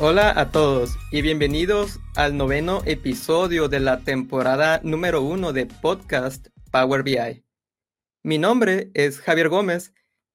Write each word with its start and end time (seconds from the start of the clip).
Hola 0.00 0.32
a 0.38 0.52
todos 0.52 0.96
y 1.10 1.22
bienvenidos 1.22 1.98
al 2.14 2.36
noveno 2.36 2.82
episodio 2.86 3.68
de 3.68 3.80
la 3.80 3.98
temporada 4.04 4.80
número 4.84 5.22
uno 5.22 5.52
de 5.52 5.66
podcast 5.66 6.46
Power 6.70 7.02
BI. 7.02 7.44
Mi 8.22 8.38
nombre 8.38 8.92
es 8.94 9.18
Javier 9.18 9.48
Gómez 9.48 9.92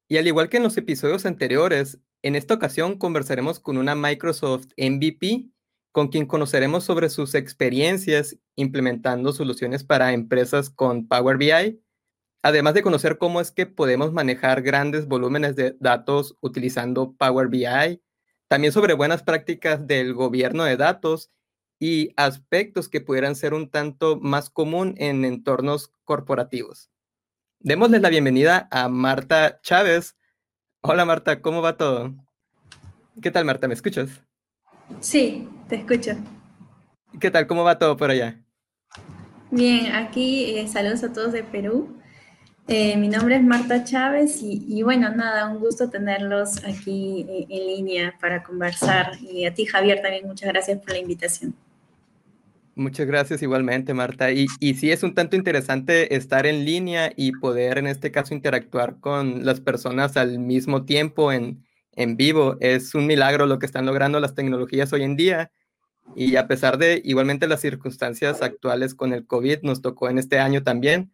y 0.09 0.17
al 0.17 0.27
igual 0.27 0.49
que 0.49 0.57
en 0.57 0.63
los 0.63 0.75
episodios 0.75 1.25
anteriores, 1.25 1.97
en 2.23 2.35
esta 2.35 2.55
ocasión 2.55 2.97
conversaremos 2.97 3.61
con 3.61 3.77
una 3.77 3.95
Microsoft 3.95 4.67
MVP 4.77 5.49
con 5.93 6.09
quien 6.09 6.25
conoceremos 6.25 6.83
sobre 6.83 7.07
sus 7.07 7.33
experiencias 7.33 8.37
implementando 8.57 9.31
soluciones 9.31 9.85
para 9.85 10.11
empresas 10.11 10.69
con 10.69 11.07
Power 11.07 11.37
BI, 11.37 11.81
además 12.41 12.73
de 12.73 12.83
conocer 12.83 13.17
cómo 13.17 13.39
es 13.39 13.51
que 13.51 13.65
podemos 13.65 14.11
manejar 14.11 14.61
grandes 14.61 15.07
volúmenes 15.07 15.55
de 15.55 15.77
datos 15.79 16.35
utilizando 16.41 17.13
Power 17.13 17.47
BI 17.47 18.01
también 18.53 18.71
sobre 18.71 18.93
buenas 18.93 19.23
prácticas 19.23 19.87
del 19.87 20.13
gobierno 20.13 20.63
de 20.63 20.77
datos 20.77 21.31
y 21.79 22.13
aspectos 22.17 22.87
que 22.87 23.01
pudieran 23.01 23.35
ser 23.35 23.55
un 23.55 23.67
tanto 23.67 24.19
más 24.21 24.51
común 24.51 24.93
en 24.99 25.25
entornos 25.25 25.91
corporativos. 26.03 26.91
Démosle 27.57 27.99
la 27.99 28.09
bienvenida 28.09 28.67
a 28.69 28.89
Marta 28.89 29.59
Chávez. 29.63 30.15
Hola 30.81 31.03
Marta, 31.03 31.41
¿cómo 31.41 31.63
va 31.63 31.77
todo? 31.77 32.13
¿Qué 33.23 33.31
tal 33.31 33.43
Marta? 33.43 33.67
¿Me 33.67 33.73
escuchas? 33.73 34.21
Sí, 34.99 35.49
te 35.67 35.77
escucho. 35.77 36.11
¿Qué 37.19 37.31
tal? 37.31 37.47
¿Cómo 37.47 37.63
va 37.63 37.79
todo 37.79 37.97
por 37.97 38.11
allá? 38.11 38.39
Bien, 39.49 39.95
aquí 39.95 40.59
eh, 40.59 40.67
saludos 40.67 41.03
a 41.03 41.11
todos 41.11 41.33
de 41.33 41.43
Perú. 41.43 41.97
Eh, 42.67 42.95
mi 42.95 43.09
nombre 43.09 43.35
es 43.35 43.43
Marta 43.43 43.83
Chávez 43.83 44.39
y, 44.41 44.83
bueno, 44.83 45.13
nada, 45.13 45.49
un 45.49 45.59
gusto 45.59 45.89
tenerlos 45.89 46.63
aquí 46.63 47.25
eh, 47.27 47.45
en 47.49 47.67
línea 47.67 48.15
para 48.21 48.41
conversar. 48.41 49.11
Y 49.21 49.45
a 49.45 49.53
ti, 49.53 49.65
Javier, 49.65 50.01
también 50.01 50.25
muchas 50.25 50.49
gracias 50.49 50.79
por 50.79 50.91
la 50.91 50.99
invitación. 50.99 51.53
Muchas 52.75 53.05
gracias 53.05 53.41
igualmente, 53.43 53.93
Marta. 53.93 54.31
Y, 54.31 54.47
y 54.61 54.75
sí, 54.75 54.91
es 54.91 55.03
un 55.03 55.13
tanto 55.13 55.35
interesante 55.35 56.15
estar 56.15 56.45
en 56.45 56.63
línea 56.63 57.11
y 57.17 57.33
poder, 57.33 57.77
en 57.77 57.87
este 57.87 58.11
caso, 58.11 58.33
interactuar 58.33 58.97
con 58.99 59.45
las 59.45 59.59
personas 59.59 60.15
al 60.15 60.39
mismo 60.39 60.85
tiempo 60.85 61.33
en, 61.33 61.65
en 61.91 62.15
vivo. 62.15 62.55
Es 62.61 62.95
un 62.95 63.05
milagro 63.07 63.45
lo 63.45 63.59
que 63.59 63.65
están 63.65 63.85
logrando 63.85 64.21
las 64.21 64.35
tecnologías 64.35 64.93
hoy 64.93 65.03
en 65.03 65.17
día. 65.17 65.51
Y 66.15 66.37
a 66.37 66.47
pesar 66.47 66.77
de 66.77 67.01
igualmente 67.03 67.45
las 67.47 67.59
circunstancias 67.59 68.41
actuales 68.41 68.95
con 68.95 69.11
el 69.11 69.27
COVID, 69.27 69.59
nos 69.63 69.81
tocó 69.81 70.09
en 70.09 70.17
este 70.17 70.39
año 70.39 70.63
también 70.63 71.11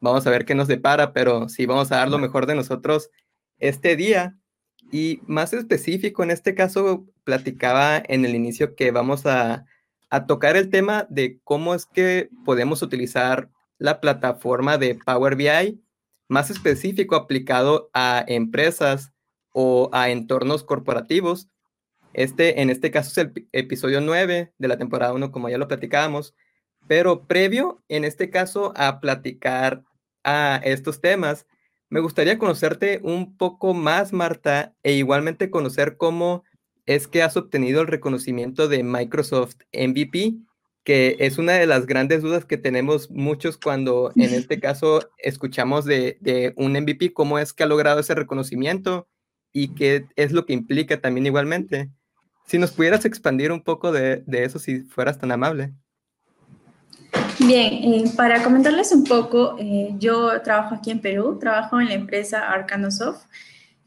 Vamos 0.00 0.26
a 0.26 0.30
ver 0.30 0.46
qué 0.46 0.54
nos 0.54 0.68
depara, 0.68 1.12
pero 1.12 1.48
sí 1.48 1.66
vamos 1.66 1.92
a 1.92 1.96
dar 1.96 2.08
lo 2.08 2.18
mejor 2.18 2.46
de 2.46 2.54
nosotros 2.54 3.10
este 3.58 3.96
día. 3.96 4.36
Y 4.90 5.20
más 5.26 5.52
específico, 5.52 6.22
en 6.22 6.30
este 6.30 6.54
caso, 6.54 7.06
platicaba 7.24 8.02
en 8.08 8.24
el 8.24 8.34
inicio 8.34 8.74
que 8.74 8.90
vamos 8.90 9.26
a, 9.26 9.64
tocar 10.26 10.56
el 10.56 10.70
tema 10.70 11.06
de 11.08 11.38
cómo 11.44 11.74
es 11.74 11.86
que 11.86 12.30
podemos 12.44 12.82
utilizar 12.82 13.48
la 13.78 14.00
plataforma 14.00 14.76
de 14.76 14.96
Power 14.96 15.36
BI, 15.36 15.80
más 16.26 16.50
específico 16.50 17.14
aplicado 17.14 17.90
a 17.94 18.24
empresas 18.26 19.12
o 19.52 19.88
a 19.92 20.10
entornos 20.10 20.64
corporativos. 20.64 21.48
Este, 22.12 22.60
en 22.60 22.70
este 22.70 22.90
caso 22.90 23.10
es 23.10 23.18
el 23.18 23.48
episodio 23.52 24.00
9 24.00 24.52
de 24.58 24.68
la 24.68 24.78
temporada 24.78 25.12
1, 25.12 25.30
como 25.30 25.48
ya 25.48 25.58
lo 25.58 25.68
platicábamos, 25.68 26.34
pero 26.88 27.28
previo, 27.28 27.84
en 27.88 28.04
este 28.04 28.30
caso, 28.30 28.72
a 28.74 28.98
platicar 28.98 29.84
a 30.24 30.60
estos 30.64 31.00
temas. 31.00 31.46
Me 31.88 32.00
gustaría 32.00 32.38
conocerte 32.38 33.00
un 33.02 33.36
poco 33.36 33.74
más, 33.74 34.12
Marta, 34.12 34.74
e 34.82 34.92
igualmente 34.92 35.50
conocer 35.50 35.96
cómo 35.96 36.44
es 36.86 37.08
que 37.08 37.22
has 37.22 37.36
obtenido 37.36 37.80
el 37.80 37.88
reconocimiento 37.88 38.68
de 38.68 38.82
Microsoft 38.82 39.56
MVP, 39.72 40.34
que 40.84 41.16
es 41.20 41.38
una 41.38 41.52
de 41.52 41.66
las 41.66 41.86
grandes 41.86 42.22
dudas 42.22 42.44
que 42.44 42.56
tenemos 42.56 43.10
muchos 43.10 43.58
cuando 43.58 44.12
en 44.16 44.34
este 44.34 44.60
caso 44.60 45.10
escuchamos 45.18 45.84
de, 45.84 46.52
un 46.56 46.72
MVP, 46.72 47.12
cómo 47.12 47.38
es 47.38 47.52
que 47.52 47.64
ha 47.64 47.66
logrado 47.66 48.00
ese 48.00 48.14
reconocimiento 48.14 49.08
y 49.52 49.74
qué 49.74 50.06
es 50.16 50.32
lo 50.32 50.46
que 50.46 50.52
implica 50.52 51.00
también 51.00 51.26
igualmente. 51.26 51.90
Si 52.46 52.58
nos 52.58 52.72
pudieras 52.72 53.04
expandir 53.04 53.52
un 53.52 53.62
poco 53.62 53.92
de 53.92 54.24
eso, 54.28 54.58
si 54.58 54.80
fueras 54.80 55.18
tan 55.18 55.32
amable. 55.32 55.74
Bien, 57.52 57.72
eh, 57.82 58.04
para 58.16 58.44
comentarles 58.44 58.92
un 58.92 59.02
poco, 59.02 59.56
eh, 59.58 59.92
yo 59.98 60.40
trabajo 60.40 60.76
aquí 60.76 60.92
en 60.92 61.00
Perú, 61.00 61.36
trabajo 61.40 61.80
en 61.80 61.88
la 61.88 61.94
empresa 61.94 62.48
Arcanosoft. 62.48 63.24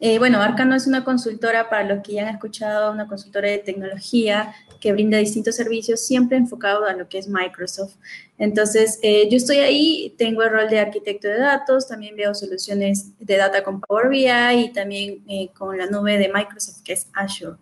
Eh, 0.01 0.19
bueno, 0.19 0.41
Arcano 0.41 0.75
es 0.75 0.85
una 0.85 1.06
consultora, 1.06 1.69
para 1.69 1.85
los 1.85 2.03
que 2.03 2.12
ya 2.12 2.28
han 2.28 2.35
escuchado, 2.35 2.91
una 2.91 3.07
consultora 3.07 3.47
de 3.47 3.59
tecnología 3.59 4.53
que 4.81 4.91
brinda 4.91 5.18
distintos 5.18 5.56
servicios, 5.56 6.06
siempre 6.06 6.35
enfocado 6.35 6.84
a 6.85 6.91
lo 6.91 7.07
que 7.07 7.19
es 7.19 7.29
Microsoft. 7.29 7.96
Entonces, 8.38 9.00
yo 9.02 9.38
estoy 9.38 9.59
ahí, 9.59 10.13
tengo 10.18 10.44
el 10.44 10.50
rol 10.50 10.69
de 10.69 10.81
arquitecto 10.81 11.29
de 11.29 11.38
datos, 11.40 11.88
también 11.88 12.18
veo 12.18 12.34
soluciones 12.34 13.18
de 13.18 13.38
data 13.38 13.63
con 13.63 13.79
Power 13.79 14.09
BI 14.09 14.28
y 14.59 14.73
también 14.73 15.23
con 15.53 15.78
la 15.78 15.85
nube 15.85 16.18
de 16.18 16.28
Microsoft, 16.28 16.84
que 16.84 16.91
es 16.91 17.07
Azure. 17.13 17.56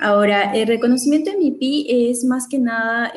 Ahora, 0.00 0.54
el 0.54 0.66
reconocimiento 0.66 1.30
MVP 1.30 2.10
es 2.10 2.24
más 2.24 2.48
que 2.48 2.58
nada 2.58 3.12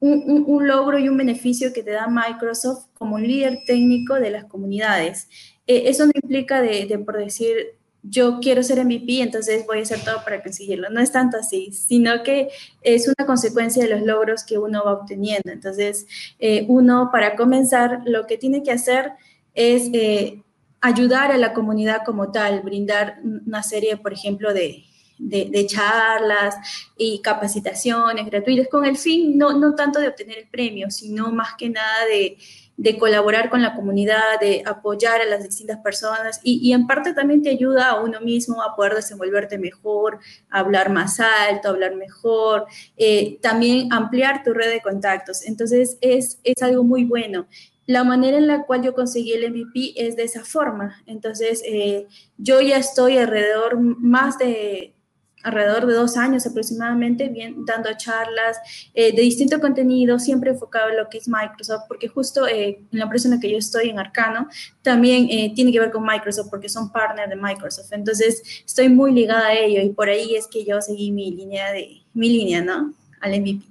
un, 0.00 0.66
logro 0.66 0.98
y 0.98 1.08
un 1.08 1.16
beneficio 1.16 1.72
que 1.72 1.82
te 1.82 1.90
da 1.90 2.08
Microsoft 2.08 2.86
como 2.94 3.18
líder 3.18 3.60
técnico 3.66 4.14
de 4.14 4.30
las 4.30 4.44
comunidades. 4.46 5.28
Eh, 5.66 5.84
eso 5.86 6.06
no 6.06 6.12
implica 6.14 6.62
de, 6.62 6.98
por 7.04 7.18
decir, 7.18 7.54
yo 8.02 8.40
quiero 8.40 8.62
ser 8.62 8.82
MVP, 8.82 9.20
entonces 9.20 9.66
voy 9.66 9.80
a 9.80 9.82
hacer 9.82 10.02
todo 10.02 10.24
para 10.24 10.42
conseguirlo. 10.42 10.88
No 10.88 11.00
es 11.00 11.12
tanto 11.12 11.36
así, 11.36 11.70
sino 11.72 12.22
que 12.22 12.48
es 12.80 13.06
una 13.06 13.26
consecuencia 13.26 13.84
de 13.84 13.90
los 13.90 14.02
logros 14.02 14.44
que 14.44 14.58
uno 14.58 14.82
va 14.84 14.94
obteniendo. 14.94 15.52
Entonces, 15.52 16.06
eh, 16.38 16.64
uno, 16.68 17.10
para 17.12 17.36
comenzar, 17.36 18.00
lo 18.06 18.26
que 18.26 18.38
tiene 18.38 18.62
que 18.62 18.72
hacer 18.72 19.12
es 19.54 19.90
eh, 19.92 20.42
ayudar 20.80 21.30
a 21.30 21.36
la 21.36 21.52
comunidad 21.52 22.02
como 22.06 22.32
tal, 22.32 22.62
brindar 22.62 23.18
una 23.22 23.62
serie, 23.62 23.98
por 23.98 24.14
ejemplo, 24.14 24.54
de, 24.54 24.84
de, 25.20 25.66
charlas 25.66 26.56
y 26.96 27.20
capacitaciones 27.20 28.26
gratuitas 28.26 28.68
con 28.68 28.84
el 28.84 28.96
fin 28.96 29.36
no, 29.36 29.52
no 29.52 29.74
tanto 29.74 30.00
de 30.00 30.08
obtener 30.08 30.38
el 30.38 30.48
premio, 30.48 30.90
sino 30.90 31.30
más 31.30 31.54
que 31.58 31.68
nada 31.68 32.04
de, 32.06 32.36
colaborar 32.98 33.50
con 33.50 33.60
la 33.60 33.74
comunidad, 33.74 34.40
de 34.40 34.62
apoyar 34.64 35.20
a 35.20 35.26
las 35.26 35.42
distintas 35.42 35.78
personas 35.80 36.40
y, 36.42 36.72
en 36.72 36.86
parte 36.86 37.12
también 37.12 37.42
te 37.42 37.50
ayuda 37.50 37.90
a 37.90 38.00
uno 38.00 38.22
mismo 38.22 38.62
a 38.62 38.74
poder 38.74 38.94
desenvolverte 38.94 39.58
mejor, 39.58 40.18
hablar 40.48 40.90
más 40.90 41.20
alto, 41.20 41.68
hablar 41.68 41.94
mejor, 41.94 42.66
eh, 42.96 43.38
también 43.42 43.92
ampliar 43.92 44.42
tu 44.42 44.54
red 44.54 44.70
de 44.70 44.80
contactos. 44.80 45.44
Entonces 45.44 45.98
es, 46.00 46.40
es 46.42 46.62
algo 46.62 46.82
muy 46.82 47.04
bueno. 47.04 47.46
La 47.86 48.04
manera 48.04 48.38
en 48.38 48.46
la 48.46 48.62
cual 48.62 48.82
yo 48.82 48.94
conseguí 48.94 49.32
el 49.32 49.50
MVP 49.50 49.94
es 49.96 50.16
de 50.16 50.22
esa 50.22 50.44
forma. 50.44 51.02
Entonces, 51.06 51.60
eh, 51.66 52.06
yo 52.38 52.60
ya 52.60 52.76
estoy 52.76 53.18
alrededor 53.18 53.80
más 53.80 54.38
de, 54.38 54.94
alrededor 55.42 55.86
de 55.86 55.94
dos 55.94 56.16
años 56.16 56.46
aproximadamente, 56.46 57.28
bien, 57.28 57.64
dando 57.64 57.90
charlas 57.96 58.58
eh, 58.94 59.14
de 59.14 59.22
distinto 59.22 59.60
contenido, 59.60 60.18
siempre 60.18 60.50
enfocado 60.50 60.90
en 60.90 60.96
lo 60.96 61.08
que 61.08 61.18
es 61.18 61.28
Microsoft, 61.28 61.84
porque 61.88 62.08
justo 62.08 62.46
eh, 62.46 62.80
en 62.90 62.98
la 62.98 63.04
empresa 63.04 63.28
en 63.28 63.34
la 63.34 63.40
que 63.40 63.50
yo 63.50 63.58
estoy, 63.58 63.90
en 63.90 63.98
Arcano, 63.98 64.48
también 64.82 65.28
eh, 65.30 65.52
tiene 65.54 65.72
que 65.72 65.80
ver 65.80 65.90
con 65.90 66.04
Microsoft, 66.04 66.48
porque 66.50 66.68
son 66.68 66.90
partner 66.92 67.28
de 67.28 67.36
Microsoft. 67.36 67.92
Entonces, 67.92 68.42
estoy 68.64 68.88
muy 68.88 69.12
ligada 69.12 69.48
a 69.48 69.54
ello 69.54 69.80
y 69.82 69.90
por 69.90 70.08
ahí 70.08 70.34
es 70.34 70.46
que 70.46 70.64
yo 70.64 70.80
seguí 70.80 71.10
mi 71.10 71.30
línea, 71.32 71.72
de, 71.72 72.02
mi 72.12 72.28
línea 72.28 72.62
¿no? 72.62 72.94
Al 73.20 73.40
MVP. 73.40 73.64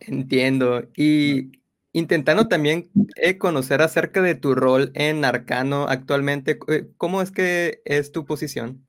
Entiendo. 0.00 0.84
Y 0.96 1.52
intentando 1.92 2.48
también 2.48 2.88
conocer 3.38 3.82
acerca 3.82 4.22
de 4.22 4.34
tu 4.34 4.54
rol 4.54 4.90
en 4.94 5.24
Arcano 5.24 5.86
actualmente, 5.88 6.58
¿cómo 6.96 7.22
es 7.22 7.30
que 7.30 7.82
es 7.84 8.12
tu 8.12 8.24
posición? 8.24 8.84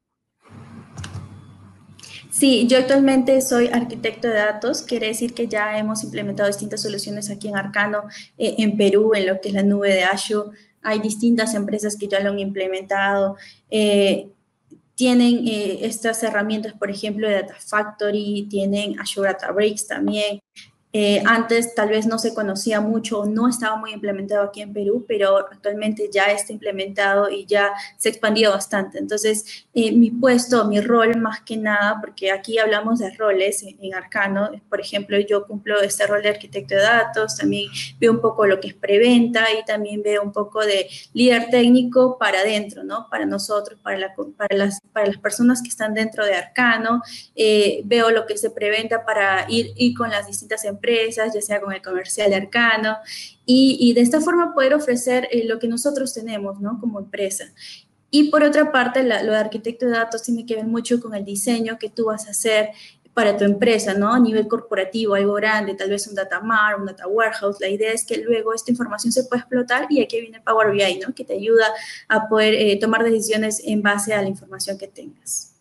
Sí, 2.33 2.65
yo 2.68 2.80
actualmente 2.80 3.39
soy 3.41 3.68
arquitecto 3.68 4.27
de 4.27 4.33
datos, 4.33 4.81
quiere 4.81 5.06
decir 5.06 5.35
que 5.35 5.47
ya 5.47 5.77
hemos 5.77 6.03
implementado 6.03 6.47
distintas 6.47 6.81
soluciones 6.81 7.30
aquí 7.30 7.47
en 7.47 7.56
Arcano, 7.56 8.06
eh, 8.39 8.56
en 8.57 8.75
Perú, 8.75 9.12
en 9.13 9.27
lo 9.27 9.39
que 9.39 9.50
es 9.50 9.53
la 9.53 9.62
nube 9.62 9.94
de 9.94 10.03
Azure. 10.03 10.50
Hay 10.81 10.97
distintas 11.00 11.53
empresas 11.53 11.95
que 11.95 12.07
ya 12.07 12.19
lo 12.21 12.31
han 12.31 12.39
implementado. 12.39 13.38
Eh, 13.69 14.30
tienen 14.95 15.47
eh, 15.47 15.85
estas 15.85 16.24
herramientas, 16.24 16.74
por 16.74 16.89
ejemplo, 16.89 17.30
Data 17.30 17.56
Factory, 17.59 18.47
tienen 18.50 19.00
Azure 19.00 19.30
Databricks 19.30 19.85
también. 19.85 20.41
Eh, 20.95 21.24
antes 21.25 21.74
tal 21.74 21.90
vez 21.90 22.06
no 22.06 22.19
se 22.19 22.36
conocía 22.36 22.80
mucho 22.80 23.25
no 23.25 23.50
estaba 23.50 23.78
muy 23.78 23.94
implementado 23.94 24.44
aquí 24.44 24.62
en 24.62 24.74
Perú, 24.74 25.06
pero 25.07 25.38
actualmente 25.38 26.07
ya 26.13 26.25
está 26.25 26.54
implementado 26.54 27.31
y 27.31 27.48
ya 27.48 27.74
se 27.98 28.10
expandió 28.10 28.51
bastante. 28.51 29.00
Entonces, 29.00 29.66
eh, 29.74 29.92
mi 29.92 30.12
puesto, 30.12 30.66
mi 30.66 30.80
rol 30.81 31.18
más 31.18 31.42
que 31.42 31.57
nada, 31.57 31.98
porque 32.00 32.31
aquí 32.31 32.60
hablamos 32.60 33.00
de 33.00 33.10
roles 33.18 33.63
en, 33.63 33.75
en, 33.81 33.95
Arcano, 33.95 34.51
por 34.69 34.80
ejemplo, 34.80 35.18
yo 35.19 35.48
cumplo 35.48 35.81
este 35.81 36.06
rol 36.06 36.22
de 36.22 36.30
arquitecto 36.30 36.75
de 36.75 36.81
datos, 36.81 37.38
también 37.38 37.72
veo 38.00 38.12
un 38.12 38.22
poco 38.22 38.45
lo 38.45 38.60
que 38.60 38.68
es 38.68 38.75
preventa 38.75 39.48
y 39.60 39.66
también 39.66 40.04
veo 40.04 40.22
un 40.22 40.31
poco 40.31 40.63
de 40.63 40.88
líder 41.13 41.50
técnico 41.50 42.19
para 42.19 42.42
adentro, 42.42 42.84
¿no? 42.84 43.07
Para 43.10 43.25
nosotros, 43.25 43.80
para, 43.81 43.98
la, 43.98 44.13
para, 44.38 44.56
las, 44.56 44.80
para 44.92 45.07
las 45.07 45.18
personas 45.18 45.63
que 45.63 45.69
están 45.69 45.95
dentro 45.95 46.24
de 46.24 46.36
Arcano, 46.36 47.01
eh, 47.36 47.81
veo 47.86 48.12
lo 48.12 48.28
que 48.28 48.38
se 48.38 48.51
preventa 48.51 49.06
para 49.06 49.48
ir, 49.50 49.72
ir 49.75 49.98
con 49.98 50.12
las 50.12 50.28
distintas 50.28 50.63
empresas 50.66 50.82
empresas, 50.83 51.33
ya 51.33 51.41
sea 51.41 51.62
con 51.62 51.74
el 51.74 51.81
comercial 51.81 52.33
Arcano, 52.33 52.97
y, 53.45 53.94
de 53.94 54.01
esta 54.01 54.21
forma 54.21 54.53
poder 54.53 54.74
ofrecer 54.74 55.27
eh, 55.31 55.45
lo 55.45 55.59
que 55.59 55.68
nosotros 55.68 56.13
tenemos, 56.13 56.59
¿no? 56.59 56.80
Como 56.80 57.00
empresa. 57.00 57.45
Y 58.09 58.30
por 58.30 58.44
otra 58.44 58.71
parte, 58.71 59.03
lo 59.03 59.31
de 59.31 59.38
arquitecto 59.38 59.85
de 59.85 59.94
datos 59.94 60.24
tiene 60.24 60.45
que 60.45 60.56
ver 60.56 60.65
mucho 60.65 61.01
con 61.01 61.15
el 61.15 61.25
diseño 61.25 61.77
que 61.80 61.89
tú 61.89 62.06
vas 62.06 62.27
a 62.27 62.31
hacer 62.31 62.69
para 63.13 63.38
tu 63.38 63.44
empresa, 63.44 63.94
¿no? 63.94 64.13
A 64.13 64.19
nivel 64.19 64.47
corporativo, 64.47 65.15
algo 65.15 65.33
grande, 65.33 65.75
tal 65.75 65.89
vez 65.89 66.07
un 66.07 66.15
data 66.15 66.39
mart, 66.39 66.80
un 66.80 66.85
data 66.85 67.07
warehouse. 67.07 67.59
La 67.59 67.69
idea 67.69 67.91
es 67.91 68.06
que 68.06 68.18
luego 68.18 68.53
esta 68.53 68.71
información 68.71 69.12
se 69.12 69.24
pueda 69.24 69.41
explotar 69.41 69.88
y 69.89 70.01
aquí 70.01 70.21
viene 70.21 70.41
Power 70.41 70.71
BI, 70.71 71.00
¿no? 71.00 71.13
Que 71.13 71.24
te 71.24 71.33
ayuda 71.33 71.68
a 72.07 72.27
poder 72.27 72.53
eh, 72.53 72.77
tomar 72.80 73.03
decisiones 73.03 73.62
en 73.65 73.81
base 73.81 74.13
a 74.13 74.21
la 74.21 74.30
información 74.30 74.77
que 74.77 74.88
tengas. 74.88 75.52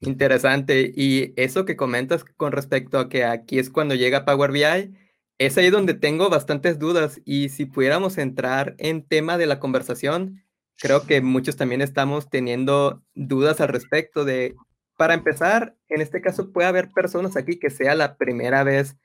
Interesante. 0.00 0.92
Y 0.94 1.34
eso 1.36 1.64
que 1.64 1.76
comentas 1.76 2.24
con 2.24 2.52
respecto 2.52 2.98
a 2.98 3.08
que 3.08 3.24
aquí 3.24 3.58
es 3.58 3.70
cuando 3.70 3.94
llega 3.94 4.24
Power 4.24 4.50
BI, 4.50 4.94
es 5.38 5.58
ahí 5.58 5.70
donde 5.70 5.94
tengo 5.94 6.30
bastantes 6.30 6.78
dudas. 6.78 7.20
Y 7.24 7.50
si 7.50 7.66
pudiéramos 7.66 8.18
entrar 8.18 8.74
en 8.78 9.06
tema 9.06 9.38
de 9.38 9.46
la 9.46 9.60
conversación, 9.60 10.42
creo 10.78 11.06
que 11.06 11.20
muchos 11.20 11.56
también 11.56 11.82
estamos 11.82 12.30
teniendo 12.30 13.02
dudas 13.14 13.60
al 13.60 13.68
respecto 13.68 14.24
de, 14.24 14.54
para 14.96 15.14
empezar, 15.14 15.76
en 15.88 16.00
este 16.00 16.20
caso 16.20 16.52
puede 16.52 16.68
haber 16.68 16.90
personas 16.90 17.36
aquí 17.36 17.58
que 17.58 17.70
sea 17.70 17.94
la 17.94 18.16
primera 18.16 18.64
vez 18.64 18.96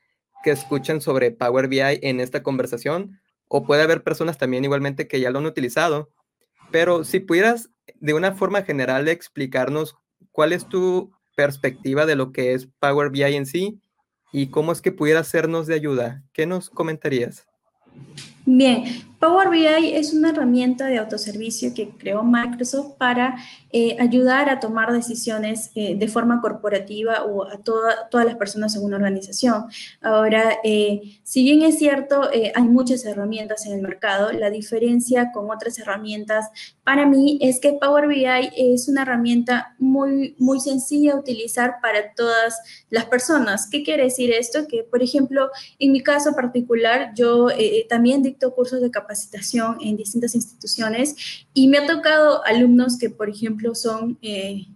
que 0.44 0.52
escuchan 0.52 1.02
sobre 1.02 1.32
Power 1.32 1.68
BI 1.68 1.80
en 1.80 2.20
esta 2.20 2.44
conversación, 2.44 3.20
o 3.48 3.66
puede 3.66 3.84
haber 3.84 4.04
personas 4.04 4.38
también 4.38 4.64
igualmente 4.64 5.08
que 5.08 5.20
ya 5.20 5.30
lo 5.30 5.40
han 5.40 5.46
utilizado. 5.46 6.12
Pero 6.72 7.04
si 7.04 7.20
pudieras 7.20 7.70
de 7.96 8.14
una 8.14 8.34
forma 8.34 8.64
general 8.64 9.08
explicarnos 9.08 9.96
¿cuál 10.36 10.52
es 10.52 10.68
tu 10.68 11.14
perspectiva 11.36 12.06
de 12.06 12.16
lo 12.16 12.34
que 12.34 12.54
es 12.54 12.68
Power 12.80 13.10
BI 13.10 13.24
en 13.24 13.46
sí 13.46 13.80
y 14.34 14.48
cómo 14.48 14.74
es 14.74 14.82
que 14.82 14.92
pudiera 14.92 15.24
sernos 15.24 15.66
de 15.66 15.76
ayuda? 15.76 16.24
¿Qué 16.34 16.46
nos 16.46 16.70
comentarías? 16.70 17.48
Bien, 18.46 18.84
Power 19.26 19.50
BI 19.50 19.96
es 19.96 20.14
una 20.14 20.30
herramienta 20.30 20.86
de 20.86 21.00
autoservicio 21.00 21.74
que 21.74 21.90
creó 21.90 22.24
Microsoft 22.24 22.96
para 22.98 23.36
eh, 23.72 23.98
ayudar 24.00 24.50
a 24.50 24.60
tomar 24.60 24.94
decisiones 24.94 25.72
eh, 25.74 25.96
de 25.98 26.08
forma 26.08 26.42
corporativa 26.42 27.24
o 27.24 27.44
a 27.48 27.58
todas 27.58 28.26
las 28.26 28.36
personas 28.36 28.76
en 28.76 28.84
una 28.84 28.98
organización. 28.98 29.66
Ahora, 30.02 30.60
eh, 30.64 31.20
si 31.24 31.44
bien 31.44 31.62
es 31.64 31.80
cierto, 31.80 32.30
hay 32.32 32.64
muchas 32.64 33.04
herramientas 33.06 33.66
en 33.66 33.74
el 33.74 33.82
mercado, 33.82 34.32
la 34.32 34.50
diferencia 34.50 35.32
con 35.34 35.50
otras 35.50 35.80
herramientas 35.80 36.50
para 36.84 37.08
mí 37.08 37.40
es 37.42 37.60
que 37.60 37.74
Power 37.74 38.08
BI 38.08 38.26
es 38.56 38.88
una 38.88 39.02
herramienta 39.02 39.76
muy, 39.80 40.36
muy 40.38 40.60
sencilla 40.60 41.14
de 41.14 41.20
utilizar 41.20 41.78
para 41.82 42.14
todas 42.14 42.60
las 42.92 43.06
personas. 43.06 43.68
¿Qué 43.70 43.82
quiere 43.82 44.04
decir 44.04 44.32
esto? 44.32 44.68
Que, 44.68 44.84
por 44.84 45.02
ejemplo, 45.02 45.50
en 45.80 45.92
mi 45.92 46.04
caso 46.04 46.34
particular, 46.36 47.12
yo 47.16 47.48
también 47.90 48.22
cursos 48.54 48.82
de 48.82 48.92
capacitación 48.92 49.06
capacitación 49.06 49.78
en 49.82 49.98
distintas 49.98 50.36
instituciones 50.36 51.16
y 51.54 51.68
me 51.68 51.78
ha 51.78 51.88
tocado 51.88 52.44
alumnos 52.46 52.98
que, 52.98 53.10
por 53.10 53.30
ejemplo, 53.30 53.76
son 53.76 54.18
eh, 54.22 54.68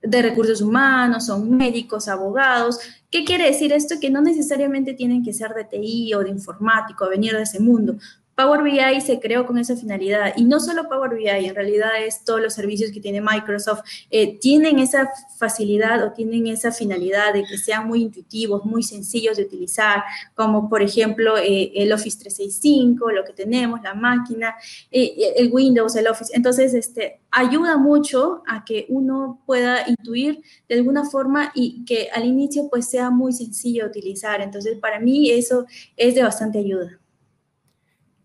de 0.00 0.22
recursos 0.22 0.60
humanos, 0.60 1.26
son 1.26 1.50
médicos, 1.56 2.08
abogados. 2.08 2.78
¿Qué 3.10 3.24
quiere 3.24 3.46
decir 3.46 3.72
esto? 3.72 3.96
Que 4.00 4.10
no 4.10 4.20
necesariamente 4.20 4.94
tienen 4.94 5.24
que 5.24 5.32
ser 5.32 5.54
de 5.54 5.64
TI 5.64 6.14
o 6.14 6.20
de 6.20 6.30
informático, 6.30 7.08
venir 7.08 7.32
de 7.32 7.42
ese 7.42 7.60
mundo. 7.60 7.96
Power 8.36 8.62
BI 8.62 9.00
se 9.00 9.20
creó 9.20 9.46
con 9.46 9.58
esa 9.58 9.76
finalidad 9.76 10.32
y 10.36 10.44
no 10.44 10.60
solo 10.60 10.88
Power 10.88 11.14
BI, 11.14 11.28
en 11.28 11.54
realidad 11.54 11.90
es 12.04 12.24
todos 12.24 12.40
los 12.40 12.54
servicios 12.54 12.90
que 12.90 13.00
tiene 13.00 13.20
Microsoft, 13.20 13.80
eh, 14.10 14.38
tienen 14.38 14.78
esa 14.78 15.10
facilidad 15.38 16.04
o 16.04 16.12
tienen 16.12 16.46
esa 16.48 16.72
finalidad 16.72 17.32
de 17.32 17.44
que 17.44 17.58
sean 17.58 17.86
muy 17.86 18.02
intuitivos, 18.02 18.64
muy 18.64 18.82
sencillos 18.82 19.36
de 19.36 19.44
utilizar, 19.44 20.02
como 20.34 20.68
por 20.68 20.82
ejemplo 20.82 21.36
eh, 21.38 21.72
el 21.74 21.92
Office 21.92 22.18
365, 22.18 23.10
lo 23.10 23.24
que 23.24 23.32
tenemos, 23.32 23.82
la 23.82 23.94
máquina, 23.94 24.54
eh, 24.90 25.34
el 25.36 25.52
Windows, 25.52 25.94
el 25.96 26.08
Office. 26.08 26.32
Entonces, 26.34 26.74
este, 26.74 27.20
ayuda 27.30 27.76
mucho 27.76 28.42
a 28.46 28.64
que 28.64 28.86
uno 28.88 29.42
pueda 29.46 29.88
intuir 29.88 30.42
de 30.68 30.76
alguna 30.76 31.04
forma 31.04 31.52
y 31.54 31.84
que 31.84 32.08
al 32.12 32.24
inicio 32.24 32.68
pues 32.70 32.88
sea 32.88 33.10
muy 33.10 33.32
sencillo 33.32 33.84
de 33.84 33.90
utilizar. 33.90 34.40
Entonces, 34.40 34.78
para 34.78 34.98
mí 35.00 35.30
eso 35.30 35.66
es 35.96 36.14
de 36.14 36.22
bastante 36.22 36.58
ayuda. 36.58 37.00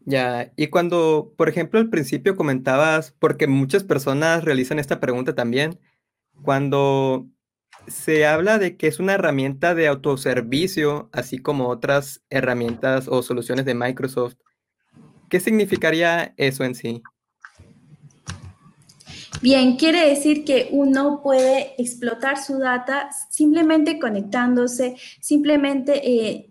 Ya, 0.10 0.52
y 0.56 0.68
cuando, 0.70 1.36
por 1.38 1.50
ejemplo, 1.50 1.80
al 1.80 1.92
principio 1.92 2.36
comentabas, 2.36 3.12
porque 3.20 3.46
muchas 3.46 3.84
personas 3.84 4.44
realizan 4.44 4.80
esta 4.80 5.00
pregunta 5.00 5.36
también, 5.36 5.80
cuando 6.42 7.28
se 7.86 8.26
habla 8.26 8.58
de 8.58 8.76
que 8.76 8.88
es 8.88 9.00
una 9.00 9.14
herramienta 9.14 9.76
de 9.76 9.88
autoservicio, 9.88 11.10
así 11.12 11.38
como 11.38 11.68
otras 11.68 12.24
herramientas 12.32 13.08
o 13.08 13.22
soluciones 13.22 13.66
de 13.66 13.76
Microsoft, 13.76 14.34
¿qué 15.30 15.40
significaría 15.40 16.34
eso 16.38 16.64
en 16.64 16.74
sí? 16.74 17.04
Bien, 19.44 19.78
quiere 19.78 20.10
decir 20.10 20.44
que 20.44 20.70
uno 20.72 21.22
puede 21.22 21.76
explotar 21.78 22.44
su 22.44 22.58
data 22.58 23.12
simplemente 23.30 24.00
conectándose, 24.00 24.96
simplemente 25.22 26.02
eh, 26.04 26.49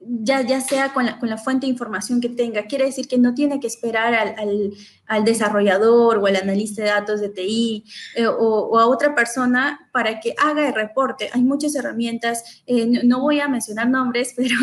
ya, 0.00 0.40
ya 0.40 0.60
sea 0.60 0.92
con 0.92 1.06
la, 1.06 1.18
con 1.18 1.28
la, 1.28 1.36
fuente 1.36 1.66
de 1.66 1.72
información 1.72 2.20
que 2.20 2.30
tenga. 2.30 2.64
Quiere 2.64 2.86
decir 2.86 3.06
que 3.06 3.18
no 3.18 3.34
tiene 3.34 3.60
que 3.60 3.66
esperar 3.66 4.14
al, 4.14 4.34
al, 4.38 4.72
al 5.10 5.24
desarrollador 5.24 6.18
o 6.18 6.26
al 6.26 6.36
analista 6.36 6.82
de 6.82 6.88
datos 6.88 7.20
de 7.20 7.30
TI 7.30 7.84
eh, 8.14 8.28
o, 8.28 8.78
a 8.78 8.86
otra 8.86 9.12
persona 9.12 9.88
para 9.92 10.20
que 10.20 10.36
haga 10.38 10.68
el 10.68 10.72
reporte. 10.72 11.28
Hay 11.32 11.42
muchas 11.42 11.74
herramientas, 11.74 12.62
eh, 12.64 12.86
no, 12.86 13.20
voy 13.20 13.40
a 13.40 13.48
mencionar 13.48 13.90
nombres, 13.90 14.34
pero, 14.36 14.54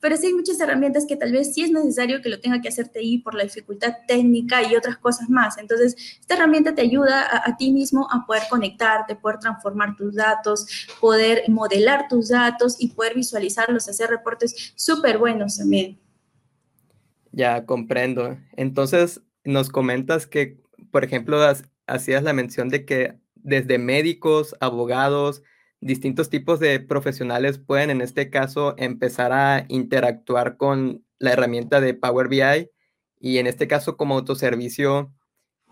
pero 0.00 0.16
sí 0.16 0.28
hay 0.28 0.32
muchas 0.32 0.58
herramientas 0.58 1.04
que 1.06 1.16
tal 1.16 1.32
vez 1.32 1.52
sí 1.52 1.64
es 1.64 1.70
necesario 1.70 2.22
que 2.22 2.30
lo 2.30 2.40
tenga 2.40 2.62
que 2.62 2.68
hacer 2.68 2.88
TI 2.88 3.18
por 3.18 3.34
la 3.34 3.42
dificultad 3.42 3.92
técnica 4.08 4.62
y 4.62 4.74
otras 4.74 4.96
cosas 4.96 5.28
más. 5.28 5.58
Entonces, 5.58 5.94
esta 6.18 6.34
herramienta 6.34 6.74
te 6.74 6.80
ayuda 6.80 7.20
a, 7.20 7.50
a 7.50 7.56
ti 7.58 7.70
mismo 7.70 8.08
a 8.10 8.24
poder 8.24 8.44
conectarte, 8.48 9.16
poder 9.16 9.38
transformar 9.38 9.96
tus 9.96 10.14
datos, 10.14 10.66
poder 10.98 11.42
modelar 11.48 12.08
tus 12.08 12.30
datos 12.30 12.76
y 12.80 12.88
poder 12.88 13.14
visualizarlos, 13.14 13.86
hacer 13.86 14.08
reportes 14.08 14.72
súper 14.76 15.18
buenos 15.18 15.58
también. 15.58 16.00
Ya 17.32 17.66
comprendo. 17.66 18.38
Entonces, 18.56 19.20
nos 19.44 19.70
comentas 19.70 20.26
que, 20.26 20.58
por 20.90 21.04
ejemplo, 21.04 21.38
hacías 21.86 22.22
la 22.22 22.32
mención 22.32 22.68
de 22.68 22.84
que 22.84 23.18
desde 23.34 23.78
médicos, 23.78 24.56
abogados, 24.60 25.42
distintos 25.80 26.28
tipos 26.28 26.60
de 26.60 26.80
profesionales 26.80 27.58
pueden 27.58 27.90
en 27.90 28.00
este 28.02 28.30
caso 28.30 28.74
empezar 28.76 29.32
a 29.32 29.64
interactuar 29.68 30.56
con 30.56 31.04
la 31.18 31.32
herramienta 31.32 31.80
de 31.80 31.94
Power 31.94 32.28
BI 32.28 32.70
y 33.18 33.38
en 33.38 33.46
este 33.46 33.66
caso 33.66 33.96
como 33.96 34.14
autoservicio 34.14 35.12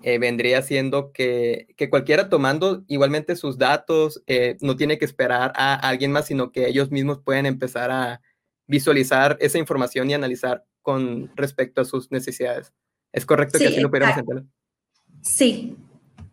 eh, 0.02 0.18
vendría 0.18 0.62
siendo 0.62 1.12
que, 1.12 1.66
cualquiera 1.90 2.28
tomando 2.28 2.84
igualmente 2.86 3.36
sus 3.36 3.58
datos 3.58 4.22
eh, 4.26 4.56
no 4.60 4.76
tiene 4.76 4.98
que 4.98 5.04
esperar 5.04 5.52
a 5.56 5.74
alguien 5.74 6.12
más, 6.12 6.26
sino 6.26 6.52
que 6.52 6.68
ellos 6.68 6.90
mismos 6.90 7.20
pueden 7.22 7.46
empezar 7.46 7.90
a 7.90 8.20
visualizar 8.66 9.36
esa 9.40 9.58
información 9.58 10.08
y 10.08 10.14
analizar 10.14 10.64
con 10.82 11.32
respecto 11.36 11.80
a 11.80 11.84
sus 11.84 12.10
necesidades. 12.10 12.72
¿Es 13.12 13.26
correcto 13.26 13.58
que 13.58 13.68
así 13.68 13.80
lo 13.80 13.90
pudiéramos 13.90 14.18
entender? 14.18 14.44
Sí. 15.22 15.76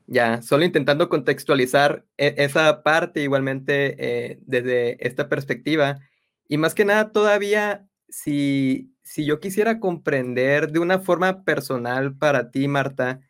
Ya, 0.08 0.42
solo 0.42 0.66
intentando 0.66 1.10
contextualizar 1.10 2.06
e, 2.18 2.36
esa 2.38 2.84
parte 2.84 3.22
igualmente 3.22 3.96
eh, 3.98 4.40
desde 4.42 5.06
esta 5.06 5.30
perspectiva. 5.30 6.00
Y 6.48 6.58
más 6.58 6.76
que 6.76 6.86
nada, 6.86 7.12
todavía, 7.12 7.88
si, 8.08 8.94
si 9.02 9.26
yo 9.26 9.40
quisiera 9.40 9.80
comprender 9.80 10.72
de 10.72 10.80
una 10.80 11.00
forma 11.00 11.44
personal 11.44 12.16
para 12.16 12.52
ti, 12.52 12.68
Marta, 12.68 13.22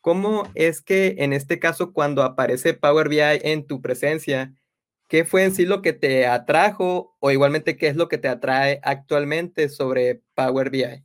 ¿cómo 0.00 0.48
es 0.54 0.82
que 0.82 1.16
en 1.18 1.32
este 1.32 1.58
caso, 1.58 1.92
cuando 1.92 2.22
aparece 2.22 2.74
Power 2.74 3.08
BI 3.08 3.18
en 3.20 3.66
tu 3.66 3.82
presencia, 3.82 4.54
qué 5.08 5.24
fue 5.24 5.42
en 5.44 5.52
sí 5.52 5.66
lo 5.66 5.82
que 5.82 5.92
te 5.92 6.26
atrajo 6.26 7.16
o 7.18 7.32
igualmente 7.32 7.76
qué 7.76 7.88
es 7.88 7.96
lo 7.96 8.08
que 8.08 8.18
te 8.18 8.28
atrae 8.28 8.80
actualmente 8.84 9.68
sobre 9.68 10.22
Power 10.34 10.70
BI? 10.70 11.04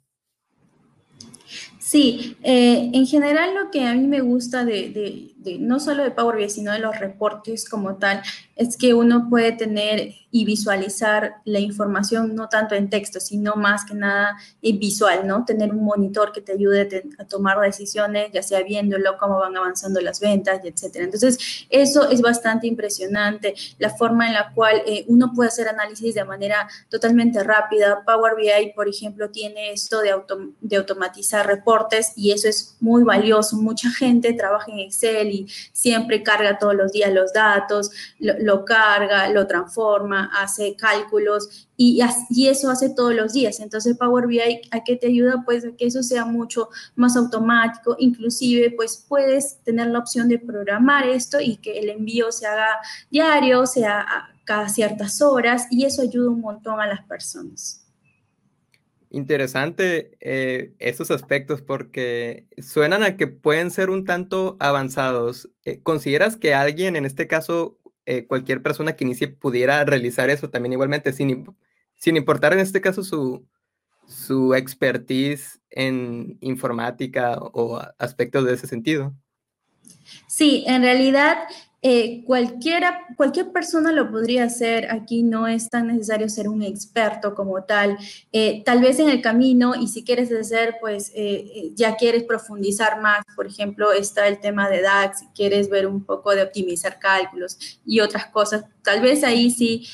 Sí, 1.85 2.35
eh, 2.41 2.89
en 2.95 3.05
general 3.05 3.53
lo 3.53 3.69
que 3.69 3.85
a 3.85 3.93
mí 3.93 4.07
me 4.07 4.19
gusta 4.19 4.65
de, 4.65 5.35
no 5.59 5.79
solo 5.79 6.01
de 6.01 6.09
Power 6.09 6.35
BI, 6.35 6.49
sino 6.49 6.71
de 6.71 6.79
los 6.79 6.99
reportes 6.99 7.69
como 7.69 7.97
tal, 7.97 8.23
es 8.55 8.75
que 8.75 8.95
uno 8.95 9.27
puede 9.29 9.51
tener 9.51 10.15
y 10.31 10.45
visualizar 10.45 11.35
la 11.45 11.59
información 11.59 12.33
no 12.33 12.49
tanto 12.49 12.73
en 12.73 12.89
texto, 12.89 13.19
sino 13.19 13.55
más 13.55 13.85
que 13.85 13.93
nada 13.93 14.35
visual, 14.61 15.27
¿no? 15.27 15.45
Tener 15.45 15.71
un 15.71 15.85
monitor 15.85 16.31
que 16.31 16.41
te 16.41 16.53
ayude 16.53 17.03
a 17.19 17.25
tomar 17.25 17.59
decisiones, 17.59 18.31
ya 18.33 18.41
sea 18.41 18.63
viéndolo, 18.63 19.17
cómo 19.19 19.37
van 19.37 19.55
avanzando 19.55 20.01
las 20.01 20.19
ventas, 20.19 20.61
etcétera. 20.63 21.05
Entonces, 21.05 21.67
eso 21.69 22.09
es 22.09 22.21
bastante 22.21 22.65
impresionante, 22.65 23.53
la 23.77 23.91
forma 23.91 24.27
en 24.27 24.33
la 24.33 24.51
cual 24.53 24.81
eh, 24.87 25.05
uno 25.07 25.31
puede 25.35 25.49
hacer 25.49 25.67
análisis 25.67 26.15
de 26.15 26.25
manera 26.25 26.67
totalmente 26.89 27.43
rápida. 27.43 28.03
Power 28.05 28.33
BI, 28.35 28.73
por 28.73 28.89
ejemplo, 28.89 29.29
tiene 29.29 29.71
esto 29.71 30.01
de, 30.01 30.15
de 30.61 30.75
automatizar 30.75 31.45
reportes 31.45 31.74
y 32.15 32.31
eso 32.31 32.47
es 32.47 32.75
muy 32.79 33.03
valioso. 33.03 33.57
Mucha 33.57 33.89
gente 33.89 34.33
trabaja 34.33 34.71
en 34.71 34.79
Excel 34.79 35.31
y 35.31 35.47
siempre 35.71 36.23
carga 36.23 36.57
todos 36.57 36.75
los 36.75 36.91
días 36.91 37.13
los 37.13 37.33
datos, 37.33 37.91
lo, 38.19 38.65
carga, 38.65 39.29
lo 39.29 39.47
transforma, 39.47 40.31
hace 40.41 40.75
cálculos 40.75 41.67
y, 41.77 42.01
y, 42.29 42.47
eso 42.47 42.69
hace 42.69 42.89
todos 42.89 43.13
los 43.13 43.33
días. 43.33 43.59
Entonces 43.59 43.97
Power 43.97 44.27
BI 44.27 44.61
a 44.71 44.83
qué 44.83 44.95
te 44.95 45.07
ayuda 45.07 45.43
pues 45.45 45.65
a 45.65 45.71
que 45.71 45.87
eso 45.87 46.03
sea 46.03 46.25
mucho 46.25 46.69
más 46.95 47.15
automático, 47.15 47.95
inclusive 47.99 48.71
pues 48.71 49.03
puedes 49.07 49.57
tener 49.63 49.87
la 49.87 49.99
opción 49.99 50.29
de 50.29 50.39
programar 50.39 51.07
esto 51.07 51.39
y 51.39 51.57
que 51.57 51.79
el 51.79 51.89
envío 51.89 52.31
se 52.31 52.47
haga 52.47 52.79
diario, 53.09 53.65
sea 53.65 54.29
cada 54.45 54.69
ciertas 54.69 55.21
horas 55.21 55.67
y 55.71 55.85
eso 55.85 56.01
ayuda 56.01 56.29
un 56.29 56.41
montón 56.41 56.79
a 56.79 56.87
las 56.87 57.03
personas. 57.03 57.84
Interesante 59.15 60.17
eh, 60.19 60.73
estos 60.77 61.09
aspectos 61.09 61.61
porque 61.61 62.47
suenan 62.57 63.01
a 63.01 63.15
que 63.15 63.27
pueden 63.27 63.71
ser 63.71 63.89
un 63.89 64.03
tanto 64.03 64.57
avanzados. 64.59 65.49
Eh, 65.63 65.79
¿Consideras 65.81 66.35
que 66.35 66.53
alguien, 66.53 66.97
en 66.97 67.05
este 67.05 67.25
caso, 67.25 67.79
eh, 68.05 68.25
cualquier 68.27 68.61
persona 68.61 68.97
que 68.97 69.05
inicie, 69.05 69.29
pudiera 69.29 69.85
realizar 69.85 70.29
eso 70.29 70.49
también 70.49 70.73
igualmente, 70.73 71.13
sin, 71.13 71.45
sin 71.95 72.17
importar 72.17 72.51
en 72.51 72.59
este 72.59 72.81
caso 72.81 73.05
su, 73.05 73.47
su 74.05 74.53
expertise 74.53 75.61
en 75.69 76.37
informática 76.41 77.37
o 77.39 77.81
aspectos 77.97 78.43
de 78.43 78.55
ese 78.55 78.67
sentido? 78.67 79.15
Sí, 80.27 80.65
en 80.67 80.81
realidad 80.81 81.37
eh, 81.87 82.23
cualquiera, 82.25 83.05
cualquier 83.15 83.51
persona 83.51 83.91
lo 83.91 84.09
podría 84.09 84.45
hacer, 84.45 84.89
aquí 84.89 85.21
no 85.21 85.47
es 85.47 85.69
tan 85.69 85.85
necesario 85.85 86.27
ser 86.29 86.49
un 86.49 86.63
experto 86.63 87.35
como 87.35 87.63
tal. 87.63 87.95
Eh, 88.31 88.63
tal 88.65 88.81
vez 88.81 88.97
en 88.97 89.07
el 89.07 89.21
camino 89.21 89.75
y 89.75 89.87
si 89.87 90.03
quieres 90.03 90.31
hacer, 90.31 90.77
pues 90.81 91.11
eh, 91.13 91.71
ya 91.75 91.95
quieres 91.95 92.23
profundizar 92.23 92.99
más, 93.01 93.23
por 93.35 93.45
ejemplo, 93.45 93.91
está 93.91 94.27
el 94.27 94.39
tema 94.39 94.67
de 94.67 94.81
DAX, 94.81 95.19
si 95.19 95.27
quieres 95.35 95.69
ver 95.69 95.85
un 95.85 96.03
poco 96.03 96.33
de 96.33 96.41
optimizar 96.41 96.97
cálculos 96.97 97.79
y 97.85 97.99
otras 97.99 98.25
cosas, 98.31 98.65
tal 98.81 99.01
vez 99.01 99.23
ahí 99.23 99.51
sí 99.51 99.87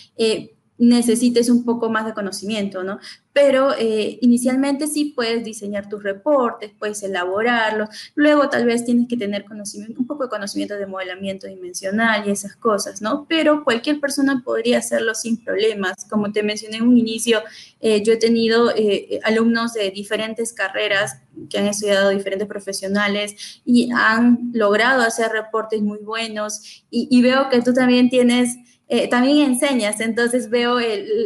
necesites 0.81 1.47
un 1.47 1.63
poco 1.63 1.91
más 1.91 2.07
de 2.07 2.13
conocimiento, 2.15 2.83
¿no? 2.83 2.99
Pero 3.33 3.73
eh, 3.77 4.17
inicialmente 4.21 4.87
sí 4.87 5.13
puedes 5.15 5.43
diseñar 5.43 5.87
tus 5.87 6.01
reportes, 6.01 6.71
puedes 6.77 7.03
elaborarlos, 7.03 7.89
luego 8.15 8.49
tal 8.49 8.65
vez 8.65 8.83
tienes 8.83 9.07
que 9.07 9.15
tener 9.15 9.45
un 9.47 10.07
poco 10.07 10.23
de 10.23 10.29
conocimiento 10.29 10.75
de 10.75 10.87
modelamiento 10.87 11.45
dimensional 11.45 12.27
y 12.27 12.31
esas 12.31 12.55
cosas, 12.55 12.99
¿no? 12.99 13.27
Pero 13.29 13.63
cualquier 13.63 13.99
persona 13.99 14.41
podría 14.43 14.79
hacerlo 14.79 15.13
sin 15.13 15.43
problemas. 15.43 16.05
Como 16.09 16.31
te 16.31 16.41
mencioné 16.41 16.77
en 16.77 16.87
un 16.87 16.97
inicio, 16.97 17.41
eh, 17.79 18.01
yo 18.01 18.13
he 18.13 18.17
tenido 18.17 18.75
eh, 18.75 19.19
alumnos 19.23 19.73
de 19.73 19.91
diferentes 19.91 20.51
carreras 20.51 21.21
que 21.49 21.59
han 21.59 21.67
estudiado 21.67 22.09
diferentes 22.09 22.47
profesionales 22.47 23.61
y 23.63 23.91
han 23.93 24.49
logrado 24.53 25.03
hacer 25.03 25.31
reportes 25.31 25.81
muy 25.81 25.99
buenos 25.99 26.83
y 26.89 27.21
veo 27.21 27.49
que 27.49 27.61
tú 27.61 27.73
también 27.73 28.09
tienes 28.09 28.57
eh, 28.93 29.07
también 29.07 29.37
enseñas, 29.49 30.01
entonces 30.01 30.49
veo 30.49 30.77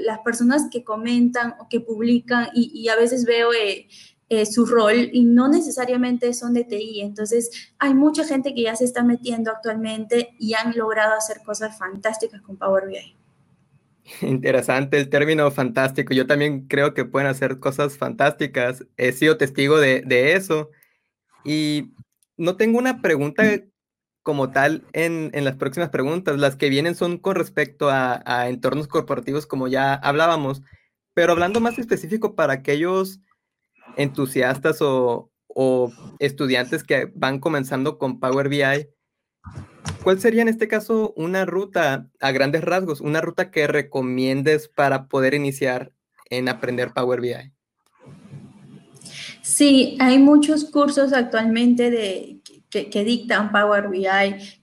las 0.05 0.19
personas 0.19 0.67
que 0.72 0.84
comentan 0.84 1.55
o 1.60 1.67
que 1.67 1.79
publican 1.79 2.50
y, 2.53 2.88
a 2.89 2.95
veces 2.95 3.25
veo 3.25 3.51
eh, 3.53 3.88
eh, 4.29 4.45
su 4.45 4.67
rol 4.67 5.10
y 5.12 5.24
no 5.24 5.48
necesariamente 5.48 6.31
son 6.36 6.53
de 6.53 6.63
TI. 6.63 7.01
Entonces 7.01 7.74
hay 7.79 7.95
mucha 7.95 8.24
gente 8.24 8.53
que 8.53 8.62
ya 8.62 8.75
se 8.75 8.86
está 8.86 9.03
metiendo 9.03 9.50
actualmente 9.50 10.36
y 10.38 10.53
han 10.53 10.77
logrado 10.77 11.15
hacer 11.15 11.38
cosas 11.43 11.75
fantásticas 11.75 12.39
con 12.43 12.55
Power 12.55 12.84
BI. 12.86 13.17
Interesante 14.22 15.00
el 15.00 15.10
término 15.10 15.50
fantástico. 15.50 16.13
Yo 16.13 16.27
también 16.27 16.67
creo 16.67 16.93
que 16.93 17.03
pueden 17.03 17.27
hacer 17.27 17.57
cosas 17.57 17.98
fantásticas. 17.98 18.86
He 18.95 19.12
sido 19.12 19.38
testigo 19.38 19.79
de, 19.79 20.03
de 20.05 20.34
eso. 20.34 20.69
Y 21.43 21.95
no 22.38 22.57
tengo 22.57 22.77
una 22.77 23.01
pregunta 23.01 23.43
como 24.25 24.50
tal 24.50 24.84
en, 24.94 25.29
las 25.46 25.55
próximas 25.55 25.89
preguntas. 25.89 26.39
Las 26.39 26.55
que 26.55 26.70
vienen 26.70 26.96
son 26.96 27.20
con 27.20 27.36
respecto 27.36 27.91
a, 27.91 28.50
entornos 28.50 28.88
corporativos, 28.88 29.46
como 29.46 29.67
ya 29.67 29.94
hablábamos, 29.94 30.63
pero 31.13 31.34
hablando 31.34 31.60
más 31.62 31.77
específico 31.77 32.34
para 32.34 32.53
aquellos 32.53 33.20
entusiastas 33.96 34.79
o, 34.82 35.29
estudiantes 36.17 36.84
que 36.84 37.10
van 37.15 37.39
comenzando 37.39 38.00
con 38.00 38.20
Power 38.20 38.50
BI, 38.50 38.89
¿cuál 40.03 40.20
sería 40.20 40.41
en 40.41 40.50
este 40.50 40.67
caso 40.67 41.13
una 41.15 41.46
ruta 41.46 42.10
a 42.20 42.32
grandes 42.32 42.63
rasgos, 42.63 43.01
una 43.01 43.22
ruta 43.22 43.51
que 43.51 43.67
recomiendes 43.67 44.67
para 44.67 45.08
poder 45.08 45.36
iniciar 45.36 45.94
en 46.32 46.50
aprender 46.50 46.94
Power 46.94 47.22
BI? 47.22 47.53
Sí, 49.44 49.96
hay 50.00 50.17
muchos 50.17 50.65
cursos 50.65 51.13
actualmente 51.13 51.91
de, 51.91 52.35
que, 52.84 53.03
dictan 53.03 53.51
Power 53.51 53.88
BI 53.88 54.05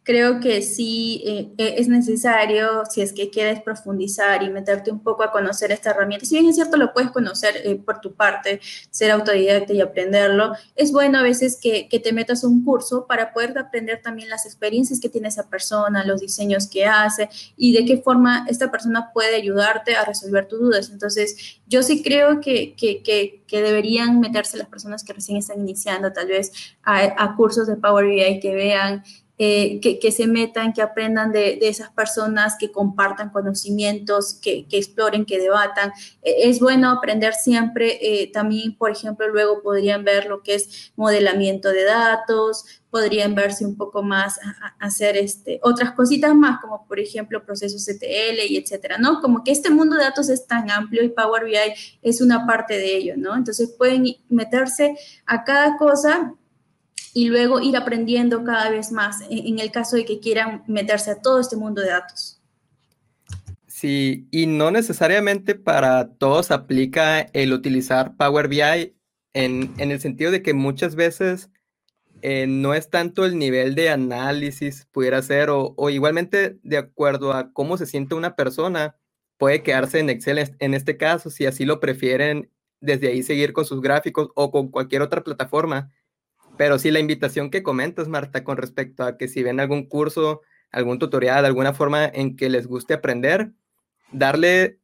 creo 0.05 0.41
que 0.41 0.63
sí 0.63 1.23
eh, 1.25 1.53
eh, 1.59 1.75
es 1.79 1.89
necesario, 1.89 2.85
si 2.91 3.03
es 3.03 3.13
que 3.13 3.31
quieres 3.31 3.61
profundizar 3.61 4.43
y 4.43 4.51
meterte 4.51 4.91
un 4.91 5.01
poco 5.01 5.23
a 5.23 5.31
conocer 5.31 5.71
esta 5.71 5.91
herramienta, 5.91 6.27
si 6.27 6.35
bien 6.35 6.49
es 6.49 6.57
cierto 6.57 6.77
lo 6.77 6.93
puedes 6.93 7.11
conocer 7.11 7.55
eh, 7.65 7.77
por 7.77 8.01
tu 8.01 8.13
parte, 8.15 8.61
ser 8.91 9.13
autodidacta 9.13 9.73
y 9.73 9.81
aprenderlo, 9.81 10.55
es 10.75 10.91
bueno 10.91 11.19
a 11.19 11.23
veces 11.23 11.57
que, 11.61 11.89
que, 11.89 12.01
te 12.01 12.13
metas 12.13 12.43
a 12.43 12.49
un 12.49 12.65
curso 12.65 13.07
para 13.07 13.33
poder 13.33 13.57
aprender 13.57 14.03
también 14.03 14.29
las 14.29 14.45
experiencias 14.45 14.99
que 14.99 15.09
tiene 15.09 15.29
esa 15.29 15.49
persona, 15.49 16.05
los 16.05 16.21
diseños 16.21 16.67
que 16.67 16.85
hace 16.87 17.29
y 17.57 17.73
de 17.73 17.85
qué 17.85 17.99
forma 17.99 18.45
esta 18.49 18.73
persona 18.73 19.13
puede 19.13 19.37
ayudarte 19.37 19.95
a 19.95 20.05
resolver 20.05 20.49
tus 20.49 20.59
dudas. 20.59 20.91
Entonces, 20.91 21.61
yo 21.69 21.83
sí 21.83 22.03
creo 22.03 22.41
que, 22.41 22.75
que, 22.75 23.03
que 23.47 23.63
deberían 23.63 24.19
meterse 24.19 24.57
las 24.57 24.67
personas 24.67 25.05
que 25.05 25.13
recién 25.13 25.39
están 25.39 25.61
iniciando 25.61 26.13
tal 26.13 26.27
vez 26.27 26.51
a, 26.83 27.23
a 27.23 27.37
cursos 27.37 27.69
de 27.69 27.77
Power 27.77 28.07
BI 28.07 28.41
que 28.41 28.55
vean 28.55 29.05
eh, 29.45 29.81
que, 29.81 30.13
se 30.13 30.29
metan, 30.29 30.73
que 30.73 30.83
aprendan 30.83 31.33
de, 31.33 31.59
esas 31.63 31.91
personas, 31.91 32.55
que 32.57 32.71
compartan 32.71 33.31
conocimientos, 33.31 34.35
que, 34.35 34.69
exploren, 34.71 35.25
que 35.25 35.41
debatan. 35.41 35.91
Eh, 36.23 36.49
es 36.49 36.61
bueno 36.61 36.89
aprender 36.93 37.35
siempre. 37.35 37.99
Eh, 38.01 38.31
también, 38.33 38.77
por 38.77 38.93
ejemplo, 38.93 39.27
luego 39.27 39.61
podrían 39.61 40.05
ver 40.05 40.27
lo 40.27 40.45
que 40.45 40.55
es 40.55 40.93
modelamiento 40.95 41.71
de 41.71 41.83
datos, 41.83 42.65
podrían 42.89 43.35
verse 43.35 43.67
un 43.67 43.77
poco 43.77 44.05
más 44.05 44.39
a, 44.39 44.77
hacer 44.79 45.17
este, 45.17 45.59
otras 45.65 45.91
cositas 45.91 46.33
más, 46.37 46.61
como 46.61 46.87
por 46.87 47.01
ejemplo 47.01 47.45
procesos 47.45 47.85
CTL 47.85 48.47
y 48.49 48.59
etcétera, 48.59 48.99
¿no? 48.99 49.21
Como 49.21 49.43
que 49.43 49.51
este 49.51 49.71
mundo 49.71 49.97
de 49.97 50.05
datos 50.05 50.29
es 50.29 50.47
tan 50.47 50.71
amplio 50.71 51.03
y 51.03 51.09
Power 51.09 51.45
BI 51.47 51.57
es 52.01 52.21
una 52.21 52.47
parte 52.47 52.75
de 52.75 52.97
ello, 52.97 53.15
¿no? 53.17 53.35
Entonces 53.35 53.75
pueden 53.77 54.05
meterse 54.29 54.97
a 55.27 55.43
cada 55.43 55.77
cosa 55.79 56.33
y 57.15 57.29
luego 57.29 57.61
ir 57.61 57.77
aprendiendo 57.77 58.43
cada 58.45 58.71
vez 58.71 58.91
más 58.91 59.21
en, 59.29 59.59
el 59.59 59.71
caso 59.71 59.97
de 59.97 60.05
que 60.05 60.21
quieran 60.21 60.63
meterse 60.67 61.11
a 61.11 61.21
todo 61.21 61.41
este 61.41 61.57
mundo 61.57 61.83
de 61.83 61.89
datos. 61.89 62.41
Sí, 63.67 64.29
y 64.31 64.47
no 64.47 64.71
necesariamente 64.71 65.55
para 65.55 66.09
todos 66.15 66.51
aplica 66.51 67.21
el 67.21 67.53
utilizar 67.53 68.17
Power 68.17 68.49
BI 68.49 68.95
en, 69.35 69.75
el 69.77 70.01
sentido 70.01 70.31
de 70.31 70.43
que 70.43 70.55
muchas 70.55 70.95
veces 70.95 71.51
eh, 72.23 72.47
no 72.47 72.75
es 72.75 72.89
tanto 72.89 73.27
el 73.27 73.37
nivel 73.37 73.75
de 73.75 73.91
análisis 73.91 74.87
pudiera 74.93 75.21
ser 75.23 75.51
o, 75.51 75.75
o, 75.77 75.91
igualmente 75.91 76.59
de 76.63 76.79
acuerdo 76.79 77.33
a 77.33 77.53
cómo 77.53 77.77
se 77.77 77.87
siente 77.87 78.15
una 78.15 78.37
persona, 78.37 78.97
puede 79.37 79.63
quedarse 79.63 79.99
en 79.99 80.09
Excel 80.09 80.39
en 80.59 80.75
este 80.75 80.97
caso, 80.97 81.29
si 81.29 81.47
así 81.47 81.65
lo 81.65 81.81
prefieren, 81.81 82.51
desde 82.81 83.09
ahí 83.09 83.23
seguir 83.23 83.53
con 83.53 83.65
sus 83.65 83.81
gráficos 83.81 84.29
o 84.35 84.51
con 84.51 84.69
cualquier 84.69 85.03
otra 85.03 85.25
plataforma 85.25 85.91
pero 86.57 86.79
sí, 86.79 86.91
la 86.91 87.01
invitación 87.01 87.51
que 87.51 87.63
comentas, 87.63 88.09
Marta, 88.09 88.45
con 88.45 88.57
respecto 88.57 89.05
a 89.05 89.17
que 89.17 89.29
si 89.29 89.43
ven 89.43 89.61
algún 89.61 89.87
curso, 89.87 90.43
algún 90.71 90.99
tutorial, 90.99 91.45
alguna 91.45 91.73
forma 91.73 92.05
en 92.07 92.37
que 92.37 92.49
les 92.49 92.67
guste 92.67 92.95
aprender, 92.95 93.53
darle, 94.11 94.79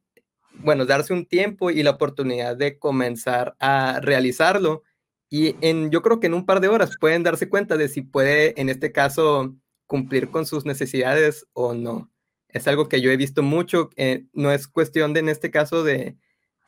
bueno, 0.53 0.85
darse 0.85 1.13
un 1.13 1.25
tiempo 1.25 1.71
y 1.71 1.83
la 1.83 1.91
oportunidad 1.91 2.55
de 2.55 2.77
comenzar 2.79 3.55
a 3.59 3.99
realizarlo. 4.01 4.83
Y 5.29 5.55
en, 5.61 5.91
yo 5.91 6.01
creo 6.01 6.19
que 6.19 6.27
en 6.27 6.33
un 6.33 6.45
par 6.45 6.59
de 6.59 6.69
horas 6.69 6.97
pueden 6.99 7.23
darse 7.23 7.49
cuenta 7.49 7.77
de 7.77 7.87
si 7.87 8.01
puede, 8.01 8.59
en 8.59 8.69
este 8.69 8.91
caso, 8.91 9.55
cumplir 9.85 10.29
con 10.29 10.45
sus 10.45 10.65
necesidades 10.65 11.47
o 11.53 11.73
no. 11.73 12.11
Es 12.47 12.67
algo 12.67 12.89
que 12.89 13.01
yo 13.01 13.11
he 13.11 13.17
visto 13.17 13.43
mucho. 13.43 13.89
Eh, 13.95 14.25
no 14.33 14.51
es 14.51 14.67
cuestión 14.67 15.13
de, 15.13 15.19
en 15.19 15.29
este 15.29 15.51
caso, 15.51 15.83
de, 15.83 16.17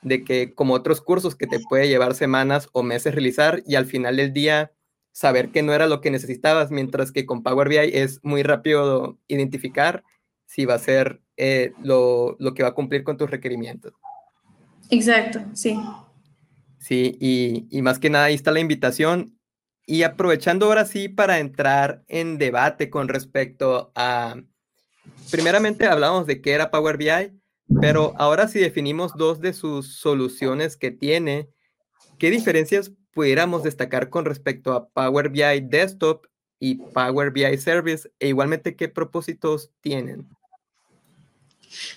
de 0.04 0.24
que 0.24 0.54
como 0.54 0.76
otros 0.76 1.02
cursos 1.02 1.36
que 1.36 1.48
te 1.48 1.60
puede 1.60 1.88
llevar 1.88 2.14
semanas 2.14 2.70
o 2.72 2.84
meses 2.84 3.14
realizar 3.14 3.64
y 3.66 3.76
al 3.76 3.86
final 3.86 4.18
del 4.18 4.34
día 4.34 4.72
saber 5.12 5.52
que 5.52 5.64
no 5.64 5.74
era 5.74 5.88
lo 5.88 6.02
que 6.02 6.12
necesitabas, 6.12 6.72
mientras 6.72 7.12
que 7.12 7.26
con 7.26 7.44
Power 7.44 7.70
BI 7.70 7.78
es 7.78 8.20
muy 8.24 8.44
rápido 8.44 9.18
identificar 9.28 10.04
si 10.46 10.66
va 10.66 10.76
a 10.76 10.80
ser 10.80 11.22
eh, 11.38 11.74
lo, 11.82 12.36
lo, 12.40 12.54
que 12.54 12.64
va 12.64 12.70
a 12.70 12.74
cumplir 12.74 13.04
con 13.04 13.18
tus 13.18 13.30
requerimientos. 13.30 13.94
Exacto, 14.90 15.40
sí. 15.54 15.80
Sí, 16.78 17.18
y, 17.20 17.68
y 17.70 17.82
más 17.82 18.00
que 18.00 18.10
nada 18.10 18.26
ahí 18.26 18.34
está 18.34 18.52
la 18.52 18.60
invitación. 18.60 19.38
Y 19.86 20.04
aprovechando 20.04 20.68
ahora 20.68 20.86
sí 20.86 21.10
para 21.10 21.40
entrar 21.40 22.04
en 22.08 22.38
debate 22.38 22.90
con 22.90 23.08
respecto 23.08 23.92
a, 23.96 24.36
primeramente 25.32 25.88
hablamos 25.88 26.28
de 26.28 26.42
qué 26.42 26.52
era 26.52 26.72
Power 26.72 26.98
BI, 26.98 27.42
pero 27.80 28.14
ahora 28.18 28.48
si 28.48 28.60
definimos 28.60 29.14
dos 29.16 29.40
de 29.40 29.54
sus 29.54 29.96
soluciones 29.96 30.76
que 30.76 30.92
tiene, 30.92 31.50
¿qué 32.18 32.30
diferencias 32.30 32.92
pudiéramos 33.14 33.64
destacar 33.64 34.10
con 34.10 34.26
respecto 34.26 34.74
a 34.74 34.88
Power 34.88 35.30
BI 35.30 35.62
Desktop 35.62 36.26
y 36.60 36.76
Power 36.76 37.32
BI 37.32 37.58
Service 37.58 38.10
e 38.20 38.30
igualmente 38.30 38.76
qué 38.76 38.88
propósitos 38.88 39.72
tienen? 39.82 40.28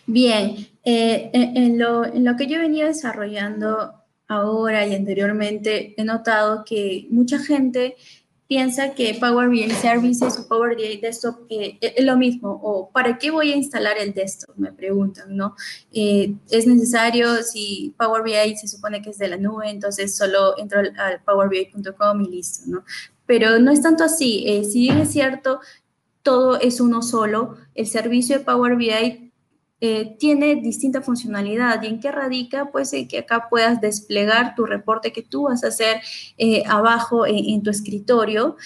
Bien, 0.07 0.69
eh, 0.85 1.31
en, 1.33 1.79
lo, 1.79 2.05
en, 2.05 2.25
lo, 2.25 2.37
que 2.37 2.47
yo 2.47 2.59
venía 2.59 2.87
desarrollando 2.87 3.93
ahora 4.29 4.87
y 4.87 4.95
anteriormente, 4.95 5.95
he 5.97 6.05
notado 6.05 6.65
que 6.65 7.07
mucha 7.11 7.39
gente 7.39 7.97
piensa 8.55 8.95
que 8.95 9.17
Power 9.19 9.49
BI 9.49 9.69
Services 9.71 10.39
o 10.39 10.47
Power 10.47 10.77
BI 10.77 10.99
Desktop 10.99 11.41
eh, 11.49 11.77
es 11.81 12.05
lo 12.05 12.17
mismo, 12.17 12.61
o 12.63 12.89
¿para 12.89 13.19
qué 13.19 13.33
voy 13.33 13.51
a 13.51 13.57
instalar 13.57 13.99
el 13.99 14.15
desktop? 14.15 14.55
Me 14.57 14.73
preguntan, 14.73 15.37
¿no? 15.37 15.57
Eh, 15.93 16.37
¿Es 16.49 16.65
necesario 16.65 17.43
si 17.43 17.93
Power 17.99 18.23
BI 18.23 18.57
se 18.57 18.69
supone 18.69 19.03
que 19.03 19.11
es 19.11 19.19
de 19.19 19.27
la 19.27 19.39
nube, 19.39 19.69
entonces 19.69 20.17
solo 20.17 20.57
entro 20.57 20.79
al, 20.79 21.21
powerbi.com 21.25 22.21
y 22.21 22.29
listo, 22.29 22.63
¿no? 22.69 22.85
Pero 23.27 23.59
no 23.59 23.73
es 23.73 23.83
tanto 23.83 24.05
así, 24.05 24.45
eh, 24.47 24.63
si 24.63 24.83
bien 24.83 24.99
es 24.99 25.11
cierto, 25.11 25.59
todo 26.23 26.61
es 26.61 26.81
uno 26.81 27.03
solo, 27.03 27.57
el 27.75 27.89
servicio 27.89 28.39
de 28.39 28.45
Power 28.45 28.77
BI 28.77 29.24
eh, 29.81 30.17
tiene 30.19 30.57
distinta 30.57 31.03
funcionalidad. 31.03 31.83
¿Y 31.83 31.87
en 31.89 32.01
qué 32.01 32.11
radica? 32.11 32.71
Pues 32.71 32.93
que 33.09 33.19
acá 33.19 33.49
puedas 33.51 33.81
desplegar 33.81 34.55
tu 34.55 34.67
reporte 34.67 35.13
que 35.13 35.23
tú 35.23 35.45
vas 35.45 35.65
a 35.65 35.69
hacer 35.69 36.01
eh, 36.39 36.63
abajo 36.67 37.27
en, 37.27 37.63
tu 37.63 37.71
escritorio 37.71 38.57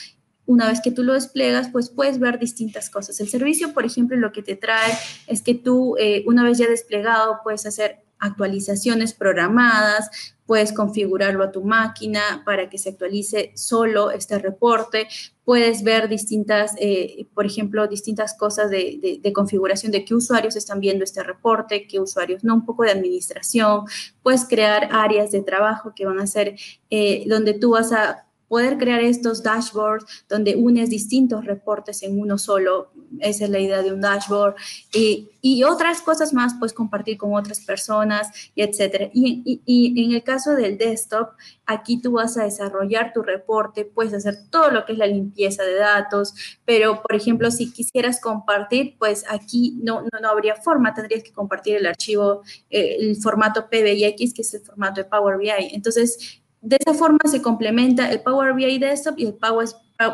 una 0.47 0.67
vez 0.67 0.81
que 0.81 0.91
tú 0.91 1.03
lo 1.03 1.12
desplegas, 1.12 1.69
pues 1.71 1.91
puedes 1.91 2.19
ver 2.19 2.38
distintas 2.38 2.88
cosas. 2.88 3.21
El 3.21 3.29
servicio, 3.29 3.75
por 3.75 3.85
ejemplo, 3.85 4.17
lo 4.17 4.33
que 4.33 4.43
te 4.43 4.57
trae 4.57 4.93
es 5.27 5.43
que 5.43 5.55
tú, 5.55 5.97
eh, 5.99 6.25
una 6.27 6.43
vez 6.43 6.57
ya 6.57 6.67
desplegado, 6.67 7.41
puedes 7.45 7.67
hacer 7.67 7.99
actualizaciones 8.19 9.12
programadas, 9.12 10.37
puedes 10.49 10.73
configurarlo 10.73 11.45
a 11.45 11.52
tu 11.52 11.62
máquina 11.62 12.43
para 12.47 12.71
que 12.71 12.78
se 12.78 12.88
actualice 12.88 13.52
solo 13.55 14.11
este 14.11 14.38
reporte, 14.38 15.07
puedes 15.45 15.83
ver 15.83 16.09
distintas, 16.09 16.75
eh, 16.78 17.26
por 17.35 17.45
ejemplo, 17.45 17.87
distintas 17.87 18.35
cosas 18.35 18.71
de, 18.71 19.21
configuración 19.35 19.93
de 19.93 20.07
qué 20.07 20.14
usuarios 20.14 20.57
están 20.57 20.81
viendo 20.81 21.05
este 21.05 21.23
reporte, 21.23 21.87
qué 21.87 22.00
usuarios 22.00 22.45
no, 22.45 22.55
un 22.55 22.64
poco 22.64 22.85
de 22.85 22.93
administración, 22.93 23.83
puedes 24.23 24.49
crear 24.49 24.88
áreas 24.90 25.31
de 25.33 25.43
trabajo 25.43 25.93
que 25.95 26.07
van 26.07 26.19
a 26.19 26.26
ser 26.26 26.57
eh, 26.88 27.25
donde 27.26 27.52
tú 27.52 27.73
vas 27.73 27.93
a 27.93 28.27
poder 28.49 28.78
crear 28.78 29.00
estos 29.00 29.43
dashboards 29.43 30.05
donde 30.28 30.57
unes 30.57 30.90
distintos 30.90 31.45
reportes 31.45 32.02
en 32.02 32.19
uno 32.19 32.38
solo, 32.38 32.90
esa 33.21 33.45
es 33.45 33.50
la 33.50 33.61
idea 33.61 33.83
de 33.83 33.93
un 33.93 34.00
dashboard, 34.00 34.55
y, 34.93 35.28
y 35.40 35.62
otras 35.64 36.02
cosas 36.02 36.33
más, 36.33 36.55
pues 36.59 36.73
compartir 36.73 37.17
con 37.17 37.35
otras 37.35 37.61
personas, 37.61 38.28
y 38.55 38.62
etcétera. 38.62 39.11
Y, 39.12 39.62
y, 39.64 40.05
en 40.05 40.12
el 40.12 40.23
caso 40.23 40.55
del 40.55 40.78
desktop, 40.78 41.31
aquí 41.67 42.00
tú 42.00 42.12
vas 42.12 42.37
a 42.37 42.45
desarrollar 42.45 43.12
tu 43.12 43.23
reporte, 43.23 43.85
puedes 43.85 44.14
hacer 44.14 44.37
todo 44.50 44.71
lo 44.71 44.85
que 44.85 44.93
es 44.93 44.99
la 44.99 45.07
limpieza 45.07 45.62
de 45.62 45.75
datos, 45.75 46.35
pero 46.64 47.02
por 47.02 47.14
ejemplo, 47.14 47.50
si 47.50 47.71
quisieras 47.71 48.21
compartir, 48.21 48.97
pues 48.99 49.25
aquí 49.28 49.78
no, 49.83 50.02
no, 50.02 50.21
no 50.21 50.28
habría 50.28 50.57
forma, 50.57 50.95
tendrías 50.95 51.23
que 51.23 51.33
compartir 51.33 51.76
el 51.76 51.87
archivo, 51.87 52.43
eh, 52.71 52.97
el 53.00 53.17
formato 53.17 53.69
PBX, 53.69 54.35
que 54.35 54.43
es 54.43 54.55
el 54.55 54.62
formato 54.62 55.02
de 55.02 55.09
Power 55.09 55.38
BI. 55.38 55.50
Entonces, 55.73 56.40
de 56.61 56.77
esa 56.81 56.95
forma 56.95 57.19
se 57.27 57.43
complementa 57.43 58.11
el 58.11 58.21
Power 58.21 58.55
BI 58.55 58.79
Desktop 58.79 59.19
y 59.19 59.27
el 59.27 59.35
Power, 59.35 59.69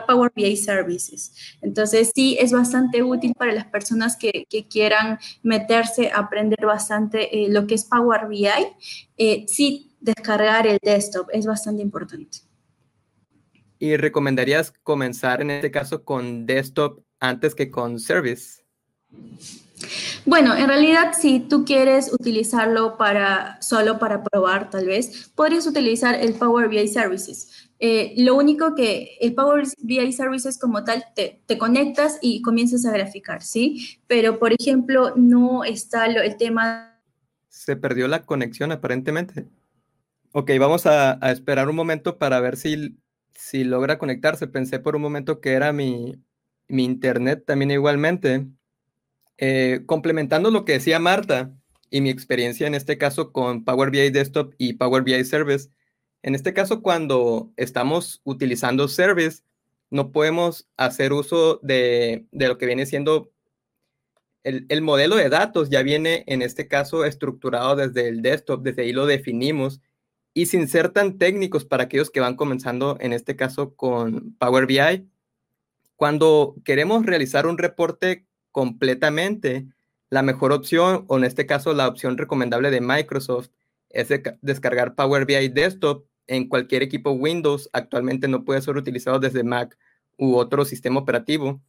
Power 0.07 0.33
BI 0.35 0.57
Services. 0.57 1.33
Entonces, 1.63 2.11
sí, 2.15 2.37
es 2.41 2.53
bastante 2.53 3.03
útil 3.03 3.35
para 3.35 3.53
las 3.53 3.67
personas 3.67 4.17
que, 4.17 4.47
quieran 4.71 5.19
meterse 5.43 6.11
a 6.11 6.19
aprender 6.21 6.65
bastante 6.67 7.45
eh, 7.45 7.49
lo 7.51 7.67
que 7.67 7.75
es 7.75 7.85
Power 7.85 8.29
BI. 8.29 8.49
Eh, 9.17 9.45
sí, 9.49 9.93
descargar 10.01 10.67
el 10.67 10.79
desktop 10.83 11.29
es 11.33 11.47
bastante 11.47 11.83
importante. 11.83 12.39
¿Y 13.79 13.97
recomendarías 13.97 14.73
comenzar 14.83 15.43
en 15.43 15.51
este 15.51 15.71
caso 15.71 16.05
con 16.05 16.47
desktop 16.47 17.01
antes 17.21 17.55
que 17.55 17.71
con 17.71 17.99
service? 17.99 18.63
Bueno, 20.25 20.57
en 20.57 20.69
realidad, 20.69 21.13
si 21.19 21.41
tú 21.41 21.65
quieres 21.65 22.13
utilizarlo 22.13 22.97
para 22.97 23.61
solo 23.61 23.99
para 23.99 24.23
probar, 24.23 24.71
tal 24.71 24.87
vez, 24.87 25.31
podrías 25.35 25.67
utilizar 25.67 26.15
el 26.15 26.35
Power 26.35 26.69
BI 26.69 26.89
Services. 26.89 27.71
Eh, 27.81 28.15
lo 28.17 28.37
único 28.37 28.75
que 28.75 29.19
el 29.21 29.35
Power 29.35 29.65
BI 29.79 30.13
Services 30.13 30.59
como 30.59 30.85
tal, 30.85 31.05
te, 31.15 31.43
te, 31.47 31.59
conectas 31.59 32.19
y 32.23 32.41
comienzas 32.41 32.87
a 32.87 32.93
graficar, 32.93 33.43
¿sí? 33.43 33.99
Pero, 34.07 34.39
por 34.39 34.53
ejemplo, 34.53 35.13
no 35.17 35.65
está 35.65 36.07
el 36.07 36.37
tema... 36.37 37.01
Se 37.49 37.77
perdió 37.77 38.09
la 38.09 38.23
conexión 38.23 38.73
aparentemente. 38.73 39.47
Ok, 40.33 40.51
vamos 40.59 40.87
a, 40.87 41.19
a, 41.25 41.31
esperar 41.31 41.69
un 41.69 41.77
momento 41.77 42.17
para 42.17 42.41
ver 42.41 42.57
si, 42.57 42.97
si 43.35 43.65
logra 43.65 43.99
conectarse. 43.99 44.47
Pensé 44.47 44.79
por 44.79 44.97
un 44.97 45.03
momento 45.03 45.41
que 45.41 45.53
era 45.53 45.73
mi, 45.73 46.15
mi 46.69 46.85
internet 46.85 47.45
también 47.47 47.71
igualmente. 47.71 48.47
Eh, 49.39 49.83
complementando 49.87 50.51
lo 50.51 50.65
que 50.65 50.75
decía 50.75 51.01
Marta 51.01 51.53
y 51.91 52.01
mi 52.01 52.11
experiencia 52.11 52.67
en 52.67 52.75
este 52.75 52.99
caso 52.99 53.33
con 53.33 53.65
Power 53.65 53.91
BI 53.91 54.11
Desktop 54.11 54.55
y 54.59 54.75
Power 54.75 55.03
BI 55.03 55.25
Service, 55.25 55.71
en 56.23 56.35
este 56.35 56.55
caso 56.55 56.83
cuando 56.83 57.53
estamos 57.57 58.21
utilizando 58.25 58.89
Service, 58.89 59.43
no 59.91 60.13
podemos 60.13 60.69
hacer 60.77 61.13
uso 61.13 61.61
de, 61.63 62.27
lo 62.33 62.59
que 62.59 62.67
viene 62.67 62.87
siendo 62.87 63.31
el, 64.43 64.67
el, 64.69 64.83
modelo 64.83 65.17
de 65.17 65.29
datos, 65.29 65.71
ya 65.71 65.83
viene 65.83 66.25
en 66.27 66.43
este 66.43 66.69
caso 66.69 67.05
estructurado 67.05 67.77
desde 67.77 68.09
el 68.09 68.23
desktop, 68.23 68.63
desde 68.63 68.83
ahí 68.83 68.93
lo 68.93 69.07
definimos. 69.07 69.81
Y 70.35 70.47
sin 70.47 70.69
ser 70.69 70.91
tan 70.91 71.19
técnicos 71.19 71.65
para 71.65 71.85
aquellos 71.85 72.11
que 72.11 72.21
van 72.21 72.37
comenzando, 72.37 72.97
en 73.01 73.13
este 73.13 73.37
caso 73.37 73.75
con 73.77 74.35
Power 74.39 74.67
BI, 74.67 75.09
cuando 75.97 76.57
queremos 76.65 77.07
realizar 77.07 77.47
un 77.47 77.59
reporte 77.59 78.27
completamente. 78.55 79.67
La 80.11 80.23
mejor 80.23 80.53
opción, 80.53 81.05
o 81.09 81.19
en 81.19 81.25
este 81.25 81.45
caso 81.45 81.75
la 81.75 81.89
opción 81.89 82.17
recomendable 82.17 82.71
de 82.71 82.81
Microsoft, 82.81 83.49
es 83.91 84.09
descargar 84.43 84.95
Power 84.95 85.27
BI 85.27 85.49
Desktop 85.49 86.07
en 86.29 86.49
cualquier 86.49 86.85
equipo 86.85 87.11
Windows. 87.11 87.69
Actualmente 87.73 88.29
no 88.29 88.45
puede 88.45 88.63
ser 88.63 88.77
utilizado 88.77 89.19
desde 89.19 89.43
Mac 89.43 89.77
u 90.17 90.37
otro 90.37 90.65
sistema 90.65 91.01
operativo. 91.01 91.61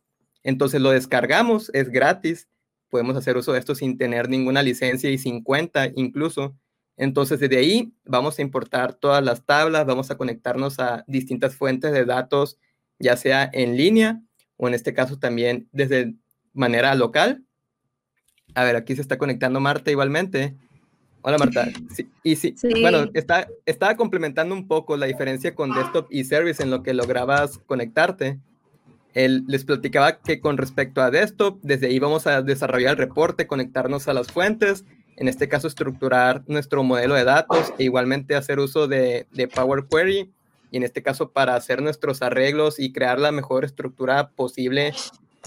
Entonces 0.44 0.80
lo 0.80 0.92
descargamos, 0.92 1.72
es 1.74 1.90
gratis. 1.90 2.48
Podemos 2.90 3.18
hacer 3.18 3.36
uso 3.36 3.52
de 3.54 3.60
esto 3.60 3.74
sin 3.74 3.98
tener 3.98 4.30
ninguna 4.30 4.62
licencia 4.62 5.10
y 5.10 5.18
sin 5.18 5.42
cuenta 5.42 5.88
incluso. 5.96 6.56
Entonces 6.98 7.40
desde 7.40 7.58
ahí 7.58 7.96
vamos 8.06 8.38
a 8.38 8.44
importar 8.44 8.94
todas 8.94 9.24
las 9.24 9.44
tablas, 9.44 9.88
vamos 9.88 10.12
a 10.12 10.18
conectarnos 10.18 10.80
a 10.80 11.04
distintas 11.08 11.56
fuentes 11.56 11.94
de 11.94 12.06
datos, 12.06 12.60
ya 13.00 13.18
sea 13.18 13.50
en 13.52 13.76
línea 13.76 14.22
o 14.58 14.68
en 14.68 14.76
este 14.76 14.94
caso 14.94 15.18
también 15.18 15.68
desde 15.72 16.14
manera 16.56 16.96
local. 16.96 17.44
A 18.56 18.64
ver, 18.64 18.76
aquí 18.76 18.96
se 18.96 19.02
está 19.02 19.18
conectando 19.18 19.60
Marta 19.60 19.92
igualmente. 19.92 20.56
Hola 21.22 21.38
Marta. 21.38 21.68
y 22.24 22.36
sí, 22.36 22.56
bueno, 22.82 23.10
está, 23.14 23.48
estaba 23.66 23.96
complementando 23.96 24.56
un 24.56 24.68
poco 24.68 24.96
la 24.96 25.08
diferencia 25.08 25.54
con 25.54 25.74
desktop 25.74 26.08
y 26.10 26.24
service 26.24 26.64
en 26.64 26.72
lo 26.72 26.82
que 26.84 26.94
lograbas 26.94 27.58
conectarte. 27.58 28.40
Él, 29.14 29.44
les 29.48 29.66
platicaba 29.66 30.20
que 30.20 30.40
con 30.40 30.58
respecto 30.58 31.02
a 31.02 31.10
desktop, 31.10 31.60
desde 31.62 31.88
ahí 31.88 32.00
vamos 32.00 32.28
a 32.28 32.42
desarrollar 32.42 32.92
el 32.92 32.98
reporte, 32.98 33.48
conectarnos 33.48 34.08
a 34.08 34.14
las 34.14 34.28
fuentes, 34.28 34.86
en 35.16 35.28
este 35.28 35.48
caso 35.48 35.68
estructurar 35.68 36.44
nuestro 36.48 36.84
modelo 36.84 37.16
de 37.16 37.24
datos 37.24 37.74
e 37.80 37.86
igualmente 37.86 38.36
hacer 38.36 38.60
uso 38.60 38.88
de, 38.88 39.26
de 39.32 39.48
Power 39.48 39.86
Query 39.90 40.32
y 40.70 40.78
en 40.78 40.84
este 40.84 41.02
caso 41.02 41.32
para 41.32 41.56
hacer 41.56 41.82
nuestros 41.82 42.22
arreglos 42.22 42.80
y 42.80 42.92
crear 42.92 43.20
la 43.20 43.32
mejor 43.32 43.66
estructura 43.66 44.30
posible 44.30 44.94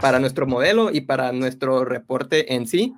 para 0.01 0.21
nuestro 0.21 0.47
modelo 0.47 0.91
y 0.93 1.03
para 1.03 1.33
nuestro 1.33 1.85
reporte 1.85 2.55
en 2.55 2.67
sí, 2.67 2.95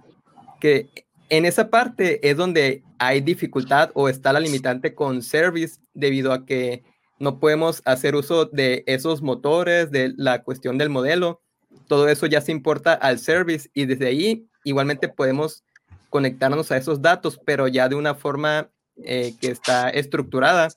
que 0.61 0.89
en 1.29 1.47
esa 1.47 1.71
parte 1.71 2.29
es 2.29 2.37
donde 2.37 2.83
hay 2.99 3.21
dificultad 3.21 3.91
o 3.95 4.09
está 4.09 4.33
la 4.33 4.41
limitante 4.41 4.95
con 4.95 5.23
Service 5.23 5.81
debido 5.95 6.33
a 6.33 6.45
que 6.45 6.83
no 7.19 7.39
podemos 7.39 7.83
hacer 7.85 8.15
uso 8.15 8.47
de 8.47 8.83
esos 8.87 9.23
motores, 9.23 9.91
de 9.91 10.13
la 10.17 10.43
cuestión 10.43 10.79
del 10.79 10.91
modelo. 10.91 11.41
Todo 11.87 12.09
eso 12.09 12.27
ya 12.27 12.41
se 12.41 12.53
importa 12.53 12.95
al 12.95 13.19
Service 13.19 13.71
y 13.75 13.87
desde 13.87 14.09
ahí 14.09 14.47
igualmente 14.65 15.09
podemos 15.09 15.65
conectarnos 16.09 16.73
a 16.73 16.77
esos 16.77 17.01
datos, 17.01 17.41
pero 17.45 17.69
ya 17.69 17.89
de 17.89 17.95
una 17.95 18.15
forma 18.15 18.71
eh, 19.05 19.35
que 19.41 19.49
está 19.51 19.89
estructurada 19.89 20.69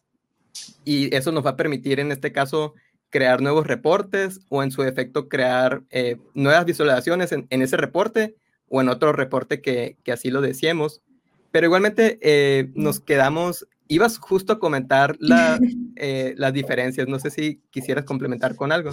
y 0.86 1.14
eso 1.16 1.32
nos 1.32 1.46
va 1.46 1.52
a 1.52 1.58
permitir 1.58 2.00
en 2.00 2.12
este 2.12 2.32
caso 2.32 2.76
crear 3.14 3.44
nuevos 3.44 3.68
reportes 3.68 4.40
o 4.50 4.64
en 4.64 4.72
su 4.72 4.82
defecto 4.82 5.30
crear 5.30 5.84
eh, 5.92 6.18
nuevas 6.34 6.66
visualizaciones 6.66 7.32
en, 7.32 7.48
ese 7.48 7.78
reporte 7.78 8.34
o 8.70 8.82
en 8.82 8.90
otro 8.90 9.14
reporte 9.14 9.62
que, 9.62 9.98
así 10.12 10.32
lo 10.32 10.42
decíamos. 10.42 11.04
Pero 11.52 11.68
igualmente 11.68 12.18
eh, 12.24 12.72
nos 12.74 13.00
quedamos, 13.00 13.68
ibas 13.88 14.18
justo 14.18 14.54
a 14.54 14.60
comentar 14.60 15.16
eh, 15.96 16.34
las 16.38 16.54
diferencias, 16.54 17.08
no 17.08 17.20
sé 17.20 17.30
si 17.30 17.62
quisieras 17.70 18.04
complementar 18.04 18.56
con 18.56 18.72
algo. 18.72 18.90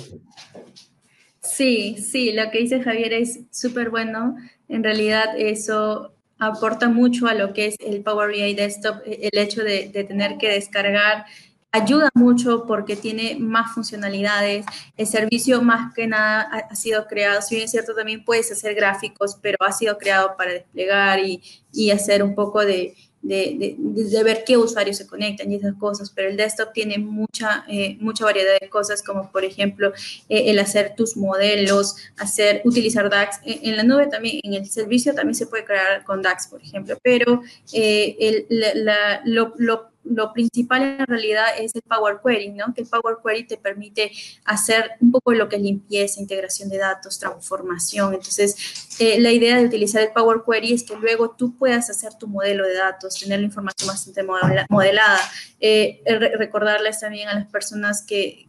Sí, 1.41 1.97
sí, 1.97 2.33
lo 2.33 2.51
que 2.51 2.59
dice 2.59 2.83
Javier 2.83 3.15
es 3.15 3.41
súper 3.51 3.89
bueno. 3.89 4.37
En 4.69 4.85
realidad 4.85 5.31
eso 5.39 6.13
aporta 6.39 6.91
mucho 6.91 7.27
a 7.27 7.33
lo 7.33 7.55
que 7.55 7.69
es 7.69 7.77
el 7.79 8.03
Power 8.03 8.31
BI 8.33 8.53
Desktop, 8.53 9.01
el 9.07 9.39
hecho 9.39 9.65
de, 9.65 9.89
de 9.89 10.05
tener 10.05 10.37
que 10.37 10.51
descargar 10.51 11.25
ayuda 11.73 12.11
mucho 12.15 12.65
porque 12.67 12.97
tiene 12.97 13.37
más 13.39 13.73
funcionalidades. 13.75 14.67
El 14.97 15.07
servicio 15.07 15.63
más 15.63 15.95
que 15.95 16.07
nada 16.07 16.43
ha, 16.43 16.75
sido 16.75 17.07
creado, 17.07 17.43
si 17.43 17.57
bien 17.57 17.65
es 17.67 17.71
cierto, 17.71 17.95
también 17.95 18.25
puedes 18.25 18.51
hacer 18.51 18.75
gráficos, 18.75 19.39
pero 19.41 19.57
ha 19.61 19.73
sido 19.73 19.99
creado 19.99 20.37
para 20.37 20.53
desplegar 20.53 21.21
y, 21.21 21.43
y 21.73 21.91
hacer 21.91 22.23
un 22.23 22.35
poco 22.35 22.65
de, 22.65 22.95
de, 23.23 23.77
de, 23.79 24.23
ver 24.25 24.45
qué 24.47 24.57
usuarios 24.57 24.97
se 24.97 25.07
conectan 25.07 25.53
y 25.53 25.57
esas 25.57 25.75
cosas, 25.75 26.11
pero 26.11 26.31
el 26.31 26.37
desktop 26.37 26.73
tiene 26.73 26.99
mucha, 26.99 27.65
eh, 27.69 27.97
mucha 28.01 28.25
variedad 28.25 28.59
de 28.59 28.69
cosas, 28.69 29.03
como 29.03 29.31
por 29.31 29.45
ejemplo 29.45 29.93
eh, 30.29 30.51
el 30.51 30.59
hacer 30.59 30.95
tus 30.97 31.17
modelos, 31.17 31.97
hacer, 32.17 32.63
utilizar 32.65 33.11
DAX. 33.11 33.39
En, 33.45 33.77
la 33.77 33.83
nube 33.83 34.07
también, 34.07 34.41
en 34.43 34.55
el 34.55 34.69
servicio 34.69 35.15
también 35.15 35.35
se 35.35 35.47
puede 35.47 35.65
crear 35.65 36.03
con 36.05 36.23
DAX, 36.23 36.47
por 36.47 36.63
ejemplo, 36.63 36.97
pero 37.03 37.43
eh, 37.73 38.17
el, 38.19 38.47
la, 38.85 39.21
lo, 39.25 39.55
lo 39.59 39.90
lo 40.05 40.33
principal 40.33 40.83
en 40.83 41.07
realidad 41.07 41.47
es 41.59 41.75
el 41.75 41.83
Power 41.83 42.21
Query, 42.25 42.53
¿no? 42.53 42.73
Que 42.75 42.83
el 42.83 42.89
Power 42.89 43.19
Query 43.25 43.47
te 43.47 43.57
permite 43.57 44.11
hacer 44.45 44.93
un 45.01 45.13
poco 45.13 45.33
lo 45.33 45.49
que 45.49 45.57
es 45.57 45.63
limpieza, 45.63 46.21
integración 46.21 46.69
de 46.69 46.79
datos, 46.79 47.19
transformación. 47.19 48.15
Entonces, 48.15 48.97
eh, 48.99 49.21
la 49.21 49.31
idea 49.31 49.57
de 49.57 49.67
utilizar 49.67 50.03
el 50.03 50.13
Power 50.13 50.43
Query 50.47 50.73
es 50.73 50.83
que 50.85 50.97
luego 50.97 51.31
tú 51.31 51.57
puedas 51.57 51.91
hacer 51.91 52.15
tu 52.15 52.27
modelo 52.27 52.67
de 52.67 52.75
datos, 52.75 53.19
tener 53.19 53.41
la 53.41 53.47
información 53.47 53.89
bastante 53.89 54.23
modelada. 54.69 55.21
Eh, 55.61 56.03
recordarles 56.39 57.01
también 57.01 57.29
a 57.29 57.35
las 57.35 57.47
personas 57.47 58.05
que 58.05 58.49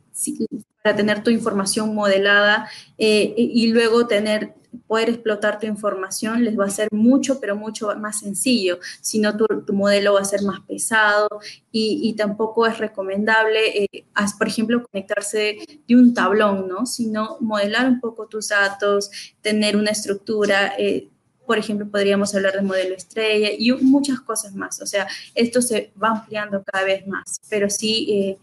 para 0.81 0.95
tener 0.95 1.23
tu 1.23 1.29
información 1.29 1.93
modelada 1.93 2.69
eh, 2.97 3.33
y 3.37 3.67
luego 3.67 4.07
tener 4.07 4.55
poder 4.87 5.09
explotar 5.09 5.59
tu 5.59 5.67
información 5.67 6.43
les 6.43 6.57
va 6.57 6.65
a 6.65 6.69
ser 6.69 6.87
mucho, 6.91 7.39
pero 7.39 7.55
mucho 7.55 7.93
más 7.97 8.19
sencillo, 8.19 8.79
si 9.01 9.19
no 9.19 9.35
tu, 9.35 9.45
modelo 9.73 10.13
va 10.13 10.21
a 10.21 10.25
ser 10.25 10.43
más 10.43 10.61
pesado 10.61 11.27
y, 11.71 12.13
tampoco 12.17 12.67
es 12.67 12.77
recomendable, 12.77 13.83
eh, 13.83 14.05
por 14.37 14.47
ejemplo, 14.47 14.85
conectarse 14.91 15.57
de 15.87 15.95
un 15.95 16.13
tablón, 16.13 16.67
¿no? 16.67 16.85
Sino 16.85 17.37
modelar 17.39 17.87
un 17.87 17.99
poco 17.99 18.27
tus 18.27 18.49
datos, 18.49 19.09
tener 19.41 19.75
una 19.75 19.91
estructura. 19.91 20.73
Eh, 20.77 21.09
por 21.45 21.57
ejemplo, 21.57 21.89
podríamos 21.89 22.33
hablar 22.35 22.53
de 22.53 22.61
modelo 22.61 22.95
estrella 22.95 23.49
y 23.57 23.71
muchas 23.71 24.21
cosas 24.21 24.53
más. 24.53 24.81
O 24.81 24.85
sea, 24.85 25.07
esto 25.35 25.61
se 25.61 25.91
va 26.01 26.09
ampliando 26.09 26.63
cada 26.63 26.85
vez 26.85 27.07
más, 27.07 27.41
pero 27.49 27.69
sí 27.69 28.37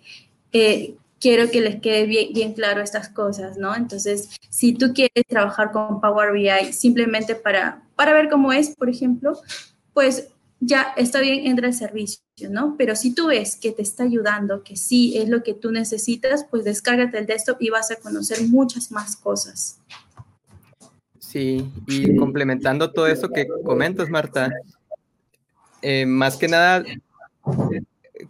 eh, 0.52 0.94
quiero 1.20 1.50
que 1.50 1.60
les 1.60 1.80
quede 1.80 2.06
bien, 2.06 2.52
claro 2.52 2.80
estas 2.80 3.08
cosas, 3.08 3.58
¿no? 3.58 3.74
Entonces, 3.74 4.30
si 4.48 4.74
tú 4.74 4.92
quieres 4.92 5.24
trabajar 5.28 5.72
con 5.72 6.00
Power 6.00 6.32
BI 6.32 6.72
simplemente 6.72 7.34
para, 7.34 7.82
para 7.96 8.12
ver 8.12 8.28
cómo 8.28 8.52
es, 8.52 8.74
por 8.76 8.88
ejemplo, 8.88 9.38
pues 9.92 10.28
ya 10.60 10.92
está 10.96 11.20
bien, 11.20 11.46
entra 11.46 11.68
el 11.68 11.74
servicio, 11.74 12.22
¿no? 12.50 12.74
Pero 12.76 12.96
si 12.96 13.14
tú 13.14 13.28
ves 13.28 13.56
que 13.56 13.72
te 13.72 13.82
está 13.82 14.04
ayudando, 14.04 14.62
que 14.62 14.76
sí 14.76 15.16
es 15.16 15.28
lo 15.28 15.42
que 15.42 15.54
tú 15.54 15.70
necesitas, 15.70 16.44
pues 16.50 16.64
descárgate 16.64 17.18
el 17.18 17.26
desktop 17.26 17.60
y 17.60 17.70
vas 17.70 17.90
a 17.90 17.96
conocer 17.96 18.42
muchas 18.48 18.90
más 18.90 19.16
cosas. 19.16 19.78
Sí, 21.18 21.70
y 21.86 22.16
complementando 22.16 22.90
todo 22.90 23.06
eso 23.06 23.28
que 23.28 23.46
comentas, 23.64 24.08
Marta, 24.08 24.50
eh, 25.82 26.06
más 26.06 26.36
que 26.36 26.48
nada, 26.48 26.84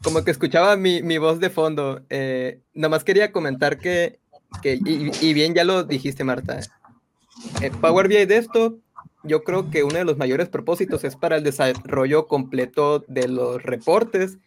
como 0.03 0.25
que 0.25 0.31
escuchaba 0.31 0.77
mi, 0.77 1.03
mi 1.03 1.19
voz 1.19 1.41
de 1.41 1.51
fondo. 1.51 2.03
Eh, 2.11 2.61
nomás 2.75 3.05
quería 3.05 3.33
comentar 3.33 3.79
que, 3.79 4.21
que 4.63 4.79
y, 4.85 5.33
bien 5.33 5.55
ya 5.55 5.65
lo 5.65 5.85
dijiste, 5.85 6.25
Marta. 6.25 6.61
Eh, 7.63 7.71
Power 7.81 8.09
BI 8.09 8.27
Desktop, 8.27 8.79
yo 9.23 9.45
creo 9.45 9.71
que 9.71 9.85
uno 9.85 9.97
de 9.97 10.05
los 10.05 10.17
mayores 10.17 10.49
propósitos 10.49 11.05
es 11.05 11.17
para 11.17 11.37
el 11.37 11.45
desarrollo 11.45 12.27
completo 12.27 13.05
de 13.09 13.29
los 13.29 13.63
reportes, 13.63 14.39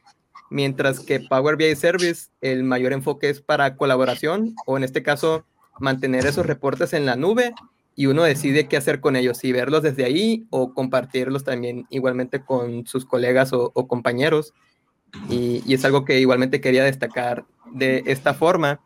mientras 0.49 0.99
que 0.99 1.19
Power 1.19 1.55
BI 1.55 1.75
Service, 1.75 2.29
el 2.41 2.63
mayor 2.63 2.93
enfoque 2.93 3.29
es 3.29 3.41
para 3.41 3.75
colaboración, 3.75 4.55
o 4.65 4.77
en 4.77 4.83
este 4.83 5.03
caso, 5.03 5.45
mantener 5.79 6.25
esos 6.25 6.45
reportes 6.45 6.93
en 6.93 7.05
la 7.05 7.15
nube 7.15 7.53
y 7.95 8.05
uno 8.05 8.23
decide 8.23 8.67
qué 8.67 8.77
hacer 8.77 8.99
con 8.99 9.15
ellos, 9.15 9.37
si 9.37 9.51
verlos 9.51 9.83
desde 9.83 10.05
ahí 10.05 10.45
o 10.49 10.73
compartirlos 10.73 11.43
también 11.43 11.85
igualmente 11.89 12.43
con 12.43 12.85
sus 12.87 13.05
colegas 13.05 13.51
o 13.53 13.71
compañeros. 13.87 14.53
Y, 15.29 15.73
es 15.73 15.85
algo 15.85 16.05
que 16.05 16.19
igualmente 16.19 16.61
quería 16.61 16.83
destacar 16.83 17.45
de 17.71 18.03
esta 18.05 18.33
forma. 18.33 18.79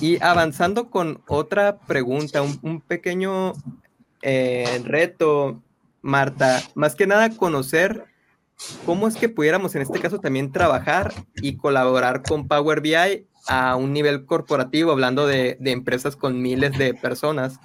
Y 0.00 0.22
avanzando 0.22 0.90
con 0.90 1.22
otra 1.28 1.78
pregunta, 1.78 2.42
un, 2.42 2.80
pequeño 2.80 3.52
eh, 4.22 4.82
reto, 4.84 5.62
Marta, 6.02 6.62
más 6.74 6.94
que 6.94 7.06
nada 7.06 7.30
conocer 7.30 8.04
cómo 8.86 9.08
es 9.08 9.16
que 9.16 9.28
pudiéramos 9.28 9.74
en 9.74 9.82
este 9.82 10.00
caso 10.00 10.20
también 10.20 10.52
trabajar 10.52 11.12
y 11.36 11.56
colaborar 11.56 12.22
con 12.22 12.46
Power 12.46 12.80
BI 12.80 13.26
a 13.46 13.76
un 13.76 13.92
nivel 13.92 14.24
corporativo, 14.24 14.92
hablando 14.92 15.26
de, 15.26 15.56
de 15.60 15.70
empresas 15.70 16.16
con 16.16 16.40
miles 16.40 16.76
de 16.78 16.94
personas. 16.94 17.58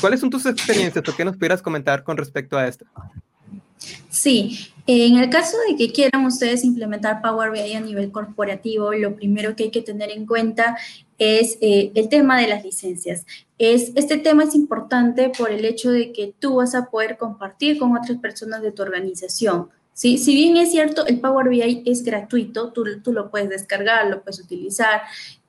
¿Cuáles 0.00 0.20
son 0.20 0.30
tus 0.30 0.46
experiencias 0.46 1.08
o 1.08 1.16
qué 1.16 1.24
nos 1.24 1.36
pudieras 1.36 1.62
comentar 1.62 2.04
con 2.04 2.16
respecto 2.16 2.58
a 2.58 2.66
esto? 2.66 2.84
Sí, 4.10 4.72
en 4.86 5.16
el 5.16 5.30
caso 5.30 5.56
de 5.68 5.76
que 5.76 5.92
quieran 5.92 6.24
ustedes 6.24 6.64
implementar 6.64 7.20
Power 7.20 7.50
BI 7.50 7.74
a 7.74 7.80
nivel 7.80 8.12
corporativo, 8.12 8.92
lo 8.92 9.16
primero 9.16 9.56
que 9.56 9.64
hay 9.64 9.70
que 9.70 9.82
tener 9.82 10.10
en 10.10 10.26
cuenta 10.26 10.76
es 11.18 11.58
eh, 11.60 11.92
el 11.94 12.08
tema 12.08 12.40
de 12.40 12.48
las 12.48 12.64
licencias. 12.64 13.26
Es, 13.58 13.92
este 13.96 14.18
tema 14.18 14.44
es 14.44 14.54
importante 14.54 15.32
por 15.36 15.50
el 15.50 15.64
hecho 15.64 15.90
de 15.90 16.12
que 16.12 16.34
tú 16.38 16.56
vas 16.56 16.74
a 16.74 16.86
poder 16.86 17.16
compartir 17.16 17.78
con 17.78 17.96
otras 17.96 18.18
personas 18.18 18.62
de 18.62 18.70
tu 18.70 18.82
organización. 18.82 19.70
¿sí? 19.92 20.18
Si 20.18 20.34
bien 20.34 20.56
es 20.56 20.70
cierto, 20.70 21.06
el 21.06 21.20
Power 21.20 21.48
BI 21.48 21.82
es 21.86 22.04
gratuito, 22.04 22.70
tú, 22.72 22.84
tú 23.02 23.12
lo 23.12 23.30
puedes 23.30 23.48
descargar, 23.48 24.06
lo 24.08 24.22
puedes 24.22 24.40
utilizar 24.40 25.02